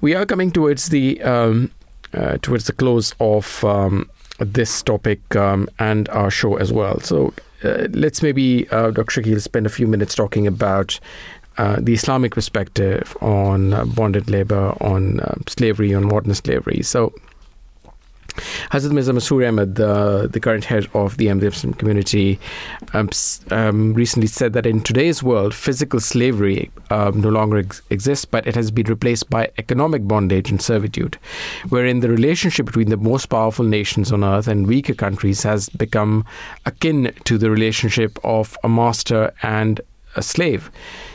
[0.00, 1.70] we are coming towards the um,
[2.12, 4.08] uh, towards the close of um,
[4.38, 7.00] this topic um, and our show as well.
[7.00, 7.32] So
[7.64, 9.22] uh, let's maybe, uh, Dr.
[9.22, 11.00] Shakil, spend a few minutes talking about
[11.58, 16.82] uh, the Islamic perspective on uh, bonded labor, on uh, slavery, on modern slavery.
[16.82, 17.14] So
[18.70, 22.38] Hazrat Mirza Masroor Ahmad, the, the current head of the Muslim community,
[22.92, 23.10] um,
[23.50, 28.46] um, recently said that in today's world, physical slavery um, no longer ex- exists, but
[28.46, 31.18] it has been replaced by economic bondage and servitude,
[31.68, 36.24] wherein the relationship between the most powerful nations on earth and weaker countries has become
[36.64, 39.80] akin to the relationship of a master and
[40.16, 40.70] a slave.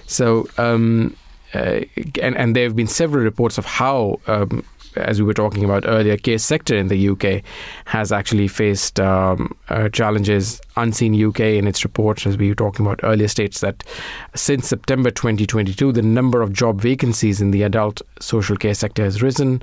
[0.07, 1.15] So, um,
[1.53, 1.81] uh,
[2.21, 4.63] and, and there have been several reports of how um,
[4.95, 7.43] as we were talking about earlier, case sector in the UK
[7.85, 10.61] has actually faced um, uh, challenges.
[10.77, 13.83] Unseen UK, in its report, as we were talking about earlier, states that
[14.35, 19.21] since September 2022, the number of job vacancies in the adult social care sector has
[19.21, 19.61] risen.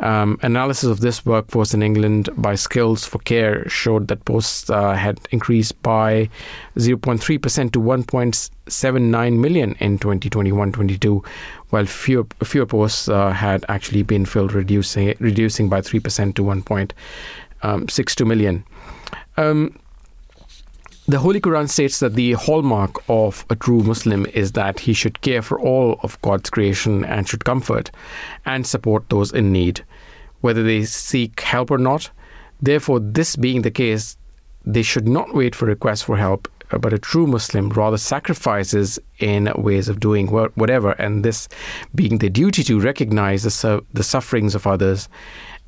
[0.00, 4.94] Um, analysis of this workforce in England by Skills for Care showed that posts uh,
[4.94, 6.28] had increased by
[6.76, 11.24] 0.3% to 1.79 million in 2021-22,
[11.72, 18.26] while fewer, fewer posts uh, had actually been filled, reducing reducing by 3% to 1.62
[18.26, 18.62] million.
[19.38, 19.78] Um,
[21.08, 25.22] the Holy Quran states that the hallmark of a true Muslim is that he should
[25.22, 27.90] care for all of God's creation and should comfort
[28.44, 29.82] and support those in need,
[30.42, 32.10] whether they seek help or not.
[32.60, 34.18] Therefore, this being the case,
[34.66, 38.98] they should not wait for requests for help, Uh, but a true Muslim rather sacrifices
[39.18, 41.48] in ways of doing whatever, and this
[41.94, 45.08] being the duty to recognize the, su- the sufferings of others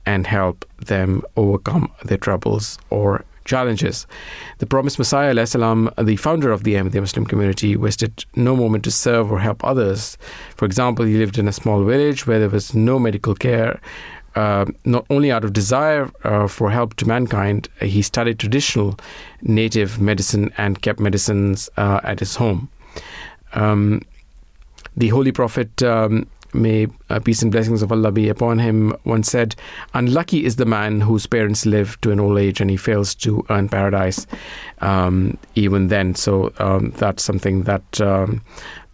[0.06, 4.06] and help them overcome their troubles or challenges.
[4.58, 8.90] The promised Messiah, salam, the founder of the Ahmadiyya Muslim community, wasted no moment to
[8.90, 10.16] serve or help others.
[10.56, 13.80] For example, he lived in a small village where there was no medical care.
[14.34, 18.98] Uh, not only out of desire uh, for help to mankind, he studied traditional
[19.42, 22.68] native medicine and kept medicines uh, at his home.
[23.52, 24.02] Um,
[24.96, 29.30] the Holy Prophet um, may uh, peace and blessings of Allah be upon him, once
[29.30, 29.56] said,
[29.92, 33.44] Unlucky is the man whose parents live to an old age and he fails to
[33.50, 34.26] earn paradise
[34.80, 36.14] um, even then.
[36.14, 38.42] So um, that's something that um,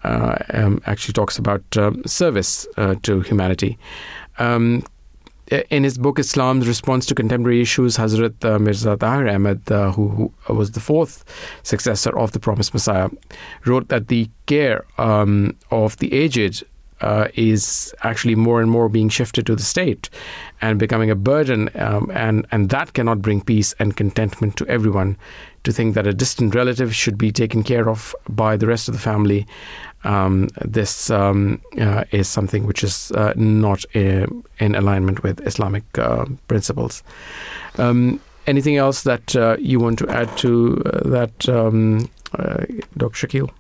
[0.05, 3.79] uh, um, actually talks about uh, service uh, to humanity.
[4.39, 4.83] Um,
[5.51, 10.33] in his book Islam's Response to Contemporary Issues, Hazrat uh, Mirza Tahir Ahmad, uh, who,
[10.45, 11.25] who, was the fourth
[11.63, 13.09] successor of the Promised Messiah,
[13.67, 16.65] wrote that the care um, of the aged
[17.01, 20.11] uh, is actually more and more being shifted to the state
[20.61, 25.17] and becoming a burden, um, and and that cannot bring peace and contentment to everyone.
[25.65, 28.95] To think that a distant relative should be taken care of by the rest of
[28.95, 29.47] the family,
[30.05, 34.27] um, this um, uh, is something which is uh, not uh,
[34.59, 37.03] in alignment with Islamic uh, principles.
[37.79, 42.09] Um, anything else that uh, you want to add to that, um,
[42.97, 43.27] Dr.
[43.27, 43.51] Shakil?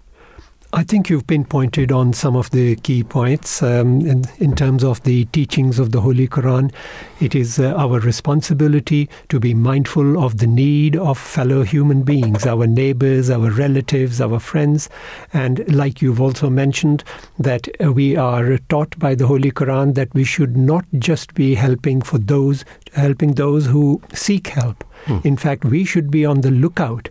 [0.73, 5.03] I think you've pinpointed on some of the key points um, in, in, terms of
[5.03, 6.73] the teachings of the Holy Quran.
[7.21, 12.47] It is uh, our responsibility to be mindful of the need of fellow human beings,
[12.47, 14.89] our neighbors, our relatives, our friends.
[15.33, 17.03] And like you've also mentioned,
[17.37, 21.57] that uh, we are taught by the Holy Quran that we should not just be
[21.57, 24.85] helping for those, helping those who seek help.
[25.07, 25.19] Hmm.
[25.25, 27.09] In fact, we should be on the lookout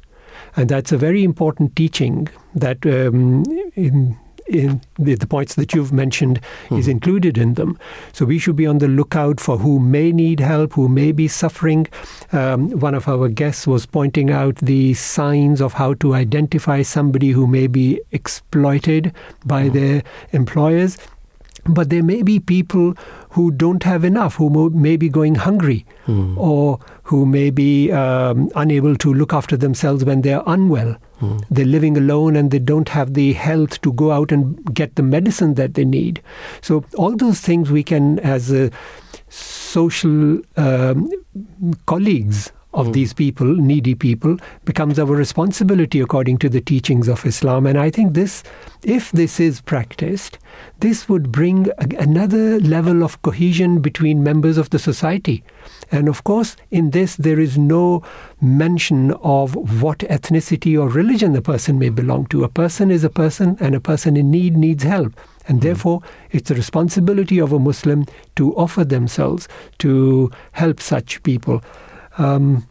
[0.55, 3.43] and that's a very important teaching that um,
[3.75, 4.17] in
[4.49, 6.79] in the, the, points that you've mentioned mm.
[6.79, 7.77] is included in them.
[8.13, 11.27] So we should be on the lookout for who may need help, who may be
[11.27, 11.87] suffering.
[12.31, 17.29] Um, one of our guests was pointing out the signs of how to identify somebody
[17.29, 19.13] who may be exploited
[19.45, 19.73] by mm.
[19.73, 20.97] their employers.
[21.65, 22.93] But there may be people
[23.31, 26.37] who don't have enough, who may be going hungry, mm.
[26.37, 30.95] or who may be um, unable to look after themselves when they're unwell.
[31.21, 31.43] Mm.
[31.49, 35.03] They're living alone and they don't have the health to go out and get the
[35.03, 36.21] medicine that they need.
[36.61, 38.71] So, all those things we can, as a
[39.29, 41.09] social um,
[41.85, 42.93] colleagues, of mm.
[42.93, 47.67] these people, needy people, becomes our responsibility according to the teachings of Islam.
[47.67, 48.43] And I think this,
[48.83, 50.39] if this is practiced,
[50.79, 55.43] this would bring a, another level of cohesion between members of the society.
[55.91, 58.03] And of course, in this, there is no
[58.41, 62.43] mention of what ethnicity or religion the person may belong to.
[62.43, 65.13] A person is a person, and a person in need needs help.
[65.47, 65.63] And mm.
[65.63, 66.01] therefore,
[66.31, 69.47] it's the responsibility of a Muslim to offer themselves
[69.79, 71.61] to help such people.
[72.17, 72.67] Um,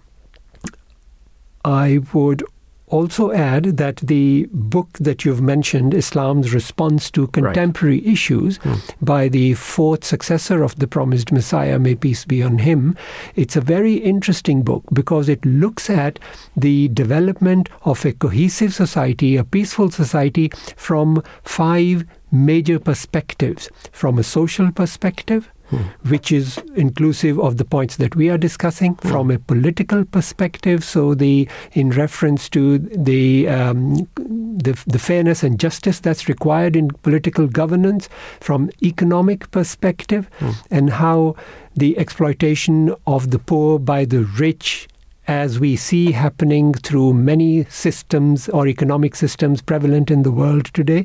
[1.69, 2.43] I would
[2.87, 8.07] also add that the book that you've mentioned, Islam's Response to Contemporary right.
[8.07, 8.81] Issues, mm.
[9.03, 12.97] by the fourth successor of the promised Messiah, may peace be on him,
[13.37, 16.19] it's a very interesting book because it looks at
[16.57, 24.23] the development of a cohesive society, a peaceful society, from five major perspectives from a
[24.23, 25.83] social perspective, Hmm.
[26.09, 29.09] which is inclusive of the points that we are discussing hmm.
[29.09, 30.83] from a political perspective.
[30.83, 36.89] So, the in reference to the, um, the the fairness and justice that's required in
[37.03, 38.09] political governance,
[38.41, 40.53] from economic perspective, hmm.
[40.71, 41.37] and how
[41.77, 44.89] the exploitation of the poor by the rich
[45.27, 51.05] as we see happening through many systems or economic systems prevalent in the world today,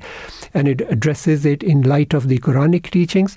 [0.54, 3.36] and it addresses it in light of the Quranic teachings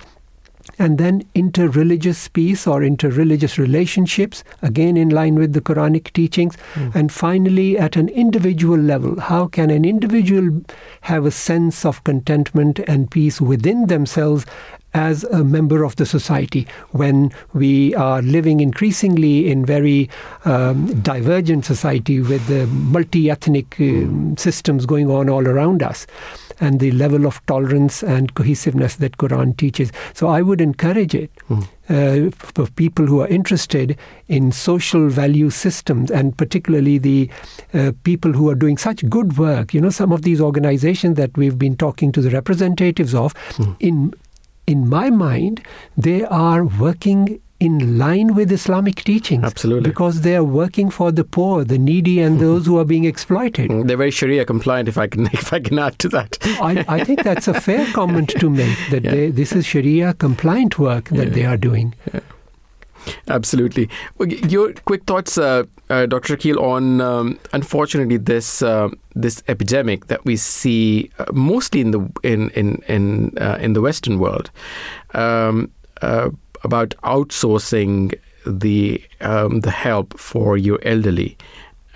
[0.79, 6.57] and then interreligious peace or interreligious relationships, again in line with the Quranic teachings.
[6.73, 6.95] Mm.
[6.95, 10.61] And finally, at an individual level, how can an individual
[11.01, 14.45] have a sense of contentment and peace within themselves
[14.93, 20.09] as a member of the society when we are living increasingly in very
[20.45, 26.07] um, divergent society with the multi-ethnic um, systems going on all around us
[26.59, 29.91] and the level of tolerance and cohesiveness that Quran teaches.
[30.13, 31.67] So I would encourage it mm.
[31.89, 33.97] uh, for people who are interested
[34.27, 37.29] in social value systems and particularly the
[37.73, 39.73] uh, people who are doing such good work.
[39.73, 43.75] You know, some of these organizations that we've been talking to the representatives of, mm.
[43.79, 44.13] in
[44.65, 45.65] in my mind,
[45.95, 49.43] they are working in line with Islamic teachings.
[49.43, 49.89] Absolutely.
[49.89, 53.71] Because they are working for the poor, the needy, and those who are being exploited.
[53.71, 56.37] Mm, they're very Sharia compliant, if I can, if I can add to that.
[56.61, 59.11] I, I think that's a fair comment to make, that yeah.
[59.11, 61.33] they, this is Sharia compliant work that yeah.
[61.33, 61.95] they are doing.
[62.13, 62.19] Yeah.
[63.27, 63.89] Absolutely.
[64.19, 66.35] Your quick thoughts, uh, uh, Dr.
[66.35, 72.09] Shakil, on um, unfortunately this uh, this epidemic that we see uh, mostly in the
[72.23, 74.51] in in in uh, in the Western world.
[75.13, 75.71] Um,
[76.01, 76.29] uh,
[76.63, 78.13] about outsourcing
[78.45, 81.37] the um, the help for your elderly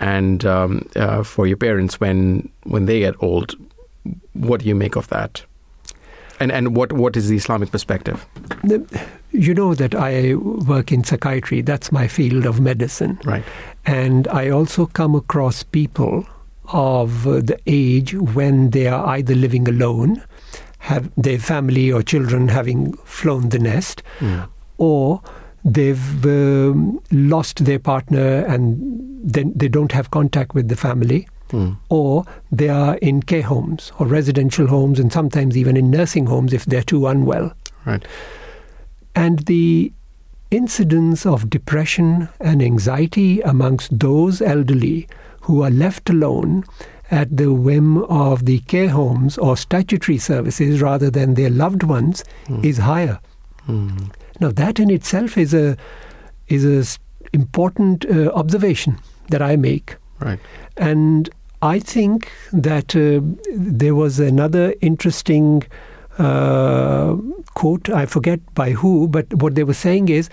[0.00, 3.54] and um, uh, for your parents when when they get old.
[4.32, 5.42] What do you make of that?
[6.40, 8.26] And and what what is the Islamic perspective?
[9.30, 11.62] You know that I work in psychiatry.
[11.62, 13.18] That's my field of medicine.
[13.24, 13.44] Right.
[13.86, 16.26] And I also come across people
[16.72, 20.22] of the age when they are either living alone
[20.82, 24.48] have their family or children having flown the nest, mm.
[24.78, 25.22] or
[25.64, 28.76] they've um, lost their partner and
[29.22, 31.28] then they don't have contact with the family.
[31.52, 31.72] Hmm.
[31.90, 36.54] Or they are in care homes or residential homes, and sometimes even in nursing homes
[36.54, 37.52] if they're too unwell.
[37.84, 38.02] Right.
[39.14, 39.92] And the
[40.50, 45.06] incidence of depression and anxiety amongst those elderly
[45.42, 46.64] who are left alone
[47.12, 52.24] at the whim of the care homes or statutory services rather than their loved ones
[52.62, 53.18] is higher.
[53.66, 53.90] Hmm.
[54.40, 55.76] Now that in itself is a
[56.48, 56.98] is a s-
[57.32, 58.96] important uh, observation
[59.28, 59.96] that I make.
[60.20, 60.40] Right.
[60.76, 61.28] And
[61.60, 63.20] I think that uh,
[63.54, 65.62] there was another interesting
[66.18, 67.16] uh,
[67.54, 70.28] quote, I forget by who, but what they were saying is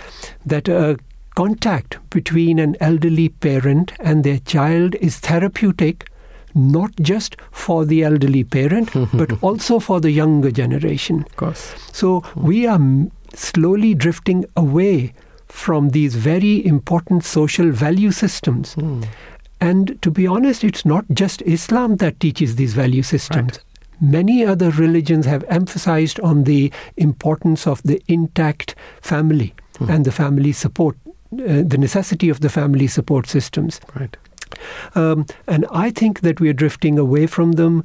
[0.45, 0.97] that a
[1.35, 6.09] contact between an elderly parent and their child is therapeutic,
[6.59, 11.21] not just for the elderly parent, but also for the younger generation.
[11.21, 11.73] Of course.
[11.91, 12.79] So we are
[13.33, 15.13] slowly drifting away
[15.47, 18.75] from these very important social value systems.
[19.61, 23.59] And to be honest, it's not just Islam that teaches these value systems.
[23.99, 30.53] Many other religions have emphasized on the importance of the intact family and the family
[30.53, 30.97] support,
[31.33, 33.81] uh, the necessity of the family support systems.
[33.95, 34.15] Right.
[34.95, 37.83] Um, and I think that we are drifting away from them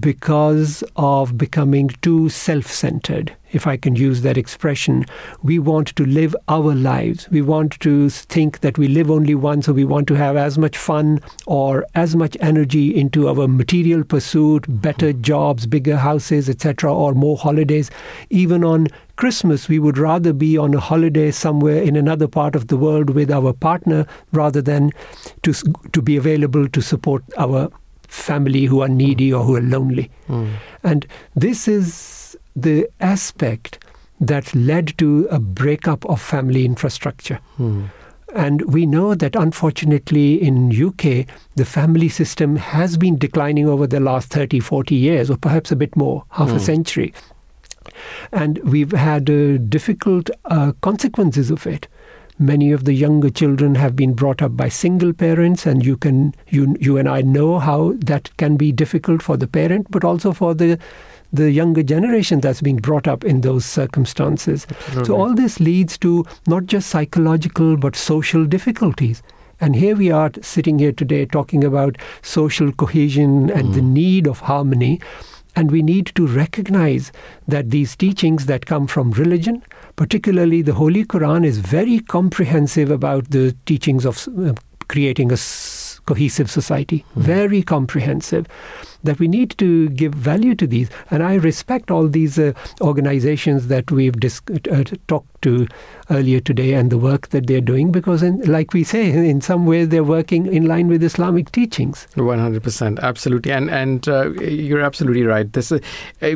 [0.00, 5.04] because of becoming too self centered, if I can use that expression.
[5.42, 7.28] We want to live our lives.
[7.30, 10.56] We want to think that we live only once, so we want to have as
[10.56, 16.94] much fun or as much energy into our material pursuit, better jobs, bigger houses, etc.,
[16.94, 17.90] or more holidays.
[18.30, 18.86] Even on
[19.16, 23.10] Christmas, we would rather be on a holiday somewhere in another part of the world
[23.10, 24.90] with our partner rather than
[25.42, 25.52] to,
[25.92, 27.70] to be available to support our
[28.16, 30.10] family who are needy or who are lonely.
[30.84, 33.78] And this is the aspect
[34.20, 37.38] that led to a breakup of family infrastructure.
[38.34, 41.26] And we know that unfortunately in UK,
[41.56, 45.76] the family system has been declining over the last 30, 40 years, or perhaps a
[45.76, 46.58] bit more, half a Hmm.
[46.58, 47.12] century.
[48.32, 51.88] And we've had uh, difficult uh, consequences of it.
[52.38, 56.34] Many of the younger children have been brought up by single parents, and you can
[56.48, 60.32] you you and I know how that can be difficult for the parent, but also
[60.32, 60.78] for the
[61.32, 64.66] the younger generation that's being brought up in those circumstances.
[64.68, 65.04] Absolutely.
[65.04, 69.22] So all this leads to not just psychological but social difficulties.
[69.60, 73.92] And here we are sitting here today talking about social cohesion and the mm.
[73.92, 75.00] need of harmony.
[75.54, 77.12] And we need to recognize
[77.46, 79.62] that these teachings that come from religion,
[79.96, 84.54] particularly the Holy Quran, is very comprehensive about the teachings of uh,
[84.88, 85.36] creating a
[86.06, 87.04] cohesive society.
[87.16, 88.46] Very comprehensive.
[89.04, 90.88] That we need to give value to these.
[91.10, 95.66] And I respect all these uh, organizations that we've dis- uh, talked to
[96.08, 99.66] earlier today and the work that they're doing because, in, like we say, in some
[99.66, 102.06] ways they're working in line with Islamic teachings.
[102.14, 105.52] One hundred percent, absolutely, and and uh, you're absolutely right.
[105.52, 105.80] This uh,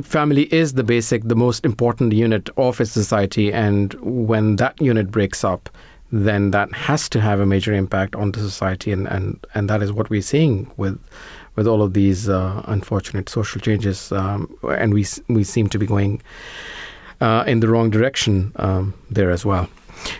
[0.02, 5.12] family is the basic, the most important unit of a society, and when that unit
[5.12, 5.68] breaks up,
[6.12, 9.82] then that has to have a major impact on the society, and and and that
[9.82, 10.98] is what we're seeing with
[11.56, 15.86] with all of these uh, unfortunate social changes, um, and we we seem to be
[15.86, 16.22] going
[17.20, 19.68] uh, in the wrong direction um, there as well.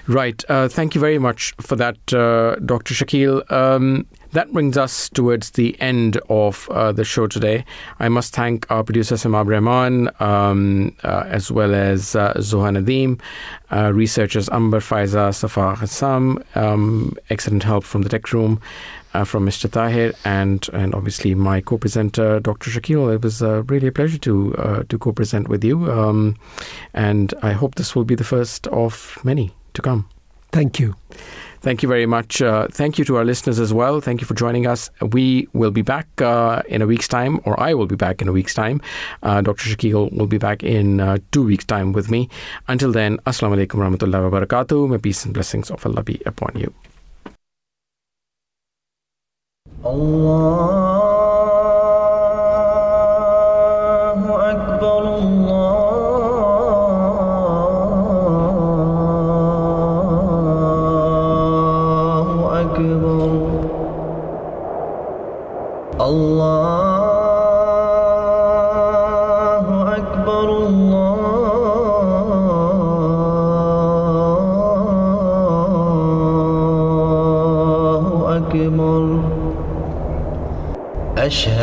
[0.07, 0.43] Right.
[0.49, 2.95] Uh, thank you very much for that, uh, Dr.
[2.95, 3.51] Shakil.
[3.53, 7.65] Um, that brings us towards the end of uh, the show today.
[8.01, 13.21] I must thank our producer Simab Rehman, um, uh, as well as uh, Zoha Nadeem,
[13.71, 18.61] uh, researchers Amber Faiza, Safa Hassam, um, excellent help from the tech room.
[19.15, 19.71] Uh, from Mr.
[19.71, 22.71] Tahir and and obviously my co-presenter Dr.
[22.71, 23.15] Shakil.
[23.15, 26.37] It was uh, really a pleasure to uh, to co-present with you, um,
[26.93, 30.07] and I hope this will be the first of many to come.
[30.53, 30.97] Thank you.
[31.67, 32.41] Thank you very much.
[32.41, 34.01] Uh, thank you to our listeners as well.
[34.01, 34.89] Thank you for joining us.
[35.11, 38.29] We will be back uh, in a week's time, or I will be back in
[38.29, 38.81] a week's time.
[39.25, 39.71] Uh, Dr.
[39.71, 42.29] Shakil will be back in uh, two weeks' time with me.
[42.69, 44.89] Until then, Assalamu alaikum warahmatullahi wabarakatuh.
[44.89, 46.73] May peace and blessings of Allah be upon you.
[49.83, 51.16] Allah.
[81.26, 81.55] أشهد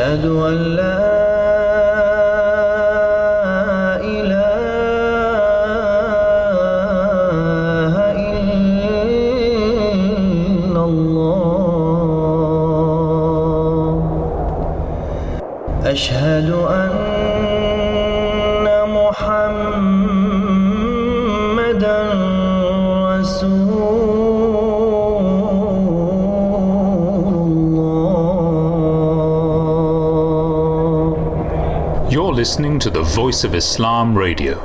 [32.43, 34.59] listening to the Voice of Islam Radio.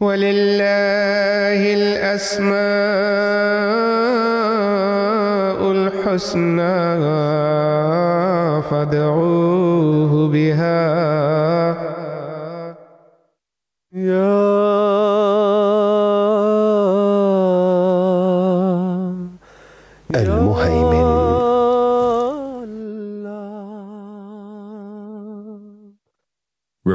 [0.00, 2.62] ولله الأسماء
[5.72, 6.78] الحسنى
[8.70, 11.25] فادعوه بها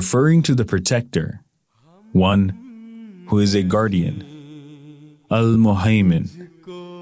[0.02, 1.44] referring to the protector,
[2.10, 4.16] one who is a guardian.
[5.30, 6.26] Al Muhaymin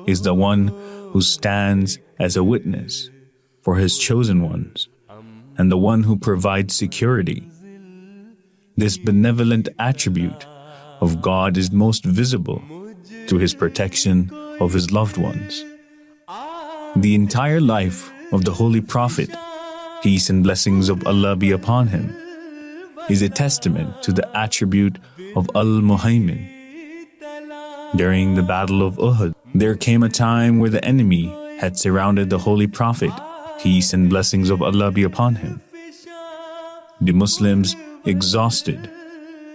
[0.06, 0.68] is the one
[1.12, 3.08] who stands as a witness
[3.62, 4.90] for his chosen ones
[5.56, 7.48] and the one who provides security.
[8.76, 10.44] This benevolent attribute
[11.00, 12.60] of God is most visible
[13.26, 15.64] through his protection of his loved ones.
[16.96, 19.30] The entire life of the Holy Prophet,
[20.02, 22.14] peace and blessings of Allah be upon him,
[23.10, 24.96] is a testament to the attribute
[25.34, 26.46] of Al Muhaymin.
[27.96, 31.26] During the Battle of Uhud, there came a time where the enemy
[31.58, 33.10] had surrounded the Holy Prophet,
[33.60, 35.60] peace and blessings of Allah be upon him.
[37.00, 37.74] The Muslims,
[38.04, 38.88] exhausted,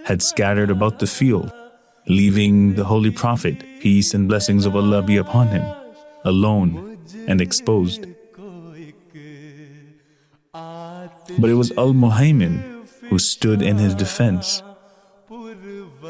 [0.04, 1.50] had scattered about the field,
[2.08, 5.64] leaving the Holy Prophet, peace and blessings of Allah be upon him,
[6.24, 8.06] alone and exposed.
[10.52, 12.75] But it was Al Muhaymin
[13.08, 14.62] who stood in his defense.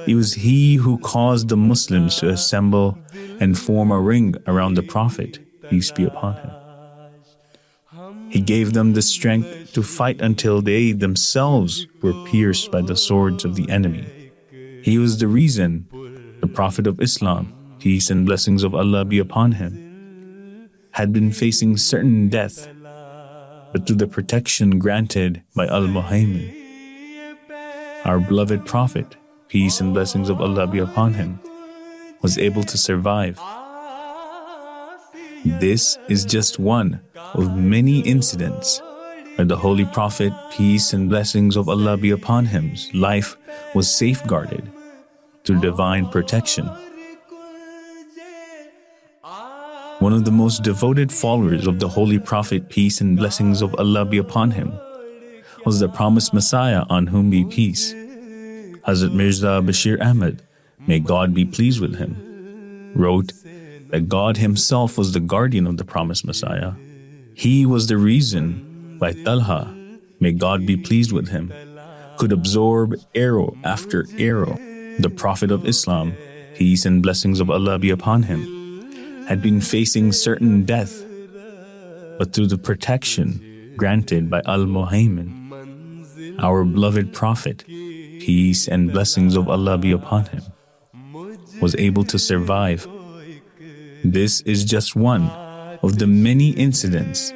[0.06, 2.98] It was he who caused the Muslims to assemble
[3.40, 6.51] and form a ring around the Prophet, peace be upon him.
[8.31, 13.44] He gave them the strength to fight until they themselves were pierced by the swords
[13.44, 14.31] of the enemy.
[14.82, 15.89] He was the reason
[16.40, 21.77] the Prophet of Islam, peace and blessings of Allah be upon him, had been facing
[21.77, 22.68] certain death,
[23.73, 26.66] but through the protection granted by Al Muhaymin,
[28.07, 29.16] our beloved Prophet,
[29.49, 31.41] peace and blessings of Allah be upon him,
[32.23, 33.41] was able to survive.
[35.45, 37.01] This is just one
[37.35, 38.81] of many incidents
[39.35, 43.37] where the Holy Prophet, peace and blessings of Allah be upon him's life
[43.74, 44.70] was safeguarded
[45.45, 46.70] through divine protection.
[49.99, 54.05] One of the most devoted followers of the Holy Prophet, peace and blessings of Allah
[54.05, 54.78] be upon him,
[55.67, 57.93] was the promised Messiah on whom be peace.
[58.87, 60.41] Hazrat Mirza Bashir Ahmad,
[60.87, 63.33] may God be pleased with him, wrote
[63.91, 66.75] that God Himself was the guardian of the promised Messiah.
[67.35, 69.75] He was the reason why Talha,
[70.21, 71.53] may God be pleased with him,
[72.17, 74.57] could absorb arrow after arrow.
[75.01, 76.15] The Prophet of Islam,
[76.55, 81.05] peace and blessings of Allah be upon him, had been facing certain death,
[82.19, 85.45] but through the protection granted by Al Muhaymin,
[86.39, 90.43] our beloved Prophet, peace and blessings of Allah be upon him,
[91.61, 92.87] was able to survive.
[94.05, 95.31] This is just one
[95.83, 97.33] of the many incidents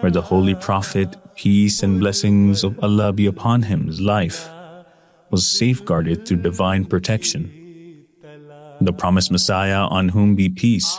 [0.00, 4.48] where the Holy Prophet, peace and blessings of Allah be upon him's life
[5.30, 8.06] was safeguarded through divine protection.
[8.80, 10.98] The promised Messiah, on whom be peace,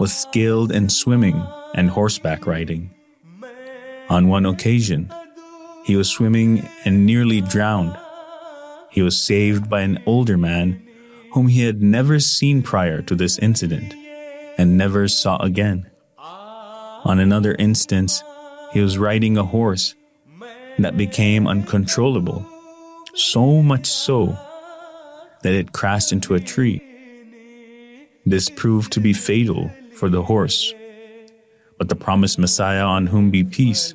[0.00, 1.40] was skilled in swimming
[1.74, 2.90] and horseback riding.
[4.08, 5.12] On one occasion,
[5.84, 7.96] he was swimming and nearly drowned.
[8.90, 10.82] He was saved by an older man
[11.32, 13.94] whom he had never seen prior to this incident
[14.58, 15.90] and never saw again.
[16.18, 18.22] On another instance,
[18.72, 19.94] he was riding a horse
[20.78, 22.46] that became uncontrollable,
[23.14, 24.36] so much so
[25.42, 26.82] that it crashed into a tree.
[28.26, 30.74] This proved to be fatal for the horse,
[31.78, 33.94] but the promised Messiah, on whom be peace,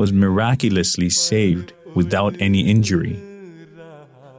[0.00, 3.20] was miraculously saved without any injury.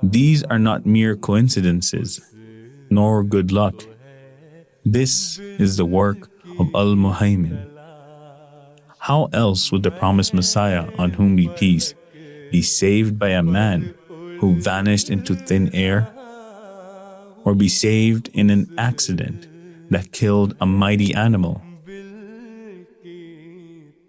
[0.01, 2.19] These are not mere coincidences,
[2.89, 3.75] nor good luck.
[4.83, 7.59] This is the work of Al Muhaymin.
[8.97, 11.93] How else would the promised Messiah, on whom be peace,
[12.49, 13.93] be saved by a man
[14.39, 16.09] who vanished into thin air?
[17.45, 19.47] Or be saved in an accident
[19.91, 21.61] that killed a mighty animal?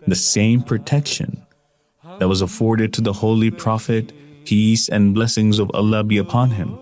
[0.06, 1.46] The same protection
[2.18, 4.12] that was afforded to the Holy Prophet,
[4.44, 6.76] peace and blessings of Allah be upon him,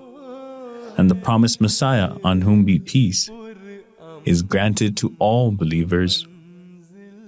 [0.97, 3.31] and the promised Messiah, on whom be peace,
[4.25, 6.27] is granted to all believers.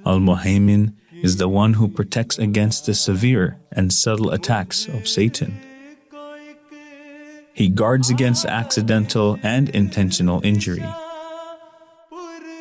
[0.07, 5.61] Al Muhaymin is the one who protects against the severe and subtle attacks of Satan.
[7.55, 10.85] He guards against accidental and intentional injury.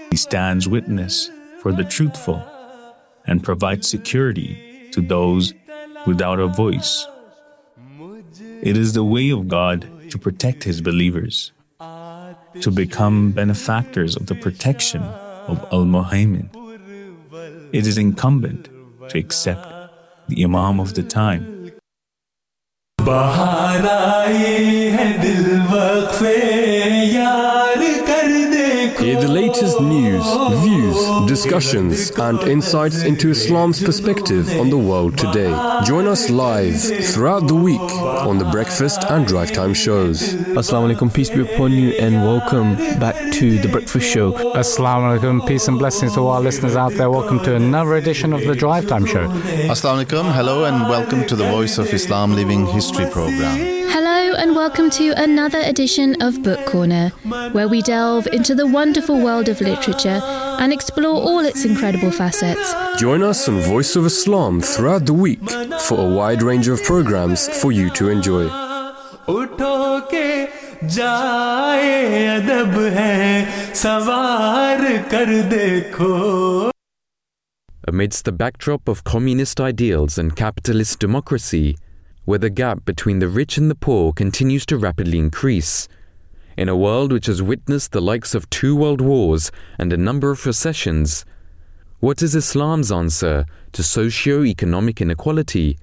[0.09, 1.31] He stands witness
[1.61, 2.45] for the truthful
[3.25, 5.53] and provide security to those
[6.05, 7.07] without a voice.
[8.61, 14.35] It is the way of God to protect His believers, to become benefactors of the
[14.35, 15.01] protection
[15.47, 16.49] of Al Muhaymin.
[17.71, 18.69] It is incumbent
[19.09, 19.65] to accept
[20.27, 21.71] the Imam of the time.
[29.51, 35.51] Hear latest news, views, discussions, and insights into Islam's perspective on the world today.
[35.85, 40.35] Join us live throughout the week on the breakfast and drive time shows.
[40.55, 44.31] Assalamu alaikum, peace be upon you, and welcome back to the breakfast show.
[44.53, 47.09] Assalamu alaikum, peace and blessings to our listeners out there.
[47.11, 49.27] Welcome to another edition of the Drive Time Show.
[49.27, 53.80] Assalamu alaikum, hello, and welcome to the Voice of Islam Living History program.
[54.37, 57.09] And welcome to another edition of Book Corner,
[57.51, 60.21] where we delve into the wonderful world of literature
[60.59, 62.73] and explore all its incredible facets.
[62.99, 65.47] Join us on Voice of Islam throughout the week
[65.81, 68.47] for a wide range of programs for you to enjoy.
[77.87, 81.77] Amidst the backdrop of communist ideals and capitalist democracy,
[82.31, 85.89] where the gap between the rich and the poor continues to rapidly increase,
[86.55, 90.31] in a world which has witnessed the likes of two world wars and a number
[90.31, 91.25] of recessions,
[91.99, 95.77] what is Islam's answer to socio economic inequality?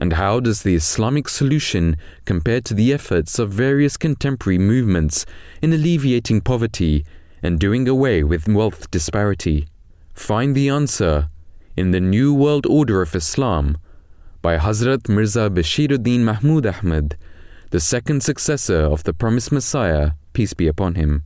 [0.00, 5.26] And how does the Islamic solution compare to the efforts of various contemporary movements
[5.62, 7.04] in alleviating poverty
[7.40, 9.68] and doing away with wealth disparity?
[10.12, 11.30] Find the answer
[11.76, 13.78] in the New World Order of Islam
[14.48, 17.18] by Hazrat Mirza Bashiruddin Mahmud Ahmad,
[17.68, 21.24] the second successor of the promised Messiah, peace be upon him.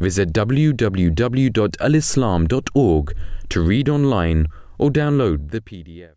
[0.00, 3.16] Visit www.alislam.org
[3.50, 4.46] to read online
[4.78, 6.14] or download the PDF.